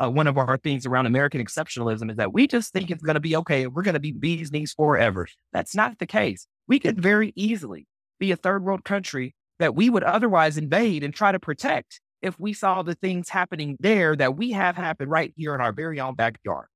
uh, 0.00 0.10
one 0.10 0.26
of 0.26 0.38
our 0.38 0.56
things 0.56 0.86
around 0.86 1.06
American 1.06 1.44
exceptionalism 1.44 2.10
is 2.10 2.16
that 2.16 2.32
we 2.32 2.46
just 2.46 2.72
think 2.72 2.90
it's 2.90 3.02
going 3.02 3.14
to 3.14 3.20
be 3.20 3.36
okay. 3.36 3.66
We're 3.66 3.82
going 3.82 3.94
to 3.94 4.00
be 4.00 4.12
bees 4.12 4.52
knees 4.52 4.72
forever. 4.72 5.26
That's 5.52 5.74
not 5.74 5.98
the 5.98 6.06
case. 6.06 6.46
We 6.68 6.78
could 6.78 7.00
very 7.00 7.32
easily 7.34 7.86
be 8.18 8.30
a 8.30 8.36
third 8.36 8.62
world 8.62 8.84
country 8.84 9.34
that 9.58 9.74
we 9.74 9.90
would 9.90 10.02
otherwise 10.02 10.56
invade 10.56 11.04
and 11.04 11.14
try 11.14 11.32
to 11.32 11.38
protect 11.38 12.00
if 12.20 12.38
we 12.38 12.52
saw 12.52 12.82
the 12.82 12.94
things 12.94 13.28
happening 13.28 13.76
there 13.80 14.14
that 14.16 14.36
we 14.36 14.52
have 14.52 14.76
happened 14.76 15.10
right 15.10 15.32
here 15.36 15.54
in 15.54 15.60
our 15.60 15.72
very 15.72 16.00
own 16.00 16.14
backyard. 16.14 16.66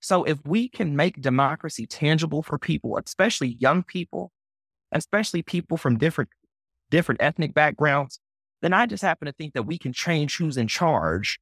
So 0.00 0.24
if 0.24 0.38
we 0.44 0.68
can 0.68 0.96
make 0.96 1.20
democracy 1.20 1.86
tangible 1.86 2.42
for 2.42 2.58
people, 2.58 2.98
especially 2.98 3.56
young 3.58 3.82
people, 3.82 4.32
especially 4.92 5.42
people 5.42 5.76
from 5.76 5.96
different 5.96 6.28
different 6.90 7.22
ethnic 7.22 7.54
backgrounds, 7.54 8.20
then 8.60 8.72
I 8.72 8.86
just 8.86 9.02
happen 9.02 9.26
to 9.26 9.32
think 9.32 9.54
that 9.54 9.64
we 9.64 9.78
can 9.78 9.92
change 9.92 10.36
who's 10.36 10.56
in 10.56 10.68
charge 10.68 11.38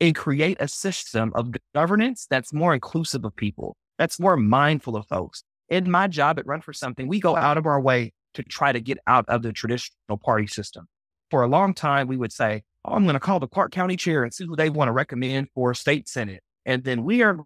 and 0.00 0.14
create 0.14 0.56
a 0.60 0.68
system 0.68 1.32
of 1.34 1.54
governance 1.74 2.26
that's 2.28 2.52
more 2.52 2.74
inclusive 2.74 3.24
of 3.24 3.34
people, 3.34 3.76
that's 3.98 4.20
more 4.20 4.36
mindful 4.36 4.96
of 4.96 5.06
folks. 5.06 5.42
In 5.68 5.90
my 5.90 6.06
job 6.06 6.38
at 6.38 6.46
Run 6.46 6.60
for 6.60 6.72
Something, 6.72 7.08
we 7.08 7.20
go 7.20 7.36
out 7.36 7.58
of 7.58 7.66
our 7.66 7.80
way 7.80 8.12
to 8.34 8.42
try 8.42 8.72
to 8.72 8.80
get 8.80 8.98
out 9.06 9.24
of 9.28 9.42
the 9.42 9.52
traditional 9.52 10.18
party 10.22 10.46
system. 10.46 10.86
For 11.30 11.42
a 11.42 11.48
long 11.48 11.74
time, 11.74 12.06
we 12.06 12.16
would 12.16 12.32
say, 12.32 12.62
Oh, 12.84 12.94
I'm 12.94 13.04
going 13.04 13.14
to 13.14 13.20
call 13.20 13.40
the 13.40 13.48
Clark 13.48 13.72
County 13.72 13.96
chair 13.96 14.24
and 14.24 14.34
see 14.34 14.44
who 14.44 14.56
they 14.56 14.68
want 14.68 14.88
to 14.88 14.92
recommend 14.92 15.48
for 15.54 15.72
state 15.72 16.08
senate. 16.08 16.42
And 16.66 16.84
then 16.84 17.02
we 17.02 17.22
are 17.22 17.38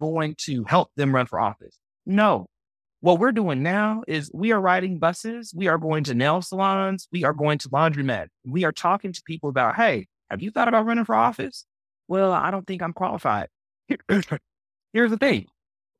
going 0.00 0.36
to 0.42 0.64
help 0.64 0.90
them 0.96 1.14
run 1.14 1.26
for 1.26 1.40
office. 1.40 1.76
No. 2.04 2.46
What 3.00 3.18
we're 3.18 3.32
doing 3.32 3.62
now 3.62 4.02
is 4.06 4.30
we 4.32 4.52
are 4.52 4.60
riding 4.60 4.98
buses. 4.98 5.52
We 5.54 5.66
are 5.68 5.78
going 5.78 6.04
to 6.04 6.14
nail 6.14 6.40
salons. 6.40 7.08
We 7.12 7.24
are 7.24 7.32
going 7.32 7.58
to 7.58 7.68
laundromat. 7.68 8.28
We 8.44 8.64
are 8.64 8.72
talking 8.72 9.12
to 9.12 9.22
people 9.26 9.48
about, 9.48 9.76
hey, 9.76 10.06
have 10.30 10.42
you 10.42 10.50
thought 10.50 10.68
about 10.68 10.86
running 10.86 11.04
for 11.04 11.14
office? 11.14 11.66
Well, 12.08 12.32
I 12.32 12.50
don't 12.50 12.66
think 12.66 12.82
I'm 12.82 12.92
qualified. 12.92 13.48
Here's 14.08 15.10
the 15.10 15.18
thing. 15.18 15.46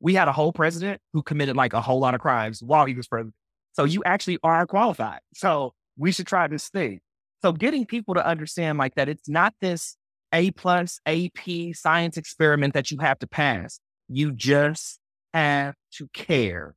We 0.01 0.14
had 0.14 0.28
a 0.28 0.32
whole 0.32 0.53
president 0.53 1.01
who 1.12 1.22
committed 1.22 1.57
like 1.57 1.72
a 1.72 1.80
whole 1.80 2.01
lot 2.01 2.14
of 2.14 2.20
crimes 2.20 2.62
while 2.62 2.87
he 2.87 2.95
was 2.95 3.09
president. 3.09 3.34
So 3.77 3.85
you 3.85 4.03
actually 4.05 4.39
are 4.43 4.66
qualified. 4.66 5.20
So 5.35 5.74
we 5.99 6.11
should 6.11 6.27
try 6.27 6.49
this 6.49 6.68
thing. 6.70 7.01
So 7.43 7.53
getting 7.53 7.85
people 7.85 8.14
to 8.14 8.27
understand 8.27 8.79
like 8.79 8.95
that 8.95 9.09
it's 9.09 9.29
not 9.29 9.55
this 9.61 9.97
A 10.33 10.51
plus 10.53 10.99
AP 11.07 11.74
science 11.74 12.16
experiment 12.16 12.72
that 12.72 12.91
you 12.91 12.99
have 13.01 13.18
to 13.18 13.27
pass. 13.27 13.79
You 14.09 14.33
just 14.33 14.99
have 15.35 15.74
to 15.99 16.09
care. 16.14 16.74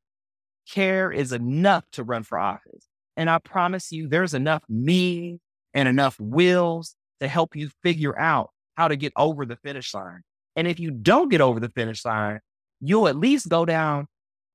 Care 0.70 1.12
is 1.12 1.32
enough 1.32 1.86
to 1.94 2.04
run 2.04 2.24
for 2.24 2.38
office. 2.38 2.86
And 3.16 3.30
I 3.30 3.40
promise 3.40 3.92
you, 3.92 4.08
there's 4.08 4.34
enough 4.34 4.64
me 4.68 5.40
and 5.74 5.88
enough 5.88 6.20
wills 6.20 6.96
to 7.22 7.28
help 7.28 7.56
you 7.56 7.70
figure 7.82 8.18
out 8.20 8.50
how 8.76 8.90
to 8.90 8.96
get 8.96 9.14
over 9.16 9.46
the 9.46 9.56
finish 9.56 9.94
line. 9.94 10.22
And 10.56 10.68
if 10.68 10.80
you 10.80 10.92
don't 10.92 11.30
get 11.30 11.42
over 11.42 11.60
the 11.60 11.70
finish 11.70 12.04
line, 12.04 12.40
you'll 12.82 13.08
at 13.08 13.16
least 13.16 13.48
go 13.50 13.66
down 13.66 14.08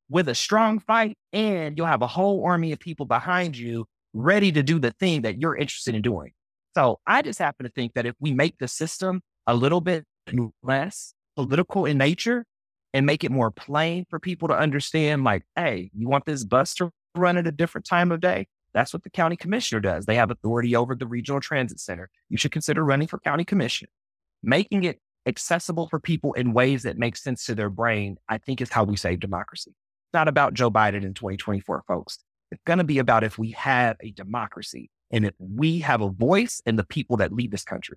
with 0.08 0.28
a 0.28 0.34
strong 0.34 0.78
fight 0.78 1.16
and 1.32 1.76
you'll 1.76 1.86
have 1.86 2.02
a 2.02 2.06
whole 2.06 2.44
army 2.44 2.72
of 2.72 2.78
people 2.78 3.06
behind 3.06 3.56
you 3.56 3.86
ready 4.12 4.52
to 4.52 4.62
do 4.62 4.78
the 4.78 4.92
thing 4.92 5.22
that 5.22 5.40
you're 5.40 5.56
interested 5.56 5.94
in 5.94 6.02
doing. 6.02 6.32
So 6.74 6.98
I 7.06 7.22
just 7.22 7.38
happen 7.38 7.64
to 7.64 7.72
think 7.72 7.94
that 7.94 8.06
if 8.06 8.14
we 8.20 8.32
make 8.32 8.58
the 8.58 8.68
system 8.68 9.22
a 9.46 9.54
little 9.54 9.80
bit 9.80 10.04
less 10.62 11.14
political 11.36 11.86
in 11.86 11.98
nature 11.98 12.44
and 12.92 13.06
make 13.06 13.24
it 13.24 13.30
more 13.30 13.50
plain 13.50 14.06
for 14.08 14.18
people 14.18 14.48
to 14.48 14.54
understand 14.54 15.24
like, 15.24 15.42
hey, 15.56 15.90
you 15.96 16.08
want 16.08 16.26
this 16.26 16.44
bus 16.44 16.74
to 16.74 16.90
run 17.16 17.36
at 17.36 17.46
a 17.46 17.52
different 17.52 17.86
time 17.86 18.12
of 18.12 18.20
day? 18.20 18.46
That's 18.72 18.92
what 18.92 19.04
the 19.04 19.10
county 19.10 19.36
commissioner 19.36 19.80
does. 19.80 20.06
They 20.06 20.16
have 20.16 20.30
authority 20.30 20.74
over 20.74 20.94
the 20.94 21.06
regional 21.06 21.40
transit 21.40 21.78
center. 21.78 22.10
You 22.28 22.36
should 22.36 22.52
consider 22.52 22.84
running 22.84 23.06
for 23.06 23.18
county 23.20 23.44
commission. 23.44 23.88
Making 24.42 24.84
it 24.84 25.00
accessible 25.26 25.88
for 25.88 26.00
people 26.00 26.32
in 26.34 26.52
ways 26.52 26.82
that 26.82 26.98
make 26.98 27.16
sense 27.16 27.46
to 27.46 27.54
their 27.54 27.70
brain, 27.70 28.16
I 28.28 28.38
think 28.38 28.60
is 28.60 28.70
how 28.70 28.84
we 28.84 28.96
save 28.96 29.20
democracy. 29.20 29.74
It's 30.14 30.16
not 30.20 30.28
about 30.28 30.54
Joe 30.54 30.70
Biden 30.70 31.02
in 31.02 31.12
2024, 31.12 31.82
folks. 31.88 32.20
It's 32.52 32.62
going 32.64 32.78
to 32.78 32.84
be 32.84 33.00
about 33.00 33.24
if 33.24 33.36
we 33.36 33.50
have 33.50 33.96
a 33.98 34.12
democracy 34.12 34.88
and 35.10 35.26
if 35.26 35.34
we 35.40 35.80
have 35.80 36.02
a 36.02 36.08
voice 36.08 36.62
in 36.66 36.76
the 36.76 36.84
people 36.84 37.16
that 37.16 37.32
lead 37.32 37.50
this 37.50 37.64
country. 37.64 37.96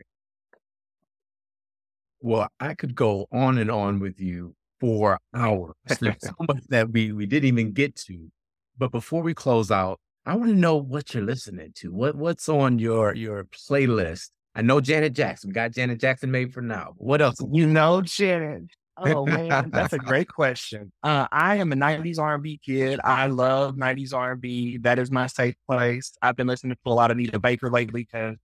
Well, 2.19 2.47
I 2.59 2.73
could 2.73 2.95
go 2.95 3.27
on 3.31 3.59
and 3.59 3.69
on 3.69 3.99
with 3.99 4.19
you 4.19 4.55
for 4.79 5.19
hours. 5.35 5.75
There's 5.99 6.15
so 6.21 6.33
much 6.47 6.63
that 6.69 6.89
we, 6.89 7.11
we 7.11 7.27
didn't 7.27 7.49
even 7.49 7.71
get 7.71 7.95
to. 8.07 8.31
But 8.79 8.91
before 8.91 9.21
we 9.21 9.35
close 9.35 9.69
out, 9.69 9.99
I 10.25 10.33
want 10.33 10.49
to 10.49 10.55
know 10.55 10.75
what 10.75 11.13
you're 11.13 11.21
listening 11.21 11.73
to. 11.75 11.91
What 11.91 12.15
what's 12.15 12.49
on 12.49 12.79
your 12.79 13.13
your 13.13 13.43
playlist? 13.43 14.31
I 14.55 14.63
know 14.63 14.81
Janet 14.81 15.13
Jackson. 15.13 15.51
We 15.51 15.53
got 15.53 15.71
Janet 15.71 15.99
Jackson 15.99 16.31
made 16.31 16.51
for 16.51 16.61
now. 16.63 16.95
What 16.97 17.21
else? 17.21 17.37
You 17.51 17.67
know 17.67 18.01
Janet. 18.01 18.71
Oh 18.99 19.25
man, 19.25 19.69
that's 19.69 19.93
a 19.93 19.99
great 19.99 20.27
question. 20.33 20.91
Uh, 21.03 21.27
I 21.31 21.57
am 21.57 21.71
a 21.71 21.75
'90s 21.75 22.19
R&B 22.19 22.59
kid. 22.65 22.99
I 23.03 23.27
love 23.27 23.75
'90s 23.75 24.13
R&B. 24.13 24.77
That 24.79 24.99
is 24.99 25.11
my 25.11 25.27
safe 25.27 25.55
place. 25.69 26.13
I've 26.21 26.35
been 26.35 26.47
listening 26.47 26.73
to 26.73 26.79
a 26.85 26.93
lot 26.93 27.11
of 27.11 27.17
Nita 27.17 27.39
Baker 27.39 27.69
lately 27.69 28.07
because 28.11 28.37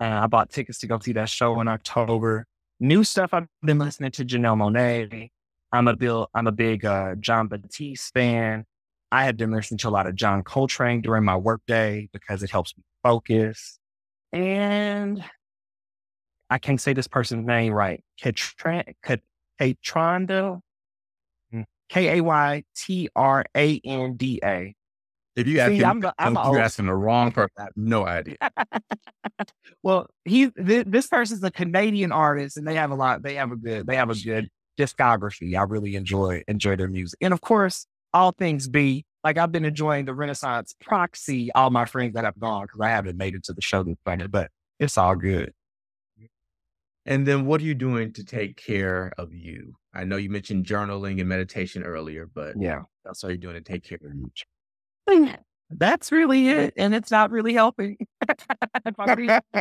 uh, 0.00 0.20
I 0.22 0.26
bought 0.26 0.50
tickets 0.50 0.78
to 0.80 0.86
go 0.86 0.98
see 0.98 1.12
that 1.12 1.28
show 1.28 1.60
in 1.60 1.68
October. 1.68 2.46
New 2.80 3.04
stuff. 3.04 3.32
I've 3.32 3.46
been 3.62 3.78
listening 3.78 4.10
to 4.12 4.24
Janelle 4.24 4.56
Monáe. 4.56 5.30
I'm 5.72 5.88
a 5.88 5.96
Bill. 5.96 6.28
I'm 6.34 6.46
a 6.46 6.52
big 6.52 6.84
uh, 6.84 7.14
Jon 7.20 7.48
Batiste 7.48 8.12
fan. 8.12 8.64
I 9.12 9.24
have 9.24 9.36
been 9.36 9.52
listening 9.52 9.78
to 9.78 9.88
a 9.88 9.90
lot 9.90 10.06
of 10.06 10.14
John 10.14 10.42
Coltrane 10.42 11.00
during 11.02 11.24
my 11.24 11.36
workday 11.36 12.08
because 12.12 12.42
it 12.42 12.50
helps 12.50 12.76
me 12.76 12.82
focus. 13.02 13.78
And 14.32 15.22
I 16.50 16.58
can't 16.58 16.80
say 16.80 16.92
this 16.92 17.08
person's 17.08 17.46
name 17.46 17.72
right. 17.72 18.02
Kaytranda, 19.62 20.60
mm, 21.54 21.64
K 21.88 22.18
A 22.18 22.22
Y 22.22 22.64
T 22.76 23.08
R 23.14 23.44
A 23.56 23.80
N 23.84 24.16
D 24.16 24.40
A. 24.42 24.74
If 25.34 25.46
you 25.46 25.60
ask, 25.60 25.82
I'm, 25.82 26.04
I'm 26.18 26.34
you're 26.34 26.60
asking 26.60 26.86
the 26.86 26.94
wrong 26.94 27.32
person. 27.32 27.52
I 27.58 27.62
have 27.62 27.72
no 27.76 28.06
idea. 28.06 28.36
well, 29.82 30.06
he 30.24 30.50
th- 30.50 30.86
this 30.86 31.06
person's 31.06 31.42
a 31.42 31.50
Canadian 31.50 32.12
artist, 32.12 32.56
and 32.56 32.66
they 32.66 32.74
have 32.74 32.90
a 32.90 32.94
lot. 32.94 33.22
They 33.22 33.36
have 33.36 33.52
a 33.52 33.56
good. 33.56 33.86
They 33.86 33.96
have 33.96 34.10
a 34.10 34.14
good 34.14 34.48
discography. 34.78 35.56
I 35.56 35.62
really 35.62 35.96
enjoy 35.96 36.42
enjoy 36.48 36.76
their 36.76 36.88
music, 36.88 37.18
and 37.20 37.32
of 37.32 37.40
course, 37.40 37.86
all 38.12 38.32
things 38.32 38.68
be 38.68 39.06
like 39.24 39.38
I've 39.38 39.52
been 39.52 39.64
enjoying 39.64 40.04
the 40.04 40.14
Renaissance 40.14 40.74
proxy. 40.80 41.50
All 41.54 41.70
my 41.70 41.86
friends 41.86 42.14
that 42.14 42.24
have 42.24 42.38
gone 42.38 42.64
because 42.64 42.80
I 42.80 42.90
haven't 42.90 43.16
made 43.16 43.34
it 43.34 43.44
to 43.44 43.52
the 43.52 43.62
show 43.62 43.82
this 43.84 43.96
Sunday, 44.06 44.26
but 44.26 44.50
it's 44.78 44.98
all 44.98 45.14
good. 45.14 45.52
And 47.04 47.26
then 47.26 47.46
what 47.46 47.60
are 47.60 47.64
you 47.64 47.74
doing 47.74 48.12
to 48.12 48.24
take 48.24 48.56
care 48.56 49.12
of 49.18 49.34
you? 49.34 49.74
I 49.94 50.04
know 50.04 50.16
you 50.16 50.30
mentioned 50.30 50.66
journaling 50.66 51.18
and 51.18 51.28
meditation 51.28 51.82
earlier, 51.82 52.28
but 52.32 52.54
yeah, 52.58 52.82
that's 53.04 53.24
all 53.24 53.30
you're 53.30 53.36
doing 53.36 53.54
to 53.54 53.60
take 53.60 53.84
care 53.84 53.98
of 54.02 54.14
you. 54.14 54.30
That's 55.70 56.12
really 56.12 56.48
it. 56.48 56.74
And 56.76 56.94
it's 56.94 57.10
not 57.10 57.30
really 57.30 57.54
helping. 57.54 57.96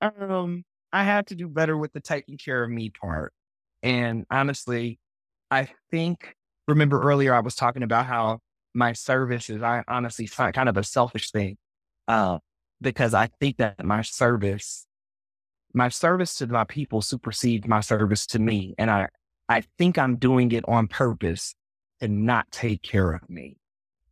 um, 0.00 0.64
I 0.92 1.04
had 1.04 1.26
to 1.28 1.34
do 1.34 1.48
better 1.48 1.76
with 1.76 1.92
the 1.92 2.00
taking 2.00 2.38
care 2.38 2.62
of 2.62 2.70
me 2.70 2.90
part. 2.90 3.32
And 3.82 4.24
honestly, 4.30 4.98
I 5.50 5.68
think, 5.90 6.34
remember 6.68 7.02
earlier 7.02 7.34
I 7.34 7.40
was 7.40 7.54
talking 7.54 7.82
about 7.82 8.06
how 8.06 8.38
my 8.74 8.92
service 8.92 9.50
is, 9.50 9.62
I 9.62 9.82
honestly 9.88 10.26
find 10.26 10.54
kind 10.54 10.68
of 10.68 10.76
a 10.76 10.84
selfish 10.84 11.30
thing. 11.30 11.56
Uh, 12.06 12.38
because 12.80 13.14
I 13.14 13.28
think 13.40 13.56
that 13.56 13.84
my 13.84 14.02
service, 14.02 14.86
my 15.74 15.88
service 15.88 16.36
to 16.36 16.46
my 16.46 16.64
people 16.64 17.02
supersedes 17.02 17.66
my 17.66 17.80
service 17.80 18.26
to 18.28 18.38
me. 18.38 18.74
And 18.78 18.90
I, 18.90 19.08
I 19.48 19.64
think 19.76 19.98
I'm 19.98 20.16
doing 20.16 20.52
it 20.52 20.64
on 20.68 20.86
purpose 20.86 21.54
and 22.00 22.24
not 22.24 22.50
take 22.50 22.82
care 22.82 23.12
of 23.12 23.28
me. 23.28 23.56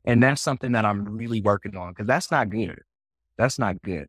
And 0.05 0.23
that's 0.23 0.43
something 0.43 0.73
that 0.73 0.85
I'm 0.85 1.05
really 1.05 1.41
working 1.41 1.77
on 1.77 1.93
because 1.93 2.09
that's 2.09 2.31
not 2.31 2.51
good. 2.51 2.81
That's 3.39 3.59
not 3.59 3.81
good. 3.83 4.09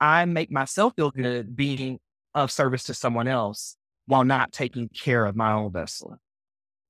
I 0.00 0.24
make 0.24 0.50
myself 0.50 0.94
feel 0.94 1.10
good 1.10 1.56
being 1.56 1.98
of 2.34 2.52
service 2.52 2.84
to 2.84 2.94
someone 2.94 3.26
else 3.26 3.76
while 4.06 4.24
not 4.24 4.52
taking 4.52 4.88
care 4.88 5.24
of 5.26 5.34
my 5.34 5.52
own 5.52 5.72
vessel. 5.72 6.16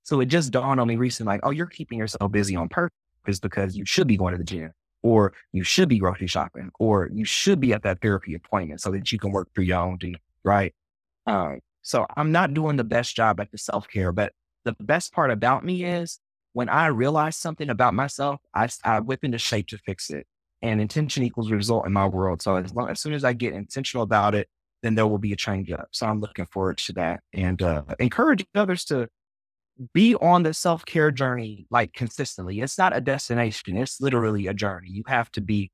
So 0.02 0.20
it 0.20 0.26
just 0.26 0.52
dawned 0.52 0.80
on 0.80 0.88
me 0.88 0.96
recently, 0.96 1.32
like, 1.32 1.40
oh, 1.44 1.50
you're 1.50 1.66
keeping 1.66 1.98
yourself 1.98 2.30
busy 2.30 2.56
on 2.56 2.68
purpose 2.68 3.40
because 3.40 3.74
you 3.74 3.86
should 3.86 4.06
be 4.06 4.18
going 4.18 4.32
to 4.32 4.38
the 4.38 4.44
gym 4.44 4.70
or 5.04 5.34
you 5.52 5.62
should 5.62 5.88
be 5.88 5.98
grocery 5.98 6.26
shopping 6.26 6.70
or 6.80 7.10
you 7.12 7.26
should 7.26 7.60
be 7.60 7.74
at 7.74 7.82
that 7.82 8.00
therapy 8.00 8.34
appointment 8.34 8.80
so 8.80 8.90
that 8.90 9.12
you 9.12 9.18
can 9.18 9.30
work 9.30 9.48
through 9.54 9.64
your 9.64 9.78
own 9.78 9.98
thing. 9.98 10.16
Right. 10.42 10.74
Um, 11.26 11.60
so 11.82 12.06
I'm 12.16 12.32
not 12.32 12.54
doing 12.54 12.76
the 12.76 12.84
best 12.84 13.14
job 13.14 13.38
at 13.38 13.52
the 13.52 13.58
self 13.58 13.86
care, 13.86 14.10
but 14.10 14.32
the 14.64 14.74
best 14.80 15.12
part 15.12 15.30
about 15.30 15.62
me 15.62 15.84
is 15.84 16.18
when 16.54 16.70
I 16.70 16.86
realize 16.86 17.36
something 17.36 17.68
about 17.68 17.92
myself, 17.92 18.40
I, 18.54 18.68
I 18.82 19.00
whip 19.00 19.22
into 19.22 19.38
shape 19.38 19.68
to 19.68 19.78
fix 19.78 20.08
it. 20.10 20.26
And 20.62 20.80
intention 20.80 21.22
equals 21.22 21.50
result 21.50 21.84
in 21.84 21.92
my 21.92 22.06
world. 22.06 22.40
So 22.40 22.56
as 22.56 22.74
long 22.74 22.88
as 22.88 22.98
soon 22.98 23.12
as 23.12 23.22
I 23.22 23.34
get 23.34 23.52
intentional 23.52 24.02
about 24.02 24.34
it, 24.34 24.48
then 24.82 24.94
there 24.94 25.06
will 25.06 25.18
be 25.18 25.34
a 25.34 25.36
change 25.36 25.70
up. 25.70 25.88
So 25.92 26.06
I'm 26.06 26.20
looking 26.20 26.46
forward 26.46 26.78
to 26.78 26.94
that 26.94 27.20
and 27.34 27.60
uh, 27.60 27.82
encouraging 27.98 28.46
others 28.54 28.86
to 28.86 29.08
be 29.92 30.14
on 30.16 30.42
the 30.42 30.54
self 30.54 30.84
care 30.84 31.10
journey 31.10 31.66
like 31.70 31.92
consistently. 31.92 32.60
It's 32.60 32.78
not 32.78 32.96
a 32.96 33.00
destination, 33.00 33.76
it's 33.76 34.00
literally 34.00 34.46
a 34.46 34.54
journey. 34.54 34.88
You 34.90 35.02
have 35.06 35.30
to 35.32 35.40
be 35.40 35.70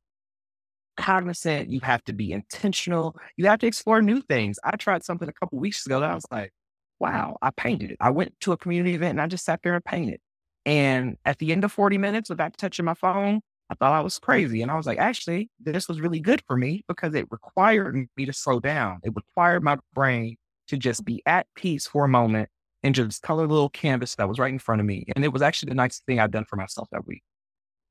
cognizant, 0.96 1.70
you 1.70 1.80
have 1.80 2.04
to 2.04 2.12
be 2.12 2.32
intentional, 2.32 3.16
you 3.36 3.46
have 3.46 3.58
to 3.60 3.66
explore 3.66 4.02
new 4.02 4.20
things. 4.20 4.58
I 4.64 4.76
tried 4.76 5.04
something 5.04 5.28
a 5.28 5.32
couple 5.32 5.58
weeks 5.58 5.86
ago 5.86 6.00
that 6.00 6.10
I 6.10 6.14
was 6.14 6.26
like, 6.30 6.52
wow, 6.98 7.36
I 7.42 7.50
painted 7.50 7.90
it. 7.92 7.96
I 8.00 8.10
went 8.10 8.38
to 8.40 8.52
a 8.52 8.56
community 8.56 8.94
event 8.94 9.12
and 9.12 9.22
I 9.22 9.26
just 9.26 9.44
sat 9.44 9.60
there 9.62 9.74
and 9.74 9.84
painted. 9.84 10.20
And 10.66 11.16
at 11.24 11.38
the 11.38 11.52
end 11.52 11.64
of 11.64 11.72
40 11.72 11.96
minutes 11.98 12.28
without 12.28 12.56
touching 12.58 12.84
my 12.84 12.94
phone, 12.94 13.40
I 13.70 13.74
thought 13.74 13.92
I 13.92 14.00
was 14.00 14.18
crazy. 14.18 14.62
And 14.62 14.70
I 14.70 14.76
was 14.76 14.86
like, 14.86 14.98
actually, 14.98 15.48
this 15.58 15.88
was 15.88 16.00
really 16.00 16.20
good 16.20 16.42
for 16.46 16.56
me 16.56 16.84
because 16.88 17.14
it 17.14 17.26
required 17.30 17.96
me 18.16 18.26
to 18.26 18.32
slow 18.32 18.60
down. 18.60 18.98
It 19.02 19.12
required 19.14 19.62
my 19.62 19.78
brain 19.94 20.36
to 20.68 20.76
just 20.76 21.04
be 21.04 21.22
at 21.24 21.46
peace 21.54 21.86
for 21.86 22.04
a 22.04 22.08
moment 22.08 22.50
and 22.82 22.94
just 22.94 23.22
color 23.22 23.46
little 23.46 23.68
canvas 23.68 24.14
that 24.16 24.28
was 24.28 24.38
right 24.38 24.52
in 24.52 24.58
front 24.58 24.80
of 24.80 24.86
me. 24.86 25.04
And 25.14 25.24
it 25.24 25.32
was 25.32 25.42
actually 25.42 25.70
the 25.70 25.76
nicest 25.76 26.06
thing 26.06 26.18
I've 26.18 26.30
done 26.30 26.44
for 26.44 26.56
myself 26.56 26.88
that 26.92 27.06
week. 27.06 27.22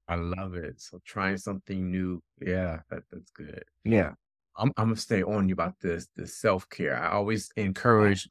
I 0.08 0.16
love 0.16 0.56
it. 0.56 0.82
So 0.82 1.00
trying 1.06 1.38
something 1.38 1.92
new. 1.92 2.22
Yeah, 2.42 2.80
that, 2.90 3.04
that's 3.12 3.32
good. 3.32 3.64
Yeah. 3.84 4.14
I'm, 4.58 4.74
I'm 4.76 4.88
gonna 4.88 4.98
stay 4.98 5.24
on 5.24 5.48
you 5.48 5.54
about 5.54 5.76
this, 5.80 6.08
this 6.16 6.36
self 6.36 6.68
care. 6.70 6.98
I 6.98 7.12
always 7.12 7.50
encourage 7.56 8.28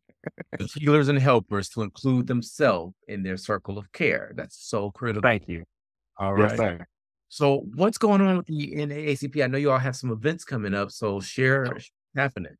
healers 0.74 1.08
and 1.08 1.18
helpers 1.18 1.68
to 1.70 1.82
include 1.82 2.26
themselves 2.26 2.94
in 3.06 3.22
their 3.22 3.36
circle 3.36 3.78
of 3.78 3.90
care. 3.92 4.32
That's 4.34 4.56
so 4.56 4.90
critical. 4.90 5.22
Thank 5.22 5.48
you. 5.48 5.64
All 6.18 6.34
right. 6.34 6.58
Yes, 6.58 6.80
so 7.28 7.64
what's 7.74 7.98
going 7.98 8.20
on 8.22 8.38
with 8.38 8.46
the 8.46 8.74
NAACP? 8.74 9.44
I 9.44 9.46
know 9.46 9.58
you 9.58 9.70
all 9.70 9.78
have 9.78 9.96
some 9.96 10.10
events 10.10 10.44
coming 10.44 10.74
up, 10.74 10.90
so 10.90 11.20
share 11.20 11.76
happening. 12.16 12.56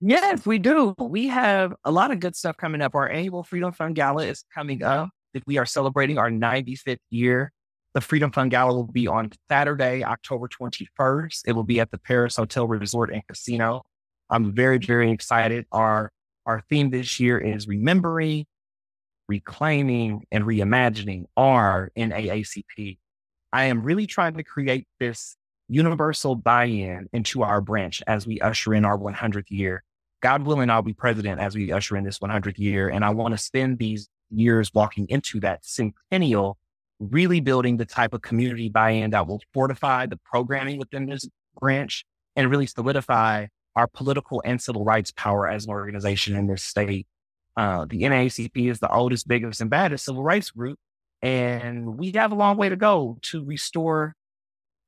Yes, 0.00 0.46
we 0.46 0.58
do. 0.58 0.94
We 0.98 1.28
have 1.28 1.74
a 1.84 1.90
lot 1.90 2.10
of 2.10 2.20
good 2.20 2.34
stuff 2.34 2.56
coming 2.56 2.80
up. 2.80 2.94
Our 2.94 3.08
annual 3.08 3.44
Freedom 3.44 3.70
Fund 3.72 3.94
Gala 3.94 4.24
is 4.24 4.44
coming 4.54 4.82
up. 4.82 5.10
We 5.46 5.58
are 5.58 5.66
celebrating 5.66 6.16
our 6.16 6.30
95th 6.30 6.98
year. 7.10 7.52
The 7.92 8.00
Freedom 8.00 8.32
Fund 8.32 8.50
Gala 8.50 8.72
will 8.72 8.84
be 8.84 9.06
on 9.06 9.30
Saturday, 9.50 10.02
October 10.02 10.48
21st. 10.48 11.42
It 11.46 11.52
will 11.52 11.64
be 11.64 11.80
at 11.80 11.90
the 11.90 11.98
Paris 11.98 12.36
Hotel 12.36 12.66
Resort 12.66 13.12
and 13.12 13.26
Casino. 13.26 13.82
I'm 14.30 14.54
very, 14.54 14.78
very 14.78 15.10
excited. 15.10 15.66
Our 15.72 16.10
our 16.46 16.62
theme 16.70 16.90
this 16.90 17.20
year 17.20 17.38
is 17.38 17.68
remembering, 17.68 18.46
reclaiming, 19.28 20.24
and 20.32 20.44
reimagining 20.44 21.24
our 21.36 21.90
NAACP. 21.96 22.98
I 23.52 23.64
am 23.64 23.82
really 23.82 24.06
trying 24.06 24.34
to 24.34 24.42
create 24.44 24.86
this 24.98 25.36
universal 25.68 26.34
buy-in 26.36 27.08
into 27.12 27.42
our 27.42 27.60
branch 27.60 28.02
as 28.06 28.26
we 28.26 28.40
usher 28.40 28.72
in 28.74 28.84
our 28.84 28.96
100th 28.96 29.50
year. 29.50 29.84
God 30.20 30.42
willing, 30.42 30.70
I'll 30.70 30.82
be 30.82 30.92
president 30.92 31.40
as 31.40 31.54
we 31.54 31.72
usher 31.72 31.96
in 31.96 32.04
this 32.04 32.18
100th 32.18 32.58
year. 32.58 32.88
And 32.88 33.04
I 33.04 33.10
want 33.10 33.32
to 33.32 33.38
spend 33.38 33.78
these 33.78 34.08
years 34.30 34.72
walking 34.72 35.06
into 35.08 35.40
that 35.40 35.64
centennial, 35.64 36.58
really 36.98 37.40
building 37.40 37.78
the 37.78 37.86
type 37.86 38.12
of 38.12 38.22
community 38.22 38.68
buy-in 38.68 39.10
that 39.10 39.26
will 39.26 39.40
fortify 39.52 40.06
the 40.06 40.18
programming 40.18 40.78
within 40.78 41.06
this 41.06 41.28
branch 41.58 42.04
and 42.36 42.50
really 42.50 42.66
solidify 42.66 43.46
our 43.76 43.86
political 43.86 44.42
and 44.44 44.60
civil 44.60 44.84
rights 44.84 45.10
power 45.12 45.48
as 45.48 45.64
an 45.64 45.70
organization 45.70 46.36
in 46.36 46.46
this 46.46 46.62
state. 46.62 47.06
Uh, 47.56 47.86
the 47.88 48.02
NAACP 48.02 48.70
is 48.70 48.80
the 48.80 48.92
oldest, 48.92 49.26
biggest, 49.26 49.60
and 49.60 49.70
baddest 49.70 50.04
civil 50.04 50.22
rights 50.22 50.50
group, 50.50 50.78
and 51.22 51.98
we 51.98 52.12
have 52.12 52.32
a 52.32 52.34
long 52.34 52.56
way 52.56 52.68
to 52.68 52.76
go 52.76 53.18
to 53.22 53.44
restore 53.44 54.14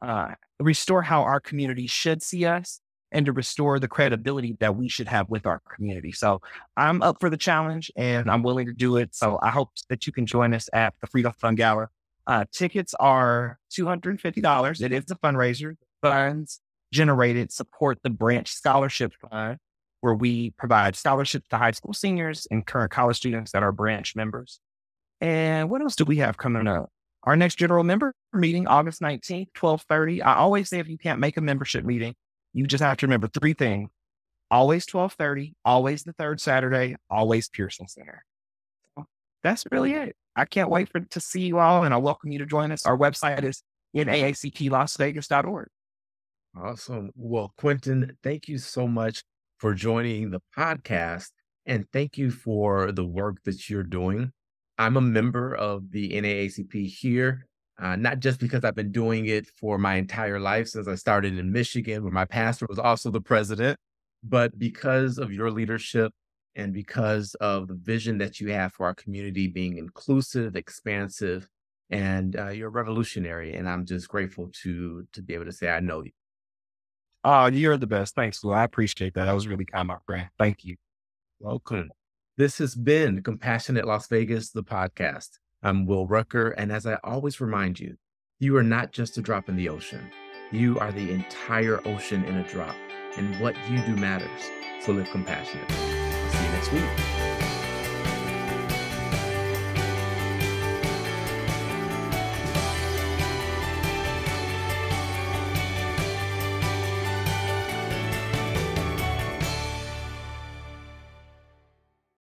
uh, 0.00 0.34
restore 0.58 1.02
how 1.02 1.22
our 1.22 1.38
community 1.38 1.86
should 1.86 2.22
see 2.22 2.44
us 2.44 2.80
and 3.12 3.26
to 3.26 3.32
restore 3.32 3.78
the 3.78 3.86
credibility 3.86 4.56
that 4.58 4.74
we 4.74 4.88
should 4.88 5.06
have 5.06 5.28
with 5.28 5.46
our 5.46 5.60
community. 5.74 6.10
So 6.10 6.40
I'm 6.76 7.02
up 7.02 7.18
for 7.20 7.30
the 7.30 7.36
challenge 7.36 7.92
and 7.94 8.30
I'm 8.30 8.42
willing 8.42 8.66
to 8.66 8.72
do 8.72 8.96
it. 8.96 9.14
So 9.14 9.38
I 9.42 9.50
hope 9.50 9.70
that 9.88 10.06
you 10.06 10.12
can 10.12 10.26
join 10.26 10.54
us 10.54 10.68
at 10.72 10.94
the 11.00 11.06
Freedom 11.06 11.32
Fund 11.38 11.58
Gala. 11.58 11.88
Uh, 12.26 12.44
tickets 12.52 12.94
are 12.98 13.58
$250. 13.72 14.82
It 14.82 14.92
is 14.92 15.04
a 15.10 15.14
fundraiser. 15.16 15.76
Funds 16.00 16.60
generated 16.92 17.52
support 17.52 17.98
the 18.02 18.10
Branch 18.10 18.48
Scholarship 18.48 19.12
Fund, 19.14 19.58
where 20.00 20.14
we 20.14 20.50
provide 20.50 20.96
scholarships 20.96 21.46
to 21.50 21.58
high 21.58 21.70
school 21.72 21.92
seniors 21.92 22.46
and 22.50 22.66
current 22.66 22.90
college 22.90 23.16
students 23.16 23.52
that 23.52 23.62
are 23.62 23.72
branch 23.72 24.16
members. 24.16 24.60
And 25.20 25.70
what 25.70 25.82
else 25.82 25.96
do 25.96 26.04
we 26.04 26.16
have 26.16 26.36
coming 26.36 26.66
up? 26.66 26.90
Our 27.24 27.36
next 27.36 27.54
general 27.54 27.84
member 27.84 28.14
meeting, 28.32 28.66
August 28.66 29.00
19th, 29.00 29.48
1230. 29.58 30.22
I 30.22 30.34
always 30.36 30.68
say 30.68 30.80
if 30.80 30.88
you 30.88 30.98
can't 30.98 31.20
make 31.20 31.36
a 31.36 31.40
membership 31.40 31.84
meeting, 31.84 32.14
you 32.52 32.66
just 32.66 32.82
have 32.82 32.98
to 32.98 33.06
remember 33.06 33.28
three 33.28 33.54
things. 33.54 33.90
Always 34.50 34.86
1230, 34.86 35.54
always 35.64 36.04
the 36.04 36.12
third 36.12 36.40
Saturday, 36.40 36.96
always 37.08 37.48
Pearson 37.48 37.88
Center. 37.88 38.24
So 38.94 39.06
that's 39.42 39.64
really 39.70 39.94
it. 39.94 40.14
I 40.36 40.44
can't 40.44 40.70
wait 40.70 40.90
for 40.90 41.00
to 41.00 41.20
see 41.20 41.42
you 41.42 41.58
all 41.58 41.84
and 41.84 41.94
I 41.94 41.96
welcome 41.96 42.32
you 42.32 42.38
to 42.38 42.46
join 42.46 42.70
us. 42.70 42.84
Our 42.84 42.96
website 42.96 43.44
is 43.44 43.62
naacplasvegas.org. 43.96 45.68
Awesome. 46.54 47.10
Well, 47.14 47.54
Quentin, 47.56 48.16
thank 48.22 48.46
you 48.46 48.58
so 48.58 48.86
much 48.86 49.22
for 49.58 49.72
joining 49.74 50.30
the 50.30 50.42
podcast 50.56 51.30
and 51.64 51.86
thank 51.92 52.18
you 52.18 52.30
for 52.30 52.92
the 52.92 53.04
work 53.06 53.42
that 53.44 53.70
you're 53.70 53.82
doing. 53.82 54.32
I'm 54.76 54.96
a 54.96 55.02
member 55.02 55.54
of 55.54 55.90
the 55.92 56.10
NAACP 56.10 56.86
here, 56.88 57.46
uh, 57.78 57.96
not 57.96 58.20
just 58.20 58.38
because 58.38 58.64
I've 58.64 58.74
been 58.74 58.92
doing 58.92 59.26
it 59.26 59.46
for 59.46 59.78
my 59.78 59.94
entire 59.94 60.38
life 60.38 60.68
since 60.68 60.88
I 60.88 60.94
started 60.94 61.38
in 61.38 61.52
Michigan, 61.52 62.02
where 62.02 62.12
my 62.12 62.24
pastor 62.24 62.66
was 62.68 62.78
also 62.78 63.10
the 63.10 63.20
president, 63.20 63.78
but 64.22 64.58
because 64.58 65.18
of 65.18 65.32
your 65.32 65.50
leadership 65.50 66.12
and 66.54 66.72
because 66.72 67.34
of 67.36 67.68
the 67.68 67.74
vision 67.74 68.18
that 68.18 68.40
you 68.40 68.52
have 68.52 68.72
for 68.72 68.86
our 68.86 68.94
community 68.94 69.48
being 69.48 69.78
inclusive, 69.78 70.54
expansive, 70.54 71.48
and 71.90 72.36
uh, 72.36 72.48
you're 72.48 72.70
revolutionary. 72.70 73.54
And 73.54 73.68
I'm 73.68 73.86
just 73.86 74.08
grateful 74.08 74.50
to 74.62 75.06
to 75.12 75.22
be 75.22 75.34
able 75.34 75.46
to 75.46 75.52
say 75.52 75.68
I 75.68 75.80
know 75.80 76.02
you. 76.02 76.10
Oh, 77.24 77.46
you're 77.46 77.76
the 77.76 77.86
best. 77.86 78.14
Thanks, 78.14 78.42
Lou. 78.42 78.52
I 78.52 78.64
appreciate 78.64 79.14
that. 79.14 79.26
That 79.26 79.32
was 79.32 79.46
really 79.46 79.64
kind, 79.64 79.88
my 79.88 79.98
friend. 80.06 80.28
Thank 80.38 80.64
you. 80.64 80.76
Welcome. 81.38 81.90
This 82.36 82.58
has 82.58 82.74
been 82.74 83.22
Compassionate 83.22 83.86
Las 83.86 84.08
Vegas, 84.08 84.50
the 84.50 84.64
podcast. 84.64 85.30
I'm 85.64 85.86
Will 85.86 86.08
Rucker, 86.08 86.48
and 86.50 86.72
as 86.72 86.86
I 86.86 86.98
always 87.04 87.40
remind 87.40 87.78
you, 87.78 87.96
you 88.40 88.56
are 88.56 88.64
not 88.64 88.90
just 88.90 89.16
a 89.16 89.22
drop 89.22 89.48
in 89.48 89.54
the 89.54 89.68
ocean. 89.68 90.10
You 90.50 90.76
are 90.80 90.90
the 90.90 91.12
entire 91.12 91.80
ocean 91.86 92.24
in 92.24 92.38
a 92.38 92.48
drop, 92.48 92.74
and 93.16 93.40
what 93.40 93.54
you 93.70 93.80
do 93.82 93.94
matters. 93.94 94.28
So 94.84 94.90
live 94.90 95.08
compassionate. 95.10 95.70
See 95.70 96.44
you 96.44 96.50
next 96.50 96.72
week. 96.72 97.31